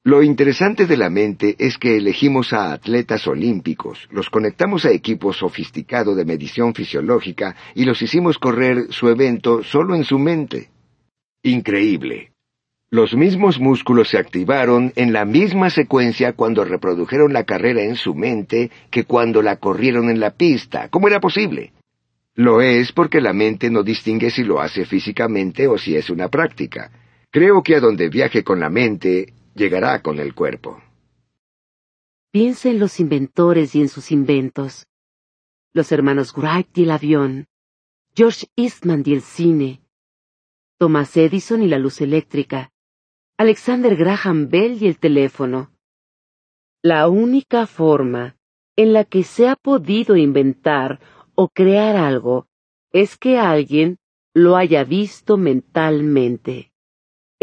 Lo 0.03 0.23
interesante 0.23 0.87
de 0.87 0.97
la 0.97 1.09
mente 1.09 1.55
es 1.59 1.77
que 1.77 1.97
elegimos 1.97 2.53
a 2.53 2.71
atletas 2.71 3.27
olímpicos, 3.27 4.07
los 4.09 4.31
conectamos 4.31 4.85
a 4.85 4.91
equipos 4.91 5.37
sofisticados 5.37 6.15
de 6.15 6.25
medición 6.25 6.73
fisiológica 6.73 7.55
y 7.75 7.85
los 7.85 8.01
hicimos 8.01 8.39
correr 8.39 8.87
su 8.89 9.09
evento 9.09 9.63
solo 9.63 9.93
en 9.93 10.05
su 10.05 10.17
mente. 10.17 10.69
Increíble. 11.43 12.31
Los 12.89 13.13
mismos 13.13 13.59
músculos 13.59 14.09
se 14.09 14.17
activaron 14.17 14.91
en 14.95 15.13
la 15.13 15.25
misma 15.25 15.69
secuencia 15.69 16.33
cuando 16.33 16.65
reprodujeron 16.65 17.31
la 17.31 17.43
carrera 17.43 17.83
en 17.83 17.95
su 17.95 18.15
mente 18.15 18.71
que 18.89 19.03
cuando 19.03 19.41
la 19.41 19.57
corrieron 19.57 20.09
en 20.09 20.19
la 20.19 20.31
pista. 20.31 20.89
¿Cómo 20.89 21.07
era 21.07 21.19
posible? 21.19 21.73
Lo 22.35 22.61
es 22.61 22.91
porque 22.91 23.19
la 23.19 23.33
mente 23.33 23.69
no 23.69 23.83
distingue 23.83 24.29
si 24.29 24.43
lo 24.43 24.61
hace 24.61 24.85
físicamente 24.85 25.67
o 25.67 25.77
si 25.77 25.95
es 25.95 26.09
una 26.09 26.29
práctica. 26.29 26.91
Creo 27.29 27.61
que 27.63 27.75
a 27.75 27.79
donde 27.79 28.09
viaje 28.09 28.43
con 28.43 28.59
la 28.59 28.69
mente, 28.69 29.33
llegará 29.55 30.01
con 30.01 30.19
el 30.19 30.33
cuerpo. 30.33 30.81
Piensa 32.31 32.69
en 32.69 32.79
los 32.79 32.99
inventores 32.99 33.75
y 33.75 33.81
en 33.81 33.89
sus 33.89 34.11
inventos. 34.11 34.87
Los 35.73 35.91
hermanos 35.91 36.33
Wright 36.35 36.77
y 36.77 36.83
el 36.83 36.91
avión, 36.91 37.47
George 38.15 38.47
Eastman 38.55 39.03
y 39.05 39.13
el 39.13 39.21
cine, 39.21 39.81
Thomas 40.77 41.15
Edison 41.15 41.61
y 41.61 41.67
la 41.67 41.77
luz 41.77 42.01
eléctrica, 42.01 42.71
Alexander 43.37 43.95
Graham 43.95 44.49
Bell 44.49 44.81
y 44.81 44.87
el 44.87 44.97
teléfono. 44.97 45.71
La 46.81 47.07
única 47.07 47.67
forma 47.67 48.35
en 48.75 48.93
la 48.93 49.03
que 49.05 49.23
se 49.23 49.47
ha 49.47 49.55
podido 49.55 50.15
inventar 50.15 50.99
o 51.35 51.49
crear 51.49 51.95
algo 51.95 52.47
es 52.91 53.17
que 53.17 53.37
alguien 53.37 53.97
lo 54.33 54.55
haya 54.55 54.83
visto 54.83 55.37
mentalmente. 55.37 56.71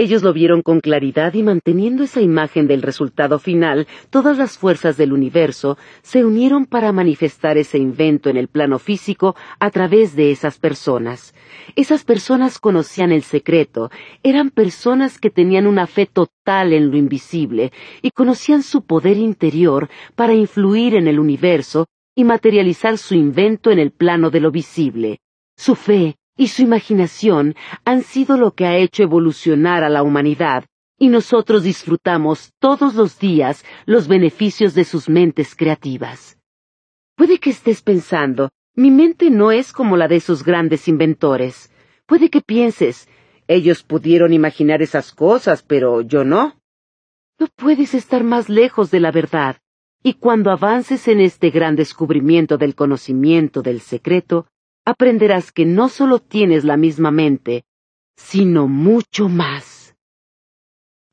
Ellos 0.00 0.22
lo 0.22 0.32
vieron 0.32 0.62
con 0.62 0.78
claridad 0.78 1.34
y 1.34 1.42
manteniendo 1.42 2.04
esa 2.04 2.20
imagen 2.20 2.68
del 2.68 2.82
resultado 2.82 3.40
final, 3.40 3.88
todas 4.10 4.38
las 4.38 4.56
fuerzas 4.56 4.96
del 4.96 5.12
universo 5.12 5.76
se 6.02 6.24
unieron 6.24 6.66
para 6.66 6.92
manifestar 6.92 7.58
ese 7.58 7.78
invento 7.78 8.30
en 8.30 8.36
el 8.36 8.46
plano 8.46 8.78
físico 8.78 9.34
a 9.58 9.72
través 9.72 10.14
de 10.14 10.30
esas 10.30 10.60
personas. 10.60 11.34
Esas 11.74 12.04
personas 12.04 12.60
conocían 12.60 13.10
el 13.10 13.24
secreto, 13.24 13.90
eran 14.22 14.50
personas 14.50 15.18
que 15.18 15.30
tenían 15.30 15.66
una 15.66 15.88
fe 15.88 16.06
total 16.06 16.72
en 16.74 16.92
lo 16.92 16.96
invisible 16.96 17.72
y 18.00 18.12
conocían 18.12 18.62
su 18.62 18.82
poder 18.82 19.16
interior 19.16 19.88
para 20.14 20.32
influir 20.32 20.94
en 20.94 21.08
el 21.08 21.18
universo 21.18 21.88
y 22.18 22.24
materializar 22.24 22.98
su 22.98 23.14
invento 23.14 23.70
en 23.70 23.78
el 23.78 23.92
plano 23.92 24.30
de 24.30 24.40
lo 24.40 24.50
visible. 24.50 25.20
Su 25.56 25.76
fe, 25.76 26.16
y 26.36 26.48
su 26.48 26.62
imaginación 26.62 27.54
han 27.84 28.02
sido 28.02 28.36
lo 28.36 28.54
que 28.56 28.66
ha 28.66 28.76
hecho 28.76 29.04
evolucionar 29.04 29.84
a 29.84 29.88
la 29.88 30.02
humanidad, 30.02 30.64
y 30.98 31.10
nosotros 31.10 31.62
disfrutamos 31.62 32.52
todos 32.58 32.96
los 32.96 33.20
días 33.20 33.64
los 33.86 34.08
beneficios 34.08 34.74
de 34.74 34.82
sus 34.82 35.08
mentes 35.08 35.54
creativas. 35.54 36.36
Puede 37.14 37.38
que 37.38 37.50
estés 37.50 37.82
pensando, 37.82 38.50
mi 38.74 38.90
mente 38.90 39.30
no 39.30 39.52
es 39.52 39.72
como 39.72 39.96
la 39.96 40.08
de 40.08 40.16
esos 40.16 40.42
grandes 40.42 40.88
inventores. 40.88 41.72
Puede 42.04 42.30
que 42.30 42.40
pienses, 42.40 43.08
ellos 43.46 43.84
pudieron 43.84 44.32
imaginar 44.32 44.82
esas 44.82 45.12
cosas, 45.12 45.62
pero 45.62 46.00
yo 46.00 46.24
no. 46.24 46.56
No 47.38 47.46
puedes 47.54 47.94
estar 47.94 48.24
más 48.24 48.48
lejos 48.48 48.90
de 48.90 48.98
la 48.98 49.12
verdad, 49.12 49.58
y 50.02 50.14
cuando 50.14 50.50
avances 50.50 51.08
en 51.08 51.20
este 51.20 51.50
gran 51.50 51.76
descubrimiento 51.76 52.56
del 52.56 52.74
conocimiento 52.74 53.62
del 53.62 53.80
secreto, 53.80 54.46
aprenderás 54.84 55.52
que 55.52 55.64
no 55.64 55.88
solo 55.88 56.18
tienes 56.18 56.64
la 56.64 56.76
misma 56.76 57.10
mente, 57.10 57.64
sino 58.16 58.68
mucho 58.68 59.28
más. 59.28 59.96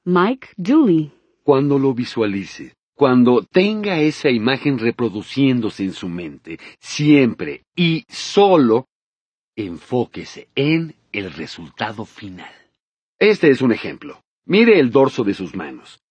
Mike 0.06 0.50
Julie. 0.58 1.12
Cuando 1.44 1.78
lo 1.80 1.94
visualice, 1.94 2.76
cuando 2.94 3.44
tenga 3.44 4.00
esa 4.00 4.30
imagen 4.30 4.80
reproduciéndose 4.80 5.84
en 5.84 5.94
su 5.94 6.08
mente, 6.08 6.60
siempre 6.80 7.64
y 7.76 8.06
solo 8.08 8.88
enfóquese 9.56 10.48
en 10.56 10.96
el 11.12 11.32
resultado 11.34 12.06
final. 12.06 12.54
Este 13.20 13.50
es 13.50 13.62
un 13.62 13.72
ejemplo. 13.72 14.22
Mire 14.46 14.80
el 14.80 14.92
dorso 14.92 15.24
de 15.24 15.34
sus 15.34 15.56
manos. 15.56 16.02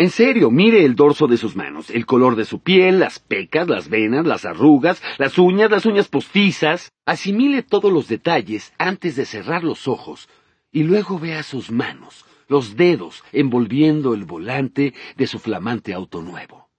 En 0.00 0.08
serio, 0.08 0.50
mire 0.50 0.82
el 0.86 0.94
dorso 0.94 1.26
de 1.26 1.36
sus 1.36 1.56
manos, 1.56 1.90
el 1.90 2.06
color 2.06 2.34
de 2.34 2.46
su 2.46 2.62
piel, 2.62 3.00
las 3.00 3.18
pecas, 3.18 3.68
las 3.68 3.90
venas, 3.90 4.24
las 4.24 4.46
arrugas, 4.46 5.02
las 5.18 5.36
uñas, 5.36 5.70
las 5.70 5.84
uñas 5.84 6.08
postizas. 6.08 6.90
Asimile 7.04 7.62
todos 7.62 7.92
los 7.92 8.08
detalles 8.08 8.72
antes 8.78 9.14
de 9.14 9.26
cerrar 9.26 9.62
los 9.62 9.86
ojos 9.86 10.30
y 10.72 10.84
luego 10.84 11.18
vea 11.18 11.42
sus 11.42 11.70
manos, 11.70 12.24
los 12.48 12.76
dedos 12.76 13.22
envolviendo 13.30 14.14
el 14.14 14.24
volante 14.24 14.94
de 15.18 15.26
su 15.26 15.38
flamante 15.38 15.92
auto 15.92 16.22
nuevo. 16.22 16.70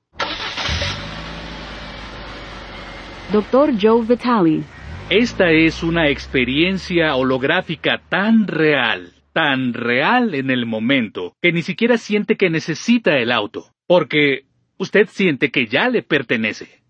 Doctor 3.31 3.71
Joe 3.79 4.03
Vitale. 4.03 4.63
Esta 5.11 5.51
es 5.51 5.83
una 5.83 6.09
experiencia 6.09 7.15
holográfica 7.15 8.01
tan 8.09 8.47
real 8.47 9.13
tan 9.33 9.73
real 9.73 10.35
en 10.35 10.49
el 10.49 10.65
momento 10.65 11.35
que 11.41 11.51
ni 11.51 11.61
siquiera 11.61 11.97
siente 11.97 12.37
que 12.37 12.49
necesita 12.49 13.17
el 13.17 13.31
auto, 13.31 13.73
porque 13.87 14.45
usted 14.77 15.07
siente 15.09 15.51
que 15.51 15.67
ya 15.67 15.89
le 15.89 16.03
pertenece. 16.03 16.81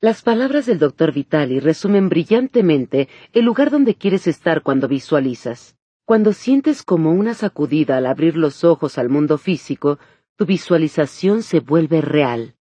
Las 0.00 0.22
palabras 0.22 0.66
del 0.66 0.78
doctor 0.78 1.12
Vitali 1.12 1.58
resumen 1.58 2.08
brillantemente 2.08 3.08
el 3.32 3.44
lugar 3.44 3.70
donde 3.70 3.94
quieres 3.94 4.26
estar 4.26 4.62
cuando 4.62 4.88
visualizas. 4.88 5.76
Cuando 6.04 6.32
sientes 6.32 6.82
como 6.82 7.12
una 7.12 7.34
sacudida 7.34 7.96
al 7.96 8.06
abrir 8.06 8.36
los 8.36 8.62
ojos 8.62 8.98
al 8.98 9.08
mundo 9.08 9.38
físico, 9.38 9.98
tu 10.36 10.46
visualización 10.46 11.42
se 11.42 11.60
vuelve 11.60 12.00
real. 12.02 12.54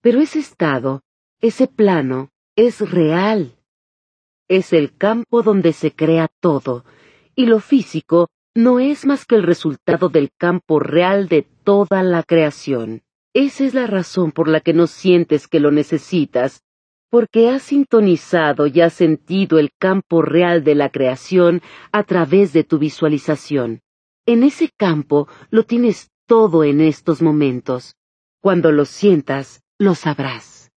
Pero 0.00 0.20
ese 0.20 0.40
estado, 0.40 1.02
ese 1.40 1.68
plano, 1.68 2.30
es 2.56 2.80
real. 2.90 3.56
Es 4.48 4.72
el 4.72 4.96
campo 4.96 5.42
donde 5.42 5.72
se 5.72 5.92
crea 5.92 6.28
todo, 6.40 6.84
y 7.36 7.46
lo 7.46 7.60
físico 7.60 8.28
no 8.54 8.78
es 8.78 9.04
más 9.04 9.24
que 9.24 9.34
el 9.34 9.42
resultado 9.42 10.08
del 10.08 10.30
campo 10.36 10.78
real 10.78 11.28
de 11.28 11.46
toda 11.64 12.02
la 12.02 12.22
creación. 12.22 13.02
Esa 13.34 13.64
es 13.64 13.74
la 13.74 13.86
razón 13.88 14.30
por 14.30 14.46
la 14.46 14.60
que 14.60 14.72
no 14.72 14.86
sientes 14.86 15.48
que 15.48 15.58
lo 15.58 15.72
necesitas, 15.72 16.62
porque 17.10 17.48
has 17.48 17.62
sintonizado 17.62 18.66
y 18.66 18.80
has 18.80 18.92
sentido 18.92 19.58
el 19.58 19.70
campo 19.78 20.22
real 20.22 20.62
de 20.62 20.74
la 20.74 20.90
creación 20.90 21.62
a 21.90 22.04
través 22.04 22.52
de 22.52 22.64
tu 22.64 22.78
visualización. 22.78 23.80
En 24.26 24.42
ese 24.42 24.70
campo 24.76 25.28
lo 25.50 25.64
tienes 25.64 26.10
todo 26.26 26.64
en 26.64 26.80
estos 26.80 27.22
momentos. 27.22 27.96
Cuando 28.40 28.72
lo 28.72 28.84
sientas, 28.84 29.62
lo 29.78 29.94
sabrás. 29.94 30.70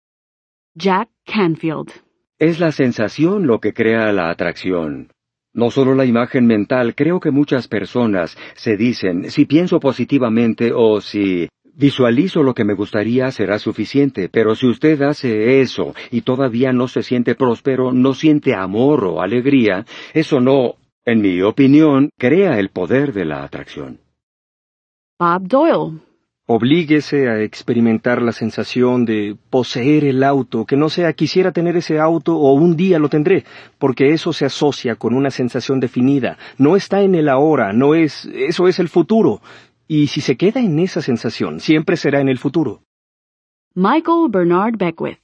Jack 0.75 1.11
Canfield. 1.25 1.91
Es 2.39 2.61
la 2.61 2.73
sensación 2.73 3.47
lo 3.47 3.61
que 3.61 3.73
crea 3.73 4.13
la 4.13 4.31
atracción. 4.31 5.11
No 5.57 5.71
solo 5.71 5.95
la 5.95 6.05
imagen 6.05 6.47
mental, 6.47 6.95
creo 6.95 7.19
que 7.19 7.31
muchas 7.31 7.67
personas 7.67 8.37
se 8.57 8.77
dicen, 8.77 9.31
si 9.31 9.47
pienso 9.47 9.81
positivamente 9.81 10.71
o 10.75 11.01
si 11.01 11.49
visualizo 11.75 12.43
lo 12.43 12.53
que 12.53 12.65
me 12.65 12.75
gustaría 12.75 13.31
será 13.31 13.59
suficiente, 13.59 14.29
pero 14.29 14.55
si 14.55 14.67
usted 14.67 15.01
hace 15.01 15.63
eso 15.63 15.95
y 16.11 16.21
todavía 16.21 16.75
no 16.75 16.89
se 16.89 17.03
siente 17.03 17.35
próspero, 17.35 17.91
no 17.91 18.13
siente 18.13 18.55
amor 18.55 19.05
o 19.05 19.23
alegría, 19.23 19.87
eso 20.13 20.41
no, 20.41 20.75
en 21.07 21.23
mi 21.23 21.41
opinión, 21.41 22.11
crea 22.19 22.59
el 22.59 22.69
poder 22.69 23.15
de 23.15 23.25
la 23.25 23.43
atracción. 23.43 24.01
Bob 25.19 25.49
Doyle. 25.49 26.01
Oblíguese 26.49 27.29
a 27.29 27.43
experimentar 27.43 28.23
la 28.23 28.31
sensación 28.31 29.05
de 29.05 29.37
poseer 29.51 30.05
el 30.05 30.23
auto, 30.23 30.65
que 30.65 30.77
no 30.77 30.89
sea 30.89 31.13
quisiera 31.13 31.51
tener 31.51 31.77
ese 31.77 31.99
auto 31.99 32.37
o 32.37 32.53
un 32.53 32.77
día 32.77 33.01
lo 33.01 33.09
tendré, 33.09 33.45
porque 33.79 34.11
eso 34.11 34.33
se 34.33 34.45
asocia 34.45 34.95
con 34.95 35.15
una 35.15 35.33
sensación 35.33 35.81
definida, 35.81 36.39
no 36.57 36.77
está 36.77 37.03
en 37.03 37.17
el 37.17 37.29
ahora, 37.29 37.73
no 37.73 37.97
es, 37.97 38.27
eso 38.27 38.69
es 38.69 38.79
el 38.79 38.89
futuro, 38.89 39.41
y 39.89 40.07
si 40.07 40.21
se 40.21 40.37
queda 40.37 40.61
en 40.61 40.79
esa 40.79 41.03
sensación, 41.03 41.59
siempre 41.59 41.97
será 41.97 42.21
en 42.21 42.29
el 42.29 42.39
futuro. 42.39 42.83
Michael 43.75 44.29
Bernard 44.31 44.77
Beckwith. 44.77 45.19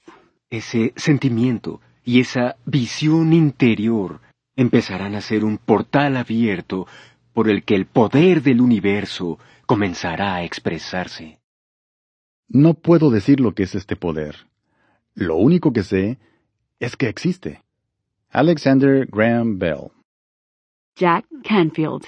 Ese 0.51 0.93
sentimiento 0.97 1.81
y 2.05 2.19
esa 2.19 2.57
visión 2.67 3.33
interior 3.33 4.19
empezarán 4.57 5.15
a 5.15 5.21
ser 5.21 5.45
un 5.45 5.59
portal 5.59 6.17
abierto 6.17 6.89
por 7.33 7.49
el 7.49 7.63
que 7.63 7.77
el 7.77 7.87
poder 7.87 8.43
del 8.43 8.61
universo 8.61 9.39
comenzará 9.73 10.35
a 10.35 10.45
expresarse. 10.45 11.39
No 12.47 12.75
puedo 12.75 13.11
decir 13.11 13.41
lo 13.41 13.55
que 13.55 13.63
es 13.63 13.75
este 13.75 13.97
poder. 13.97 14.35
Lo 15.15 15.37
único 15.37 15.73
que 15.73 15.83
sé 15.83 16.19
es 16.79 16.95
que 16.95 17.09
existe. 17.09 17.63
Alexander 18.29 19.07
Graham 19.07 19.59
Bell. 19.59 19.91
Jack 20.95 21.25
Canfield. 21.43 22.05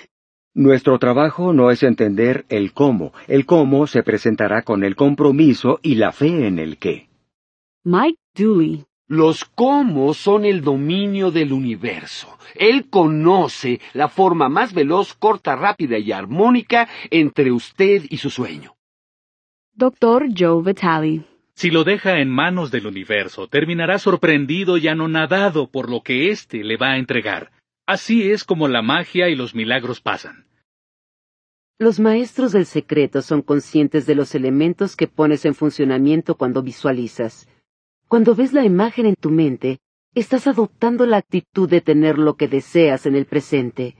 Nuestro 0.53 0.99
trabajo 0.99 1.55
no 1.55 1.71
es 1.71 1.83
entender 1.83 2.45
el 2.51 2.75
cómo. 2.75 3.15
El 3.29 3.47
cómo 3.47 3.87
se 3.87 4.03
presentará 4.03 4.61
con 4.61 4.85
el 4.85 4.95
compromiso 4.95 5.81
y 5.83 5.95
la 5.95 6.13
fe 6.13 6.47
en 6.47 6.59
el 6.59 6.77
qué. 6.77 7.09
Mike 7.83 8.19
Dooley. 8.35 8.85
Los 9.07 9.45
cómo 9.45 10.15
son 10.15 10.47
el 10.47 10.63
dominio 10.63 11.31
del 11.31 11.53
universo. 11.53 12.39
Él 12.55 12.89
conoce 12.89 13.81
la 13.93 14.09
forma 14.09 14.49
más 14.49 14.73
veloz, 14.73 15.13
corta, 15.13 15.57
rápida 15.57 15.99
y 15.99 16.11
armónica 16.11 16.89
entre 17.11 17.53
usted 17.53 18.05
y 18.09 18.17
su 18.17 18.31
sueño. 18.31 18.77
Dr. 19.75 20.29
Joe 20.37 20.63
Vitale. 20.63 21.25
Si 21.55 21.71
lo 21.71 21.85
deja 21.85 22.19
en 22.19 22.31
manos 22.31 22.71
del 22.71 22.87
universo, 22.87 23.47
terminará 23.47 23.99
sorprendido 23.99 24.79
y 24.79 24.89
anonadado 24.89 25.71
por 25.71 25.91
lo 25.91 26.03
que 26.03 26.31
éste 26.31 26.65
le 26.65 26.77
va 26.77 26.93
a 26.93 26.99
entregar. 26.99 27.53
Así 27.87 28.31
es 28.31 28.45
como 28.45 28.69
la 28.69 28.83
magia 28.83 29.29
y 29.29 29.37
los 29.37 29.55
milagros 29.55 30.01
pasan. 30.01 30.47
Los 31.79 32.01
maestros 32.01 32.53
del 32.53 32.67
secreto 32.67 33.21
son 33.21 33.43
conscientes 33.43 34.07
de 34.07 34.15
los 34.15 34.35
elementos 34.35 34.97
que 34.97 35.09
pones 35.09 35.45
en 35.45 35.55
funcionamiento 35.55 36.37
cuando 36.37 36.63
visualizas. 36.63 37.49
Cuando 38.09 38.35
ves 38.35 38.53
la 38.53 38.65
imagen 38.65 39.07
en 39.07 39.17
tu 39.17 39.31
mente, 39.31 39.79
estás 40.15 40.47
adoptando 40.47 41.07
la 41.07 41.17
actitud 41.17 41.69
de 41.69 41.81
tener 41.81 42.19
lo 42.19 42.37
que 42.37 42.49
deseas 42.49 43.07
en 43.07 43.17
el 43.17 43.27
presente. 43.27 43.97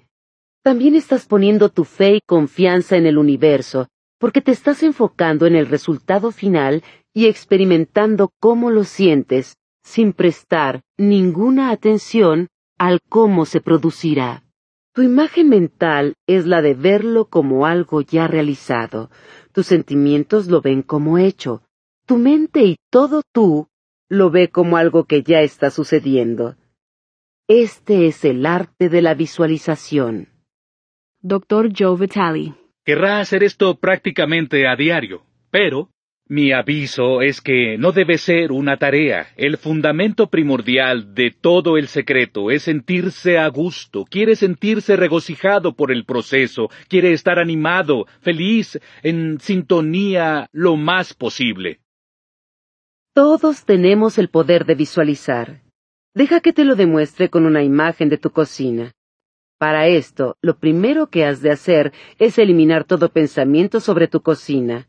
También 0.63 0.95
estás 0.95 1.27
poniendo 1.27 1.71
tu 1.71 1.85
fe 1.85 2.17
y 2.17 2.21
confianza 2.21 2.97
en 2.97 3.07
el 3.07 3.19
universo, 3.19 3.89
porque 4.19 4.41
te 4.41 4.53
estás 4.53 4.83
enfocando 4.83 5.47
en 5.47 5.57
el 5.57 5.67
resultado 5.67 6.31
final 6.31 6.83
y 7.13 7.27
experimentando 7.27 8.33
cómo 8.41 8.71
lo 8.71 8.85
sientes, 8.85 9.57
sin 9.83 10.13
prestar 10.13 10.83
ninguna 10.97 11.71
atención 11.71 12.49
al 12.79 13.01
cómo 13.09 13.47
se 13.47 13.61
producirá. 13.61 14.45
Tu 14.93 15.03
imagen 15.03 15.49
mental 15.49 16.15
es 16.27 16.47
la 16.47 16.63
de 16.63 16.75
verlo 16.75 17.29
como 17.29 17.67
algo 17.67 18.01
ya 18.01 18.29
realizado. 18.29 19.11
Tus 19.53 19.67
sentimientos 19.67 20.47
lo 20.47 20.61
ven 20.61 20.83
como 20.83 21.19
hecho. 21.19 21.63
Tu 22.07 22.17
mente 22.17 22.63
y 22.65 22.77
todo 22.91 23.23
tú 23.33 23.69
lo 24.09 24.31
ve 24.31 24.49
como 24.49 24.77
algo 24.77 25.05
que 25.05 25.23
ya 25.23 25.41
está 25.41 25.71
sucediendo. 25.71 26.57
Este 27.49 28.07
es 28.07 28.25
el 28.25 28.47
arte 28.47 28.89
de 28.89 29.03
la 29.03 29.15
visualización. 29.15 30.29
Dr. 31.21 31.71
Joe 31.77 31.99
Vitale. 31.99 32.55
Querrá 32.85 33.21
hacer 33.21 33.43
esto 33.43 33.79
prácticamente 33.79 34.67
a 34.69 34.77
diario, 34.77 35.23
pero 35.51 35.89
mi 36.27 36.53
aviso 36.53 37.21
es 37.21 37.43
que 37.43 37.77
no 37.77 37.93
debe 37.93 38.17
ser 38.17 38.51
una 38.51 38.79
tarea. 38.79 39.27
El 39.37 39.59
fundamento 39.59 40.31
primordial 40.31 41.15
de 41.15 41.31
todo 41.31 41.77
el 41.77 41.87
secreto 41.89 42.51
es 42.51 42.63
sentirse 42.63 43.37
a 43.37 43.47
gusto, 43.49 44.07
quiere 44.07 44.35
sentirse 44.35 44.97
regocijado 44.97 45.77
por 45.77 45.93
el 45.93 46.07
proceso, 46.07 46.71
quiere 46.89 47.13
estar 47.13 47.39
animado, 47.39 48.07
feliz, 48.21 48.81
en 49.03 49.39
sintonía 49.39 50.49
lo 50.51 50.77
más 50.77 51.13
posible. 51.13 51.81
Todos 53.15 53.65
tenemos 53.65 54.19
el 54.19 54.29
poder 54.29 54.65
de 54.65 54.75
visualizar. 54.75 55.63
Deja 56.17 56.41
que 56.41 56.53
te 56.53 56.65
lo 56.65 56.75
demuestre 56.75 57.31
con 57.31 57.47
una 57.47 57.63
imagen 57.63 58.09
de 58.09 58.19
tu 58.19 58.31
cocina. 58.31 58.93
Para 59.57 59.87
esto, 59.87 60.37
lo 60.43 60.59
primero 60.59 61.07
que 61.07 61.25
has 61.25 61.41
de 61.41 61.53
hacer 61.53 61.93
es 62.19 62.39
eliminar 62.39 62.83
todo 62.83 63.13
pensamiento 63.13 63.79
sobre 63.79 64.09
tu 64.09 64.21
cocina. 64.21 64.89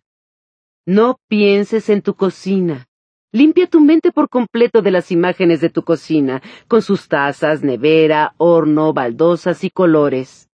No 0.87 1.19
pienses 1.27 1.87
en 1.89 2.01
tu 2.01 2.15
cocina. 2.15 2.87
Limpia 3.31 3.67
tu 3.67 3.79
mente 3.79 4.11
por 4.11 4.27
completo 4.27 4.81
de 4.81 4.89
las 4.89 5.11
imágenes 5.11 5.61
de 5.61 5.69
tu 5.69 5.83
cocina, 5.83 6.41
con 6.67 6.81
sus 6.81 7.07
tazas, 7.07 7.61
nevera, 7.61 8.33
horno, 8.37 8.91
baldosas 8.91 9.63
y 9.63 9.69
colores. 9.69 10.49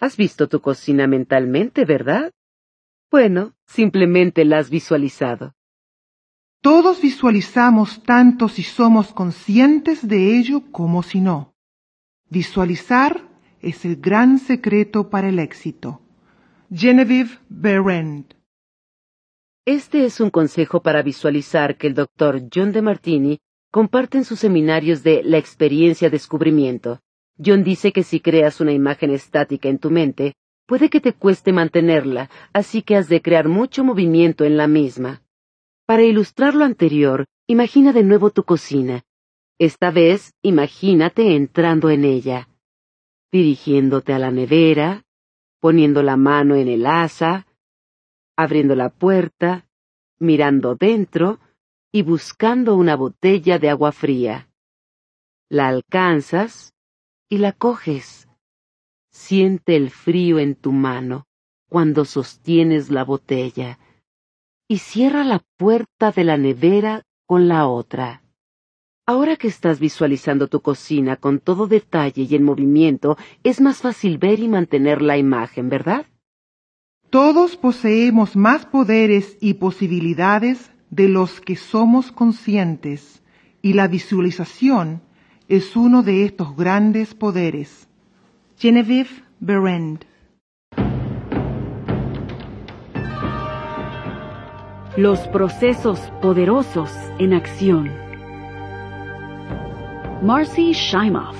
Has 0.00 0.16
visto 0.16 0.48
tu 0.48 0.62
cocina 0.62 1.06
mentalmente, 1.06 1.84
¿verdad? 1.84 2.32
Bueno, 3.10 3.52
simplemente 3.66 4.46
la 4.46 4.56
has 4.56 4.70
visualizado. 4.70 5.52
Todos 6.62 7.00
visualizamos 7.00 8.02
tanto 8.02 8.50
si 8.50 8.62
somos 8.62 9.14
conscientes 9.14 10.06
de 10.06 10.38
ello 10.38 10.62
como 10.70 11.02
si 11.02 11.22
no. 11.22 11.54
Visualizar 12.28 13.26
es 13.62 13.86
el 13.86 13.96
gran 13.96 14.38
secreto 14.38 15.08
para 15.08 15.30
el 15.30 15.38
éxito. 15.38 16.02
Genevieve 16.70 17.38
Berend. 17.48 18.34
Este 19.64 20.04
es 20.04 20.20
un 20.20 20.28
consejo 20.28 20.82
para 20.82 21.02
visualizar 21.02 21.78
que 21.78 21.86
el 21.86 21.94
doctor 21.94 22.42
John 22.54 22.72
de 22.72 22.82
Martini 22.82 23.40
comparte 23.70 24.18
en 24.18 24.24
sus 24.24 24.40
seminarios 24.40 25.02
de 25.02 25.22
la 25.22 25.38
experiencia 25.38 26.10
descubrimiento. 26.10 27.00
John 27.42 27.64
dice 27.64 27.90
que 27.90 28.02
si 28.02 28.20
creas 28.20 28.60
una 28.60 28.72
imagen 28.72 29.10
estática 29.12 29.70
en 29.70 29.78
tu 29.78 29.90
mente, 29.90 30.34
puede 30.66 30.90
que 30.90 31.00
te 31.00 31.14
cueste 31.14 31.54
mantenerla, 31.54 32.28
así 32.52 32.82
que 32.82 32.96
has 32.96 33.08
de 33.08 33.22
crear 33.22 33.48
mucho 33.48 33.82
movimiento 33.82 34.44
en 34.44 34.58
la 34.58 34.66
misma. 34.66 35.22
Para 35.90 36.04
ilustrar 36.04 36.54
lo 36.54 36.64
anterior, 36.64 37.26
imagina 37.48 37.92
de 37.92 38.04
nuevo 38.04 38.30
tu 38.30 38.44
cocina. 38.44 39.02
Esta 39.58 39.90
vez, 39.90 40.34
imagínate 40.40 41.34
entrando 41.34 41.90
en 41.90 42.04
ella, 42.04 42.48
dirigiéndote 43.32 44.12
a 44.12 44.20
la 44.20 44.30
nevera, 44.30 45.04
poniendo 45.58 46.04
la 46.04 46.16
mano 46.16 46.54
en 46.54 46.68
el 46.68 46.86
asa, 46.86 47.48
abriendo 48.36 48.76
la 48.76 48.90
puerta, 48.90 49.66
mirando 50.20 50.76
dentro 50.76 51.40
y 51.90 52.02
buscando 52.02 52.76
una 52.76 52.94
botella 52.94 53.58
de 53.58 53.70
agua 53.70 53.90
fría. 53.90 54.48
La 55.48 55.66
alcanzas 55.66 56.72
y 57.28 57.38
la 57.38 57.50
coges. 57.50 58.28
Siente 59.10 59.74
el 59.74 59.90
frío 59.90 60.38
en 60.38 60.54
tu 60.54 60.70
mano 60.70 61.26
cuando 61.68 62.04
sostienes 62.04 62.92
la 62.92 63.02
botella 63.02 63.79
y 64.70 64.78
cierra 64.78 65.24
la 65.24 65.42
puerta 65.56 66.12
de 66.12 66.22
la 66.22 66.36
nevera 66.36 67.02
con 67.26 67.48
la 67.48 67.66
otra. 67.66 68.22
Ahora 69.04 69.34
que 69.34 69.48
estás 69.48 69.80
visualizando 69.80 70.46
tu 70.46 70.60
cocina 70.60 71.16
con 71.16 71.40
todo 71.40 71.66
detalle 71.66 72.22
y 72.22 72.36
en 72.36 72.44
movimiento, 72.44 73.18
es 73.42 73.60
más 73.60 73.78
fácil 73.78 74.18
ver 74.18 74.38
y 74.38 74.46
mantener 74.46 75.02
la 75.02 75.18
imagen, 75.18 75.70
¿verdad? 75.70 76.06
Todos 77.10 77.56
poseemos 77.56 78.36
más 78.36 78.64
poderes 78.64 79.36
y 79.40 79.54
posibilidades 79.54 80.70
de 80.88 81.08
los 81.08 81.40
que 81.40 81.56
somos 81.56 82.12
conscientes, 82.12 83.24
y 83.62 83.72
la 83.72 83.88
visualización 83.88 85.02
es 85.48 85.74
uno 85.74 86.04
de 86.04 86.24
estos 86.24 86.54
grandes 86.54 87.12
poderes. 87.14 87.88
Genevieve 88.56 89.10
Berend 89.40 90.04
Los 95.02 95.20
procesos 95.28 95.98
poderosos 96.20 96.90
en 97.18 97.32
acción. 97.32 97.90
Marcy 100.20 100.72
Shimoff. 100.74 101.38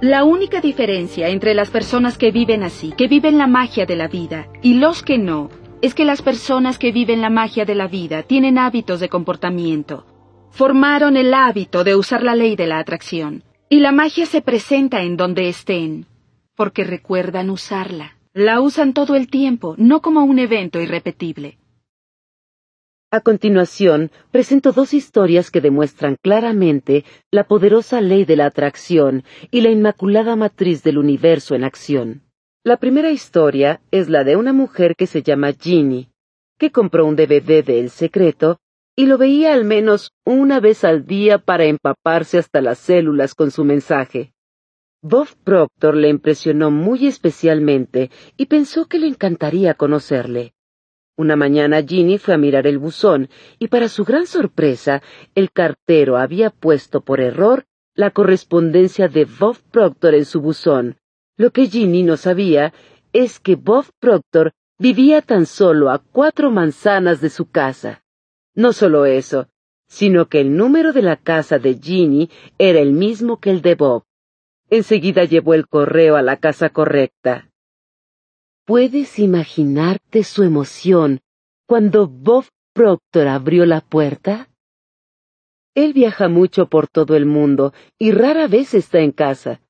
La 0.00 0.24
única 0.24 0.62
diferencia 0.62 1.28
entre 1.28 1.52
las 1.52 1.68
personas 1.68 2.16
que 2.16 2.30
viven 2.30 2.62
así, 2.62 2.94
que 2.96 3.06
viven 3.06 3.36
la 3.36 3.46
magia 3.46 3.84
de 3.84 3.96
la 3.96 4.08
vida, 4.08 4.48
y 4.62 4.72
los 4.78 5.02
que 5.02 5.18
no, 5.18 5.50
es 5.82 5.94
que 5.94 6.06
las 6.06 6.22
personas 6.22 6.78
que 6.78 6.90
viven 6.90 7.20
la 7.20 7.28
magia 7.28 7.66
de 7.66 7.74
la 7.74 7.86
vida 7.86 8.22
tienen 8.22 8.56
hábitos 8.56 8.98
de 8.98 9.10
comportamiento. 9.10 10.06
formaron 10.48 11.18
el 11.18 11.34
hábito 11.34 11.84
de 11.84 11.96
usar 11.96 12.22
la 12.22 12.34
ley 12.34 12.56
de 12.56 12.66
la 12.66 12.78
atracción. 12.78 13.42
Y 13.68 13.80
la 13.80 13.92
magia 13.92 14.24
se 14.24 14.40
presenta 14.40 15.02
en 15.02 15.18
donde 15.18 15.50
estén, 15.50 16.06
porque 16.54 16.82
recuerdan 16.82 17.50
usarla. 17.50 18.16
La 18.32 18.62
usan 18.62 18.94
todo 18.94 19.16
el 19.16 19.28
tiempo, 19.28 19.74
no 19.76 20.00
como 20.00 20.24
un 20.24 20.38
evento 20.38 20.80
irrepetible. 20.80 21.58
A 23.16 23.22
continuación, 23.22 24.10
presento 24.30 24.72
dos 24.72 24.92
historias 24.92 25.50
que 25.50 25.62
demuestran 25.62 26.16
claramente 26.22 27.06
la 27.30 27.44
poderosa 27.44 28.02
ley 28.02 28.26
de 28.26 28.36
la 28.36 28.44
atracción 28.44 29.24
y 29.50 29.62
la 29.62 29.70
inmaculada 29.70 30.36
matriz 30.36 30.82
del 30.82 30.98
universo 30.98 31.54
en 31.54 31.64
acción. 31.64 32.24
La 32.62 32.76
primera 32.76 33.10
historia 33.10 33.80
es 33.90 34.10
la 34.10 34.22
de 34.22 34.36
una 34.36 34.52
mujer 34.52 34.96
que 34.96 35.06
se 35.06 35.22
llama 35.22 35.54
Ginny, 35.54 36.10
que 36.58 36.70
compró 36.70 37.06
un 37.06 37.16
DVD 37.16 37.64
de 37.64 37.80
El 37.80 37.88
Secreto 37.88 38.58
y 38.94 39.06
lo 39.06 39.16
veía 39.16 39.54
al 39.54 39.64
menos 39.64 40.12
una 40.26 40.60
vez 40.60 40.84
al 40.84 41.06
día 41.06 41.38
para 41.38 41.64
empaparse 41.64 42.36
hasta 42.36 42.60
las 42.60 42.76
células 42.76 43.34
con 43.34 43.50
su 43.50 43.64
mensaje. 43.64 44.34
Bob 45.00 45.28
Proctor 45.42 45.96
le 45.96 46.10
impresionó 46.10 46.70
muy 46.70 47.06
especialmente 47.06 48.10
y 48.36 48.44
pensó 48.44 48.84
que 48.84 48.98
le 48.98 49.06
encantaría 49.06 49.72
conocerle. 49.72 50.52
Una 51.16 51.34
mañana 51.34 51.82
Ginny 51.82 52.18
fue 52.18 52.34
a 52.34 52.38
mirar 52.38 52.66
el 52.66 52.78
buzón 52.78 53.30
y 53.58 53.68
para 53.68 53.88
su 53.88 54.04
gran 54.04 54.26
sorpresa 54.26 55.02
el 55.34 55.50
cartero 55.50 56.18
había 56.18 56.50
puesto 56.50 57.00
por 57.00 57.20
error 57.20 57.64
la 57.94 58.10
correspondencia 58.10 59.08
de 59.08 59.24
Bob 59.24 59.56
Proctor 59.70 60.14
en 60.14 60.26
su 60.26 60.42
buzón. 60.42 60.98
Lo 61.38 61.50
que 61.52 61.68
Ginny 61.68 62.02
no 62.02 62.18
sabía 62.18 62.74
es 63.14 63.40
que 63.40 63.56
Bob 63.56 63.86
Proctor 63.98 64.52
vivía 64.78 65.22
tan 65.22 65.46
solo 65.46 65.90
a 65.90 65.98
cuatro 65.98 66.50
manzanas 66.50 67.22
de 67.22 67.30
su 67.30 67.50
casa. 67.50 68.04
No 68.54 68.74
solo 68.74 69.06
eso, 69.06 69.48
sino 69.88 70.28
que 70.28 70.40
el 70.40 70.54
número 70.54 70.92
de 70.92 71.00
la 71.00 71.16
casa 71.16 71.58
de 71.58 71.74
Ginny 71.74 72.28
era 72.58 72.80
el 72.80 72.92
mismo 72.92 73.40
que 73.40 73.50
el 73.50 73.62
de 73.62 73.74
Bob. 73.74 74.04
Enseguida 74.68 75.24
llevó 75.24 75.54
el 75.54 75.66
correo 75.66 76.16
a 76.16 76.22
la 76.22 76.36
casa 76.36 76.68
correcta. 76.68 77.50
¿Puedes 78.66 79.20
imaginarte 79.20 80.24
su 80.24 80.42
emoción 80.42 81.20
cuando 81.68 82.08
Bob 82.08 82.46
Proctor 82.74 83.28
abrió 83.28 83.64
la 83.64 83.80
puerta? 83.80 84.48
Él 85.76 85.92
viaja 85.92 86.28
mucho 86.28 86.66
por 86.66 86.88
todo 86.88 87.14
el 87.14 87.26
mundo 87.26 87.72
y 87.96 88.10
rara 88.10 88.48
vez 88.48 88.74
está 88.74 88.98
en 88.98 89.12
casa, 89.12 89.60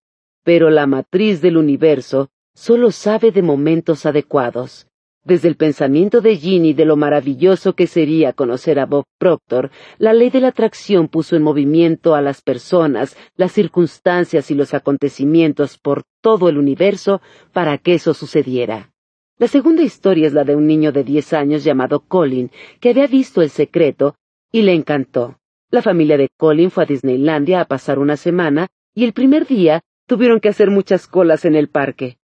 pero 0.45 0.71
la 0.71 0.87
matriz 0.87 1.43
del 1.43 1.59
universo 1.59 2.31
solo 2.55 2.91
sabe 2.91 3.33
de 3.33 3.43
momentos 3.43 4.07
adecuados. 4.07 4.89
Desde 5.27 5.49
el 5.49 5.57
pensamiento 5.57 6.21
de 6.21 6.37
Ginny 6.37 6.73
de 6.73 6.85
lo 6.85 6.95
maravilloso 6.95 7.75
que 7.75 7.89
sería 7.89 8.33
conocer 8.33 8.79
a 8.79 8.87
Bob 8.87 9.07
Proctor, 9.19 9.73
la 9.99 10.13
ley 10.13 10.31
de 10.31 10.41
la 10.41 10.49
atracción 10.49 11.09
puso 11.09 11.35
en 11.35 11.43
movimiento 11.43 12.15
a 12.15 12.21
las 12.21 12.43
personas, 12.43 13.17
las 13.35 13.51
circunstancias 13.51 14.53
y 14.53 14.55
los 14.55 14.73
acontecimientos 14.73 15.79
por 15.79 16.05
todo 16.21 16.49
el 16.49 16.59
universo 16.59 17.21
para 17.53 17.77
que 17.77 17.95
eso 17.95 18.15
sucediera. 18.15 18.93
La 19.37 19.49
segunda 19.49 19.83
historia 19.83 20.29
es 20.29 20.33
la 20.33 20.45
de 20.45 20.55
un 20.55 20.69
niño 20.69 20.93
de 20.93 21.03
diez 21.03 21.33
años 21.33 21.65
llamado 21.65 22.05
Colin, 22.07 22.53
que 22.79 22.91
había 22.91 23.09
visto 23.09 23.43
el 23.43 23.51
secreto 23.51 24.15
y 24.53 24.63
le 24.63 24.75
encantó. 24.75 25.41
La 25.73 25.83
familia 25.83 26.17
de 26.19 26.29
Colin 26.37 26.71
fue 26.71 26.85
a 26.85 26.87
Disneylandia 26.87 27.63
a 27.63 27.65
pasar 27.65 27.99
una 27.99 28.17
semana 28.17 28.69
y 28.95 29.03
el 29.03 29.13
primer 29.13 29.45
día 29.45 29.83
tuvieron 30.07 30.39
que 30.39 30.51
hacer 30.51 30.71
muchas 30.71 31.09
colas 31.09 31.45
en 31.45 31.57
el 31.57 31.69
parque. 31.69 32.17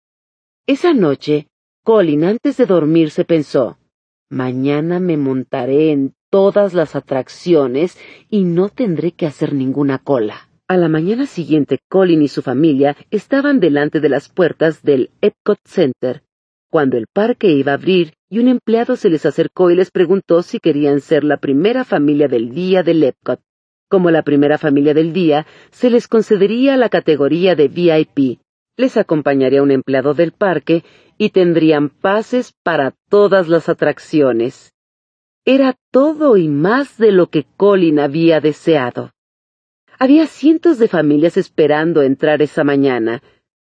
Esa 0.68 0.94
noche, 0.94 1.48
Colin 1.84 2.22
antes 2.22 2.56
de 2.58 2.66
dormirse 2.66 3.24
pensó, 3.24 3.76
mañana 4.30 5.00
me 5.00 5.16
montaré 5.16 5.90
en 5.90 6.14
todas 6.30 6.74
las 6.74 6.94
atracciones 6.94 7.98
y 8.30 8.44
no 8.44 8.68
tendré 8.68 9.10
que 9.10 9.26
hacer 9.26 9.52
ninguna 9.52 9.98
cola. 9.98 10.48
A 10.68 10.76
la 10.76 10.88
mañana 10.88 11.26
siguiente, 11.26 11.80
Colin 11.88 12.22
y 12.22 12.28
su 12.28 12.40
familia 12.40 12.96
estaban 13.10 13.58
delante 13.58 13.98
de 13.98 14.08
las 14.08 14.28
puertas 14.28 14.84
del 14.84 15.10
Epcot 15.22 15.58
Center, 15.64 16.22
cuando 16.70 16.96
el 16.96 17.08
parque 17.12 17.48
iba 17.48 17.72
a 17.72 17.74
abrir 17.74 18.14
y 18.30 18.38
un 18.38 18.46
empleado 18.46 18.94
se 18.94 19.10
les 19.10 19.26
acercó 19.26 19.72
y 19.72 19.74
les 19.74 19.90
preguntó 19.90 20.42
si 20.42 20.60
querían 20.60 21.00
ser 21.00 21.24
la 21.24 21.38
primera 21.38 21.84
familia 21.84 22.28
del 22.28 22.54
día 22.54 22.84
del 22.84 23.02
Epcot. 23.02 23.40
Como 23.90 24.12
la 24.12 24.22
primera 24.22 24.56
familia 24.56 24.94
del 24.94 25.12
día, 25.12 25.46
se 25.72 25.90
les 25.90 26.06
concedería 26.06 26.76
la 26.76 26.88
categoría 26.88 27.56
de 27.56 27.66
VIP. 27.66 28.38
Les 28.76 28.96
acompañaría 28.96 29.62
un 29.62 29.70
empleado 29.70 30.14
del 30.14 30.32
parque 30.32 30.84
y 31.18 31.30
tendrían 31.30 31.90
pases 31.90 32.54
para 32.62 32.94
todas 33.08 33.48
las 33.48 33.68
atracciones. 33.68 34.72
Era 35.44 35.76
todo 35.90 36.36
y 36.36 36.48
más 36.48 36.98
de 36.98 37.12
lo 37.12 37.28
que 37.28 37.44
Colin 37.56 37.98
había 37.98 38.40
deseado. 38.40 39.12
Había 39.98 40.26
cientos 40.26 40.78
de 40.78 40.88
familias 40.88 41.36
esperando 41.36 42.02
entrar 42.02 42.42
esa 42.42 42.64
mañana, 42.64 43.22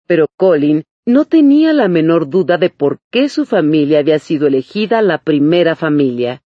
pero 0.05 0.27
Colin 0.37 0.83
no 1.05 1.25
tenía 1.25 1.73
la 1.73 1.87
menor 1.87 2.29
duda 2.29 2.57
de 2.57 2.69
por 2.69 2.99
qué 3.11 3.29
su 3.29 3.45
familia 3.45 3.99
había 3.99 4.19
sido 4.19 4.47
elegida 4.47 5.01
la 5.01 5.17
primera 5.17 5.75
familia. 5.75 6.43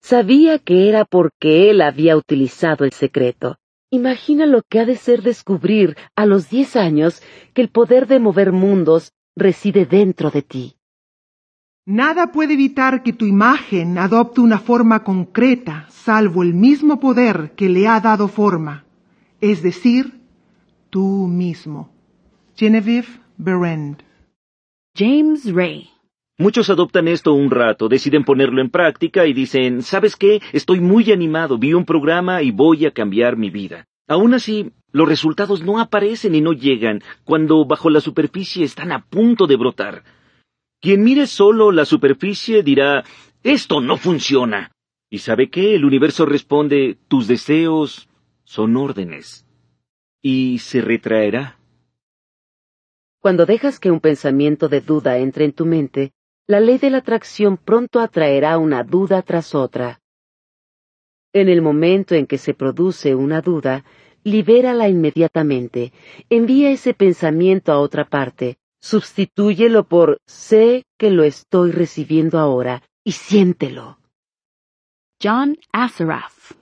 Sabía 0.00 0.58
que 0.58 0.88
era 0.88 1.04
porque 1.04 1.68
él 1.70 1.82
había 1.82 2.16
utilizado 2.16 2.84
el 2.84 2.92
secreto. 2.92 3.58
Imagina 3.90 4.44
lo 4.44 4.62
que 4.68 4.80
ha 4.80 4.84
de 4.84 4.96
ser 4.96 5.22
descubrir 5.22 5.96
a 6.14 6.26
los 6.26 6.50
diez 6.50 6.76
años 6.76 7.22
que 7.54 7.62
el 7.62 7.70
poder 7.70 8.06
de 8.06 8.18
mover 8.18 8.52
mundos 8.52 9.12
reside 9.34 9.86
dentro 9.86 10.30
de 10.30 10.42
ti. 10.42 10.76
Nada 11.86 12.32
puede 12.32 12.52
evitar 12.52 13.02
que 13.02 13.14
tu 13.14 13.24
imagen 13.24 13.96
adopte 13.96 14.42
una 14.42 14.58
forma 14.58 15.04
concreta, 15.04 15.86
salvo 15.88 16.42
el 16.42 16.52
mismo 16.52 17.00
poder 17.00 17.52
que 17.56 17.70
le 17.70 17.88
ha 17.88 17.98
dado 18.00 18.28
forma, 18.28 18.84
es 19.40 19.62
decir, 19.62 20.20
tú 20.90 21.26
mismo. 21.26 21.90
Genevieve 22.56 23.08
Berend. 23.38 24.02
James 24.94 25.50
Ray. 25.50 25.88
Muchos 26.40 26.70
adoptan 26.70 27.08
esto 27.08 27.32
un 27.32 27.50
rato, 27.50 27.88
deciden 27.88 28.22
ponerlo 28.22 28.60
en 28.60 28.70
práctica 28.70 29.26
y 29.26 29.32
dicen, 29.32 29.82
¿sabes 29.82 30.14
qué? 30.14 30.40
Estoy 30.52 30.78
muy 30.78 31.10
animado, 31.10 31.58
vi 31.58 31.74
un 31.74 31.84
programa 31.84 32.42
y 32.42 32.52
voy 32.52 32.86
a 32.86 32.92
cambiar 32.92 33.36
mi 33.36 33.50
vida. 33.50 33.88
Aún 34.06 34.34
así, 34.34 34.70
los 34.92 35.08
resultados 35.08 35.62
no 35.62 35.80
aparecen 35.80 36.36
y 36.36 36.40
no 36.40 36.52
llegan 36.52 37.02
cuando 37.24 37.64
bajo 37.66 37.90
la 37.90 38.00
superficie 38.00 38.64
están 38.64 38.92
a 38.92 39.04
punto 39.04 39.48
de 39.48 39.56
brotar. 39.56 40.04
Quien 40.80 41.02
mire 41.02 41.26
solo 41.26 41.72
la 41.72 41.84
superficie 41.84 42.62
dirá, 42.62 43.02
esto 43.42 43.80
no 43.80 43.96
funciona. 43.96 44.70
¿Y 45.10 45.18
sabe 45.18 45.50
qué? 45.50 45.74
El 45.74 45.84
universo 45.84 46.24
responde, 46.24 46.98
tus 47.08 47.26
deseos 47.26 48.08
son 48.44 48.76
órdenes. 48.76 49.44
Y 50.22 50.58
se 50.58 50.82
retraerá. 50.82 51.58
Cuando 53.18 53.44
dejas 53.44 53.80
que 53.80 53.90
un 53.90 53.98
pensamiento 53.98 54.68
de 54.68 54.80
duda 54.80 55.18
entre 55.18 55.44
en 55.44 55.52
tu 55.52 55.66
mente, 55.66 56.12
la 56.48 56.60
ley 56.60 56.78
de 56.78 56.88
la 56.88 56.98
atracción 56.98 57.58
pronto 57.58 58.00
atraerá 58.00 58.56
una 58.56 58.82
duda 58.82 59.20
tras 59.20 59.54
otra. 59.54 60.00
En 61.34 61.50
el 61.50 61.60
momento 61.60 62.14
en 62.14 62.26
que 62.26 62.38
se 62.38 62.54
produce 62.54 63.14
una 63.14 63.42
duda, 63.42 63.84
libérala 64.24 64.88
inmediatamente, 64.88 65.92
envía 66.30 66.70
ese 66.70 66.94
pensamiento 66.94 67.70
a 67.70 67.78
otra 67.78 68.06
parte, 68.06 68.56
sustitúyelo 68.80 69.84
por 69.84 70.20
sé 70.26 70.84
que 70.98 71.10
lo 71.10 71.22
estoy 71.22 71.70
recibiendo 71.70 72.38
ahora 72.38 72.82
y 73.04 73.12
siéntelo. 73.12 73.98
John 75.22 75.58
Asaraf. 75.70 76.52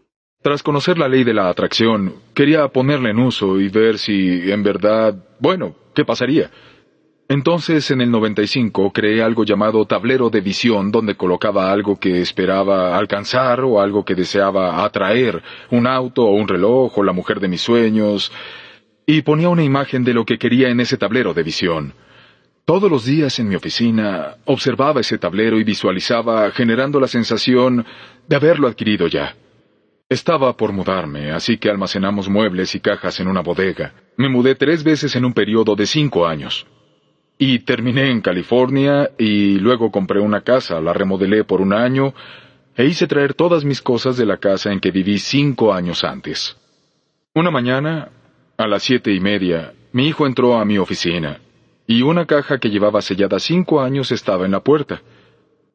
Tras 0.43 0.65
conocer 0.65 0.99
la 0.99 1.09
ley 1.09 1.23
de 1.23 1.35
la 1.35 1.49
atracción, 1.49 2.13
quería 2.35 2.67
ponerla 2.69 3.11
en 3.11 3.21
uso 3.21 3.61
y 3.61 3.69
ver 3.69 3.99
si, 3.99 4.51
en 4.51 4.65
verdad, 4.65 5.15
bueno, 5.39 5.77
¿qué 5.95 6.05
pasaría? 6.05 6.51
Entonces, 7.29 7.91
en 7.91 8.01
el 8.01 8.11
95, 8.13 8.93
creé 8.93 9.21
algo 9.21 9.45
llamado 9.45 9.85
tablero 9.85 10.31
de 10.31 10.41
visión, 10.41 10.93
donde 10.93 11.17
colocaba 11.17 11.73
algo 11.73 11.99
que 11.99 12.21
esperaba 12.21 12.97
alcanzar 12.97 13.63
o 13.63 13.81
algo 13.81 14.05
que 14.05 14.15
deseaba 14.15 14.85
atraer, 14.85 15.43
un 15.71 15.89
auto 15.89 16.23
o 16.23 16.37
un 16.37 16.47
reloj 16.47 16.97
o 16.97 17.03
la 17.03 17.13
mujer 17.13 17.41
de 17.41 17.49
mis 17.49 17.63
sueños, 17.63 18.31
y 19.07 19.23
ponía 19.23 19.49
una 19.49 19.65
imagen 19.65 20.05
de 20.05 20.15
lo 20.15 20.25
que 20.25 20.39
quería 20.39 20.69
en 20.69 20.79
ese 20.79 20.99
tablero 20.99 21.35
de 21.35 21.43
visión. 21.43 21.95
Todos 22.65 22.89
los 22.89 23.05
días 23.05 23.39
en 23.41 23.49
mi 23.49 23.57
oficina 23.57 24.37
observaba 24.45 25.01
ese 25.01 25.19
tablero 25.19 25.59
y 25.59 25.65
visualizaba, 25.65 26.51
generando 26.53 27.01
la 27.01 27.09
sensación 27.09 27.85
de 28.29 28.37
haberlo 28.37 28.69
adquirido 28.69 29.09
ya. 29.09 29.35
Estaba 30.09 30.57
por 30.57 30.73
mudarme, 30.73 31.33
así 31.33 31.59
que 31.59 31.71
almacenamos 31.71 32.29
muebles 32.29 32.77
y 32.77 32.81
cajas 32.81 33.19
en 33.19 33.27
una 33.27 33.41
bodega. 33.41 33.95
Me 34.17 34.29
mudé 34.29 34.55
tres 34.55 34.85
veces 34.85 35.17
en 35.17 35.25
un 35.25 35.33
periodo 35.33 35.75
de 35.75 35.87
cinco 35.87 36.25
años. 36.25 36.67
Y 37.39 37.61
terminé 37.61 38.11
en 38.11 38.23
California 38.23 39.11
y 39.19 39.59
luego 39.59 39.91
compré 39.91 40.21
una 40.21 40.41
casa, 40.41 40.81
la 40.81 40.93
remodelé 40.93 41.45
por 41.45 41.61
un 41.61 41.73
año 41.73 42.15
e 42.77 42.85
hice 42.85 43.07
traer 43.07 43.35
todas 43.35 43.65
mis 43.65 43.83
cosas 43.83 44.17
de 44.17 44.27
la 44.27 44.39
casa 44.39 44.73
en 44.73 44.81
que 44.81 44.91
viví 44.91 45.19
cinco 45.19 45.73
años 45.73 46.05
antes. 46.05 46.57
Una 47.35 47.51
mañana, 47.51 48.11
a 48.57 48.67
las 48.67 48.83
siete 48.83 49.13
y 49.13 49.21
media, 49.21 49.75
mi 49.93 50.09
hijo 50.09 50.27
entró 50.27 50.59
a 50.59 50.65
mi 50.65 50.79
oficina 50.79 51.41
y 51.87 52.03
una 52.03 52.27
caja 52.27 52.59
que 52.59 52.71
llevaba 52.71 53.03
sellada 53.03 53.39
cinco 53.39 53.81
años 53.81 54.11
estaba 54.13 54.47
en 54.47 54.53
la 54.53 54.61
puerta. 54.61 55.03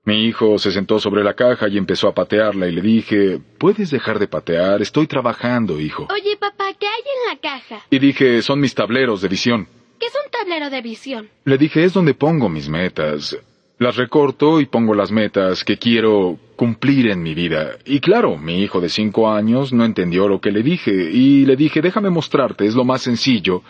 Mi 0.03 0.25
hijo 0.25 0.57
se 0.57 0.71
sentó 0.71 0.99
sobre 0.99 1.23
la 1.23 1.35
caja 1.35 1.67
y 1.67 1.77
empezó 1.77 2.07
a 2.07 2.15
patearla 2.15 2.67
y 2.67 2.71
le 2.71 2.81
dije, 2.81 3.39
¿puedes 3.59 3.91
dejar 3.91 4.17
de 4.17 4.27
patear? 4.27 4.81
Estoy 4.81 5.05
trabajando, 5.05 5.79
hijo. 5.79 6.07
Oye, 6.11 6.37
papá, 6.37 6.73
¿qué 6.79 6.87
hay 6.87 7.01
en 7.01 7.35
la 7.35 7.39
caja? 7.39 7.85
Y 7.91 7.99
dije, 7.99 8.41
son 8.41 8.59
mis 8.59 8.73
tableros 8.73 9.21
de 9.21 9.27
visión. 9.27 9.67
¿Qué 10.01 10.07
es 10.07 10.15
un 10.15 10.31
tablero 10.31 10.71
de 10.71 10.81
visión? 10.81 11.29
Le 11.45 11.59
dije, 11.59 11.83
es 11.83 11.93
donde 11.93 12.15
pongo 12.15 12.49
mis 12.49 12.67
metas. 12.67 13.37
Las 13.77 13.97
recorto 13.97 14.59
y 14.59 14.65
pongo 14.65 14.95
las 14.95 15.11
metas 15.11 15.63
que 15.63 15.77
quiero 15.77 16.39
cumplir 16.55 17.11
en 17.11 17.21
mi 17.21 17.35
vida. 17.35 17.73
Y 17.85 17.99
claro, 17.99 18.35
mi 18.35 18.63
hijo 18.63 18.81
de 18.81 18.89
cinco 18.89 19.29
años 19.29 19.71
no 19.71 19.85
entendió 19.85 20.27
lo 20.27 20.41
que 20.41 20.51
le 20.51 20.63
dije, 20.63 20.91
y 20.91 21.45
le 21.45 21.55
dije, 21.55 21.81
déjame 21.81 22.09
mostrarte, 22.09 22.65
es 22.65 22.73
lo 22.73 22.83
más 22.83 23.03
sencillo. 23.03 23.61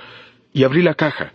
Y 0.53 0.63
abrí 0.63 0.81
la 0.81 0.93
caja. 0.93 1.33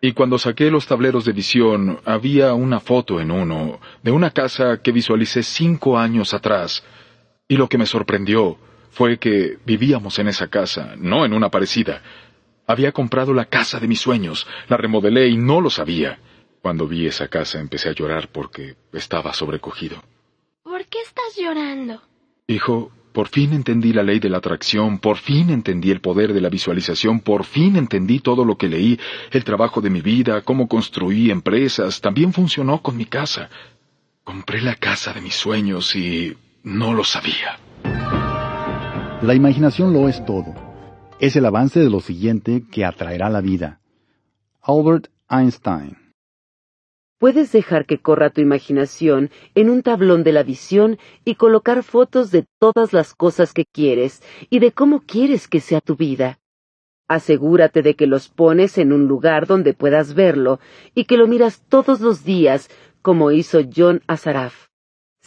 Y 0.00 0.12
cuando 0.12 0.38
saqué 0.38 0.70
los 0.70 0.86
tableros 0.86 1.24
de 1.24 1.32
visión, 1.32 1.98
había 2.04 2.54
una 2.54 2.78
foto 2.78 3.20
en 3.20 3.32
uno, 3.32 3.80
de 4.04 4.12
una 4.12 4.30
casa 4.30 4.80
que 4.80 4.92
visualicé 4.92 5.42
cinco 5.42 5.98
años 5.98 6.34
atrás. 6.34 6.84
Y 7.48 7.56
lo 7.56 7.68
que 7.68 7.78
me 7.78 7.86
sorprendió 7.86 8.58
fue 8.90 9.18
que 9.18 9.58
vivíamos 9.66 10.20
en 10.20 10.28
esa 10.28 10.46
casa, 10.46 10.94
no 10.96 11.24
en 11.24 11.32
una 11.32 11.50
parecida. 11.50 12.00
Había 12.66 12.92
comprado 12.92 13.32
la 13.32 13.44
casa 13.44 13.78
de 13.78 13.86
mis 13.86 14.00
sueños, 14.00 14.46
la 14.68 14.76
remodelé 14.76 15.28
y 15.28 15.36
no 15.36 15.60
lo 15.60 15.70
sabía. 15.70 16.18
Cuando 16.60 16.88
vi 16.88 17.06
esa 17.06 17.28
casa 17.28 17.60
empecé 17.60 17.88
a 17.88 17.92
llorar 17.92 18.28
porque 18.32 18.74
estaba 18.92 19.32
sobrecogido. 19.32 20.02
¿Por 20.64 20.84
qué 20.86 20.98
estás 21.00 21.36
llorando? 21.38 22.02
Hijo, 22.48 22.90
por 23.12 23.28
fin 23.28 23.52
entendí 23.52 23.92
la 23.92 24.02
ley 24.02 24.18
de 24.18 24.28
la 24.28 24.38
atracción, 24.38 24.98
por 24.98 25.16
fin 25.16 25.50
entendí 25.50 25.92
el 25.92 26.00
poder 26.00 26.32
de 26.32 26.40
la 26.40 26.48
visualización, 26.48 27.20
por 27.20 27.44
fin 27.44 27.76
entendí 27.76 28.18
todo 28.18 28.44
lo 28.44 28.58
que 28.58 28.68
leí, 28.68 28.98
el 29.30 29.44
trabajo 29.44 29.80
de 29.80 29.90
mi 29.90 30.00
vida, 30.00 30.42
cómo 30.42 30.66
construí 30.66 31.30
empresas, 31.30 32.00
también 32.00 32.32
funcionó 32.32 32.82
con 32.82 32.96
mi 32.96 33.04
casa. 33.04 33.48
Compré 34.24 34.60
la 34.60 34.74
casa 34.74 35.12
de 35.12 35.20
mis 35.20 35.36
sueños 35.36 35.94
y 35.94 36.36
no 36.64 36.92
lo 36.94 37.04
sabía. 37.04 37.60
La 39.22 39.34
imaginación 39.34 39.92
lo 39.92 40.08
es 40.08 40.24
todo. 40.26 40.65
Es 41.18 41.34
el 41.34 41.46
avance 41.46 41.80
de 41.80 41.88
lo 41.88 42.00
siguiente 42.00 42.64
que 42.70 42.84
atraerá 42.84 43.30
la 43.30 43.40
vida. 43.40 43.80
Albert 44.60 45.08
Einstein 45.30 45.96
Puedes 47.18 47.52
dejar 47.52 47.86
que 47.86 47.96
corra 47.96 48.28
tu 48.28 48.42
imaginación 48.42 49.30
en 49.54 49.70
un 49.70 49.82
tablón 49.82 50.24
de 50.24 50.32
la 50.32 50.42
visión 50.42 50.98
y 51.24 51.36
colocar 51.36 51.82
fotos 51.82 52.30
de 52.30 52.44
todas 52.58 52.92
las 52.92 53.14
cosas 53.14 53.54
que 53.54 53.64
quieres 53.64 54.22
y 54.50 54.58
de 54.58 54.72
cómo 54.72 55.00
quieres 55.00 55.48
que 55.48 55.60
sea 55.60 55.80
tu 55.80 55.96
vida. 55.96 56.38
Asegúrate 57.08 57.80
de 57.80 57.94
que 57.94 58.06
los 58.06 58.28
pones 58.28 58.76
en 58.76 58.92
un 58.92 59.08
lugar 59.08 59.46
donde 59.46 59.72
puedas 59.72 60.12
verlo 60.12 60.60
y 60.94 61.04
que 61.04 61.16
lo 61.16 61.26
miras 61.26 61.62
todos 61.70 62.02
los 62.02 62.24
días, 62.24 62.68
como 63.00 63.30
hizo 63.30 63.60
John 63.74 64.02
Azaraf. 64.06 64.65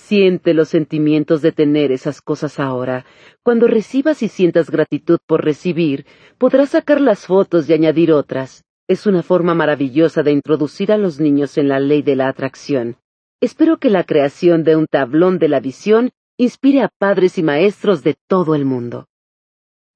Siente 0.09 0.55
los 0.55 0.69
sentimientos 0.69 1.43
de 1.43 1.51
tener 1.51 1.91
esas 1.91 2.19
cosas 2.19 2.59
ahora. 2.59 3.05
Cuando 3.43 3.67
recibas 3.67 4.23
y 4.23 4.27
sientas 4.27 4.71
gratitud 4.71 5.19
por 5.27 5.45
recibir, 5.45 6.07
podrás 6.39 6.69
sacar 6.69 6.99
las 6.99 7.27
fotos 7.27 7.69
y 7.69 7.73
añadir 7.73 8.11
otras. 8.11 8.65
Es 8.87 9.05
una 9.05 9.21
forma 9.21 9.53
maravillosa 9.53 10.23
de 10.23 10.31
introducir 10.31 10.91
a 10.91 10.97
los 10.97 11.19
niños 11.19 11.59
en 11.59 11.67
la 11.67 11.79
ley 11.79 12.01
de 12.01 12.15
la 12.15 12.27
atracción. 12.27 12.97
Espero 13.39 13.77
que 13.77 13.91
la 13.91 14.03
creación 14.03 14.63
de 14.63 14.77
un 14.77 14.87
tablón 14.87 15.37
de 15.37 15.47
la 15.47 15.59
visión 15.59 16.09
inspire 16.37 16.81
a 16.81 16.89
padres 16.89 17.37
y 17.37 17.43
maestros 17.43 18.01
de 18.01 18.15
todo 18.27 18.55
el 18.55 18.65
mundo. 18.65 19.05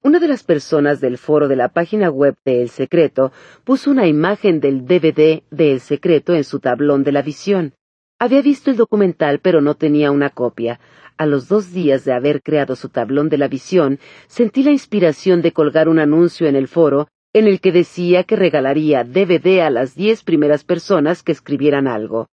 Una 0.03 0.19
de 0.19 0.27
las 0.27 0.43
personas 0.43 1.01
del 1.01 1.17
foro 1.17 1.47
de 1.47 1.55
la 1.55 1.69
página 1.69 2.11
web 2.11 2.35
de 2.45 2.61
El 2.61 2.69
Secreto 2.69 3.31
puso 3.63 3.89
una 3.89 4.05
imagen 4.05 4.59
del 4.59 4.85
DVD 4.85 5.41
de 5.49 5.71
El 5.71 5.79
Secreto 5.79 6.35
en 6.35 6.43
su 6.43 6.59
tablón 6.59 7.03
de 7.03 7.13
la 7.13 7.23
visión. 7.23 7.73
Había 8.23 8.41
visto 8.41 8.71
el 8.71 8.77
documental 8.77 9.39
pero 9.39 9.59
no 9.59 9.75
tenía 9.75 10.09
una 10.09 10.29
copia. 10.29 10.79
A 11.17 11.25
los 11.25 11.49
dos 11.49 11.73
días 11.73 12.05
de 12.05 12.13
haber 12.13 12.41
creado 12.41 12.77
su 12.77 12.87
tablón 12.87 13.27
de 13.27 13.37
la 13.37 13.49
visión, 13.49 13.99
sentí 14.27 14.63
la 14.63 14.71
inspiración 14.71 15.41
de 15.41 15.51
colgar 15.51 15.89
un 15.89 15.99
anuncio 15.99 16.47
en 16.47 16.55
el 16.55 16.69
foro 16.69 17.09
en 17.33 17.47
el 17.47 17.59
que 17.59 17.73
decía 17.73 18.23
que 18.23 18.37
regalaría 18.37 19.03
DVD 19.03 19.59
a 19.59 19.69
las 19.69 19.93
diez 19.95 20.23
primeras 20.23 20.63
personas 20.63 21.21
que 21.21 21.33
escribieran 21.33 21.85
algo. 21.85 22.29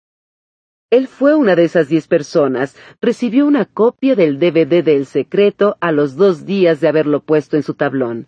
Él 0.90 1.08
fue 1.08 1.34
una 1.34 1.56
de 1.56 1.64
esas 1.64 1.88
diez 1.88 2.06
personas, 2.06 2.76
recibió 3.00 3.46
una 3.46 3.64
copia 3.64 4.14
del 4.14 4.38
DVD 4.38 4.84
del 4.84 5.06
secreto 5.06 5.78
a 5.80 5.90
los 5.90 6.16
dos 6.16 6.44
días 6.44 6.82
de 6.82 6.88
haberlo 6.88 7.20
puesto 7.20 7.56
en 7.56 7.62
su 7.62 7.72
tablón. 7.72 8.26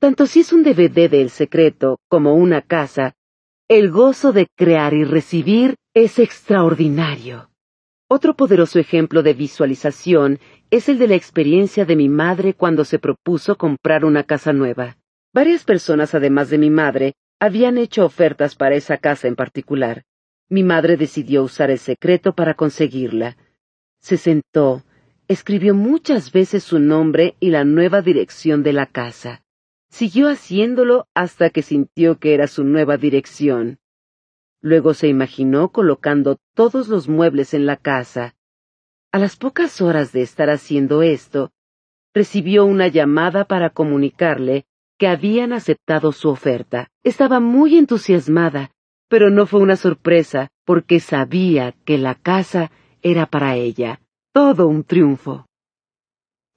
Tanto 0.00 0.26
si 0.26 0.40
es 0.40 0.52
un 0.52 0.64
DVD 0.64 1.08
del 1.08 1.30
secreto 1.30 2.00
como 2.08 2.34
una 2.34 2.62
casa, 2.62 3.14
el 3.68 3.92
gozo 3.92 4.32
de 4.32 4.48
crear 4.56 4.92
y 4.92 5.04
recibir 5.04 5.76
es 5.96 6.18
extraordinario. 6.18 7.48
Otro 8.06 8.36
poderoso 8.36 8.78
ejemplo 8.78 9.22
de 9.22 9.32
visualización 9.32 10.40
es 10.70 10.90
el 10.90 10.98
de 10.98 11.08
la 11.08 11.14
experiencia 11.14 11.86
de 11.86 11.96
mi 11.96 12.10
madre 12.10 12.52
cuando 12.52 12.84
se 12.84 12.98
propuso 12.98 13.56
comprar 13.56 14.04
una 14.04 14.24
casa 14.24 14.52
nueva. 14.52 14.98
Varias 15.32 15.64
personas, 15.64 16.14
además 16.14 16.50
de 16.50 16.58
mi 16.58 16.68
madre, 16.68 17.14
habían 17.40 17.78
hecho 17.78 18.04
ofertas 18.04 18.56
para 18.56 18.74
esa 18.74 18.98
casa 18.98 19.26
en 19.26 19.36
particular. 19.36 20.04
Mi 20.50 20.62
madre 20.62 20.98
decidió 20.98 21.42
usar 21.42 21.70
el 21.70 21.78
secreto 21.78 22.34
para 22.34 22.52
conseguirla. 22.52 23.38
Se 24.02 24.18
sentó, 24.18 24.84
escribió 25.28 25.74
muchas 25.74 26.30
veces 26.30 26.62
su 26.62 26.78
nombre 26.78 27.36
y 27.40 27.48
la 27.48 27.64
nueva 27.64 28.02
dirección 28.02 28.62
de 28.62 28.74
la 28.74 28.84
casa. 28.84 29.44
Siguió 29.88 30.28
haciéndolo 30.28 31.08
hasta 31.14 31.48
que 31.48 31.62
sintió 31.62 32.18
que 32.18 32.34
era 32.34 32.48
su 32.48 32.64
nueva 32.64 32.98
dirección. 32.98 33.78
Luego 34.66 34.94
se 34.94 35.06
imaginó 35.06 35.68
colocando 35.68 36.40
todos 36.52 36.88
los 36.88 37.08
muebles 37.08 37.54
en 37.54 37.66
la 37.66 37.76
casa. 37.76 38.34
A 39.12 39.18
las 39.20 39.36
pocas 39.36 39.80
horas 39.80 40.10
de 40.10 40.22
estar 40.22 40.50
haciendo 40.50 41.02
esto, 41.02 41.52
recibió 42.12 42.64
una 42.64 42.88
llamada 42.88 43.44
para 43.44 43.70
comunicarle 43.70 44.66
que 44.98 45.06
habían 45.06 45.52
aceptado 45.52 46.10
su 46.10 46.30
oferta. 46.30 46.90
Estaba 47.04 47.38
muy 47.38 47.78
entusiasmada, 47.78 48.72
pero 49.06 49.30
no 49.30 49.46
fue 49.46 49.60
una 49.60 49.76
sorpresa, 49.76 50.48
porque 50.64 50.98
sabía 50.98 51.76
que 51.84 51.96
la 51.96 52.16
casa 52.16 52.72
era 53.02 53.26
para 53.26 53.54
ella. 53.54 54.00
Todo 54.32 54.66
un 54.66 54.82
triunfo. 54.82 55.46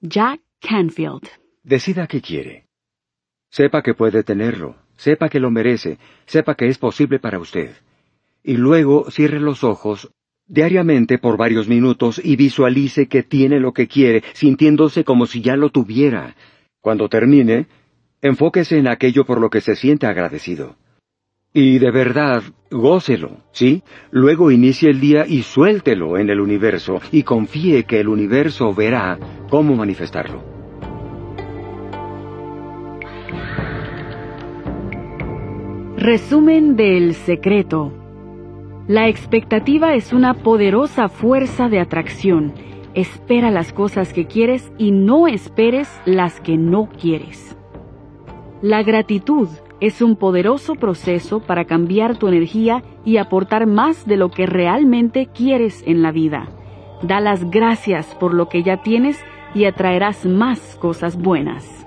Jack 0.00 0.40
Canfield. 0.58 1.28
Decida 1.62 2.08
qué 2.08 2.20
quiere. 2.20 2.66
Sepa 3.52 3.84
que 3.84 3.94
puede 3.94 4.24
tenerlo, 4.24 4.74
sepa 4.96 5.28
que 5.28 5.38
lo 5.38 5.52
merece, 5.52 6.00
sepa 6.26 6.56
que 6.56 6.66
es 6.66 6.76
posible 6.76 7.20
para 7.20 7.38
usted. 7.38 7.70
Y 8.42 8.56
luego 8.56 9.10
cierre 9.10 9.40
los 9.40 9.64
ojos 9.64 10.10
diariamente 10.46 11.18
por 11.18 11.36
varios 11.36 11.68
minutos 11.68 12.20
y 12.22 12.36
visualice 12.36 13.06
que 13.06 13.22
tiene 13.22 13.60
lo 13.60 13.72
que 13.72 13.86
quiere, 13.86 14.24
sintiéndose 14.32 15.04
como 15.04 15.26
si 15.26 15.42
ya 15.42 15.56
lo 15.56 15.70
tuviera. 15.70 16.34
Cuando 16.80 17.08
termine, 17.08 17.68
Enfóquese 18.22 18.76
en 18.78 18.86
aquello 18.86 19.24
por 19.24 19.40
lo 19.40 19.48
que 19.48 19.62
se 19.62 19.76
siente 19.76 20.06
agradecido. 20.06 20.76
Y 21.52 21.78
de 21.78 21.90
verdad, 21.90 22.42
gócelo, 22.70 23.38
¿sí? 23.50 23.82
Luego 24.10 24.50
inicie 24.50 24.90
el 24.90 25.00
día 25.00 25.26
y 25.26 25.42
suéltelo 25.42 26.18
en 26.18 26.28
el 26.28 26.40
universo 26.40 27.00
y 27.10 27.22
confíe 27.22 27.84
que 27.84 27.98
el 27.98 28.08
universo 28.08 28.74
verá 28.74 29.18
cómo 29.48 29.74
manifestarlo. 29.74 30.44
Resumen 35.96 36.76
del 36.76 37.14
secreto. 37.14 37.99
La 38.90 39.06
expectativa 39.06 39.94
es 39.94 40.12
una 40.12 40.34
poderosa 40.34 41.08
fuerza 41.08 41.68
de 41.68 41.78
atracción. 41.78 42.52
Espera 42.92 43.52
las 43.52 43.72
cosas 43.72 44.12
que 44.12 44.26
quieres 44.26 44.72
y 44.78 44.90
no 44.90 45.28
esperes 45.28 45.88
las 46.06 46.40
que 46.40 46.56
no 46.56 46.88
quieres. 47.00 47.56
La 48.62 48.82
gratitud 48.82 49.46
es 49.78 50.02
un 50.02 50.16
poderoso 50.16 50.74
proceso 50.74 51.38
para 51.38 51.66
cambiar 51.66 52.16
tu 52.16 52.26
energía 52.26 52.82
y 53.04 53.18
aportar 53.18 53.68
más 53.68 54.08
de 54.08 54.16
lo 54.16 54.32
que 54.32 54.46
realmente 54.46 55.26
quieres 55.26 55.84
en 55.86 56.02
la 56.02 56.10
vida. 56.10 56.48
Da 57.00 57.20
las 57.20 57.48
gracias 57.48 58.16
por 58.16 58.34
lo 58.34 58.48
que 58.48 58.64
ya 58.64 58.82
tienes 58.82 59.24
y 59.54 59.66
atraerás 59.66 60.26
más 60.26 60.76
cosas 60.80 61.16
buenas. 61.16 61.86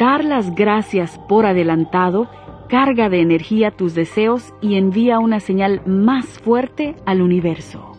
Dar 0.00 0.24
las 0.24 0.52
gracias 0.56 1.16
por 1.28 1.46
adelantado 1.46 2.28
carga 2.68 3.08
de 3.08 3.20
energía 3.20 3.70
tus 3.70 3.94
deseos 3.94 4.52
y 4.60 4.76
envía 4.76 5.18
una 5.18 5.40
señal 5.40 5.82
más 5.86 6.26
fuerte 6.26 6.94
al 7.06 7.22
universo. 7.22 7.92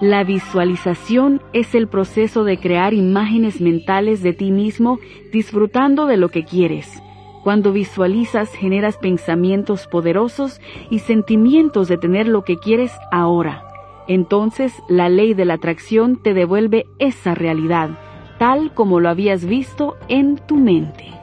La 0.00 0.24
visualización 0.24 1.42
es 1.52 1.74
el 1.74 1.86
proceso 1.86 2.44
de 2.44 2.58
crear 2.58 2.94
imágenes 2.94 3.60
mentales 3.60 4.22
de 4.22 4.32
ti 4.32 4.50
mismo 4.50 4.98
disfrutando 5.30 6.06
de 6.06 6.16
lo 6.16 6.30
que 6.30 6.44
quieres. 6.44 7.02
Cuando 7.44 7.72
visualizas 7.72 8.50
generas 8.54 8.96
pensamientos 8.96 9.86
poderosos 9.86 10.60
y 10.88 11.00
sentimientos 11.00 11.88
de 11.88 11.98
tener 11.98 12.28
lo 12.28 12.44
que 12.44 12.56
quieres 12.56 12.92
ahora. 13.12 13.64
Entonces 14.08 14.72
la 14.88 15.08
ley 15.08 15.34
de 15.34 15.44
la 15.44 15.54
atracción 15.54 16.16
te 16.16 16.32
devuelve 16.32 16.86
esa 16.98 17.34
realidad, 17.34 17.90
tal 18.38 18.72
como 18.72 19.00
lo 19.00 19.10
habías 19.10 19.44
visto 19.44 19.96
en 20.08 20.36
tu 20.36 20.56
mente. 20.56 21.19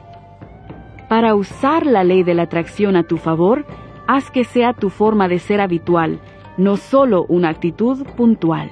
Para 1.08 1.34
usar 1.34 1.86
la 1.86 2.04
ley 2.04 2.22
de 2.22 2.34
la 2.34 2.42
atracción 2.44 2.96
a 2.96 3.02
tu 3.02 3.16
favor, 3.16 3.64
haz 4.06 4.30
que 4.30 4.44
sea 4.44 4.72
tu 4.72 4.90
forma 4.90 5.28
de 5.28 5.38
ser 5.38 5.60
habitual 5.60 6.20
no 6.58 6.76
solo 6.76 7.24
una 7.28 7.48
actitud 7.48 8.04
puntual. 8.16 8.68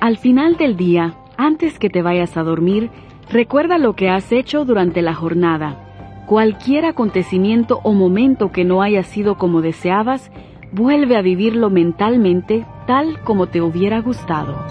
Al 0.00 0.16
final 0.16 0.56
del 0.56 0.76
día, 0.76 1.14
antes 1.36 1.78
que 1.78 1.90
te 1.90 2.00
vayas 2.00 2.36
a 2.36 2.44
dormir, 2.44 2.90
recuerda 3.28 3.76
lo 3.76 3.94
que 3.94 4.08
has 4.08 4.32
hecho 4.32 4.64
durante 4.64 5.02
la 5.02 5.12
jornada. 5.12 6.24
Cualquier 6.26 6.84
acontecimiento 6.86 7.80
o 7.82 7.92
momento 7.92 8.52
que 8.52 8.64
no 8.64 8.82
haya 8.82 9.02
sido 9.02 9.36
como 9.36 9.60
deseabas, 9.62 10.30
vuelve 10.72 11.16
a 11.16 11.22
vivirlo 11.22 11.70
mentalmente 11.70 12.64
tal 12.86 13.20
como 13.22 13.48
te 13.48 13.60
hubiera 13.60 14.00
gustado. 14.00 14.64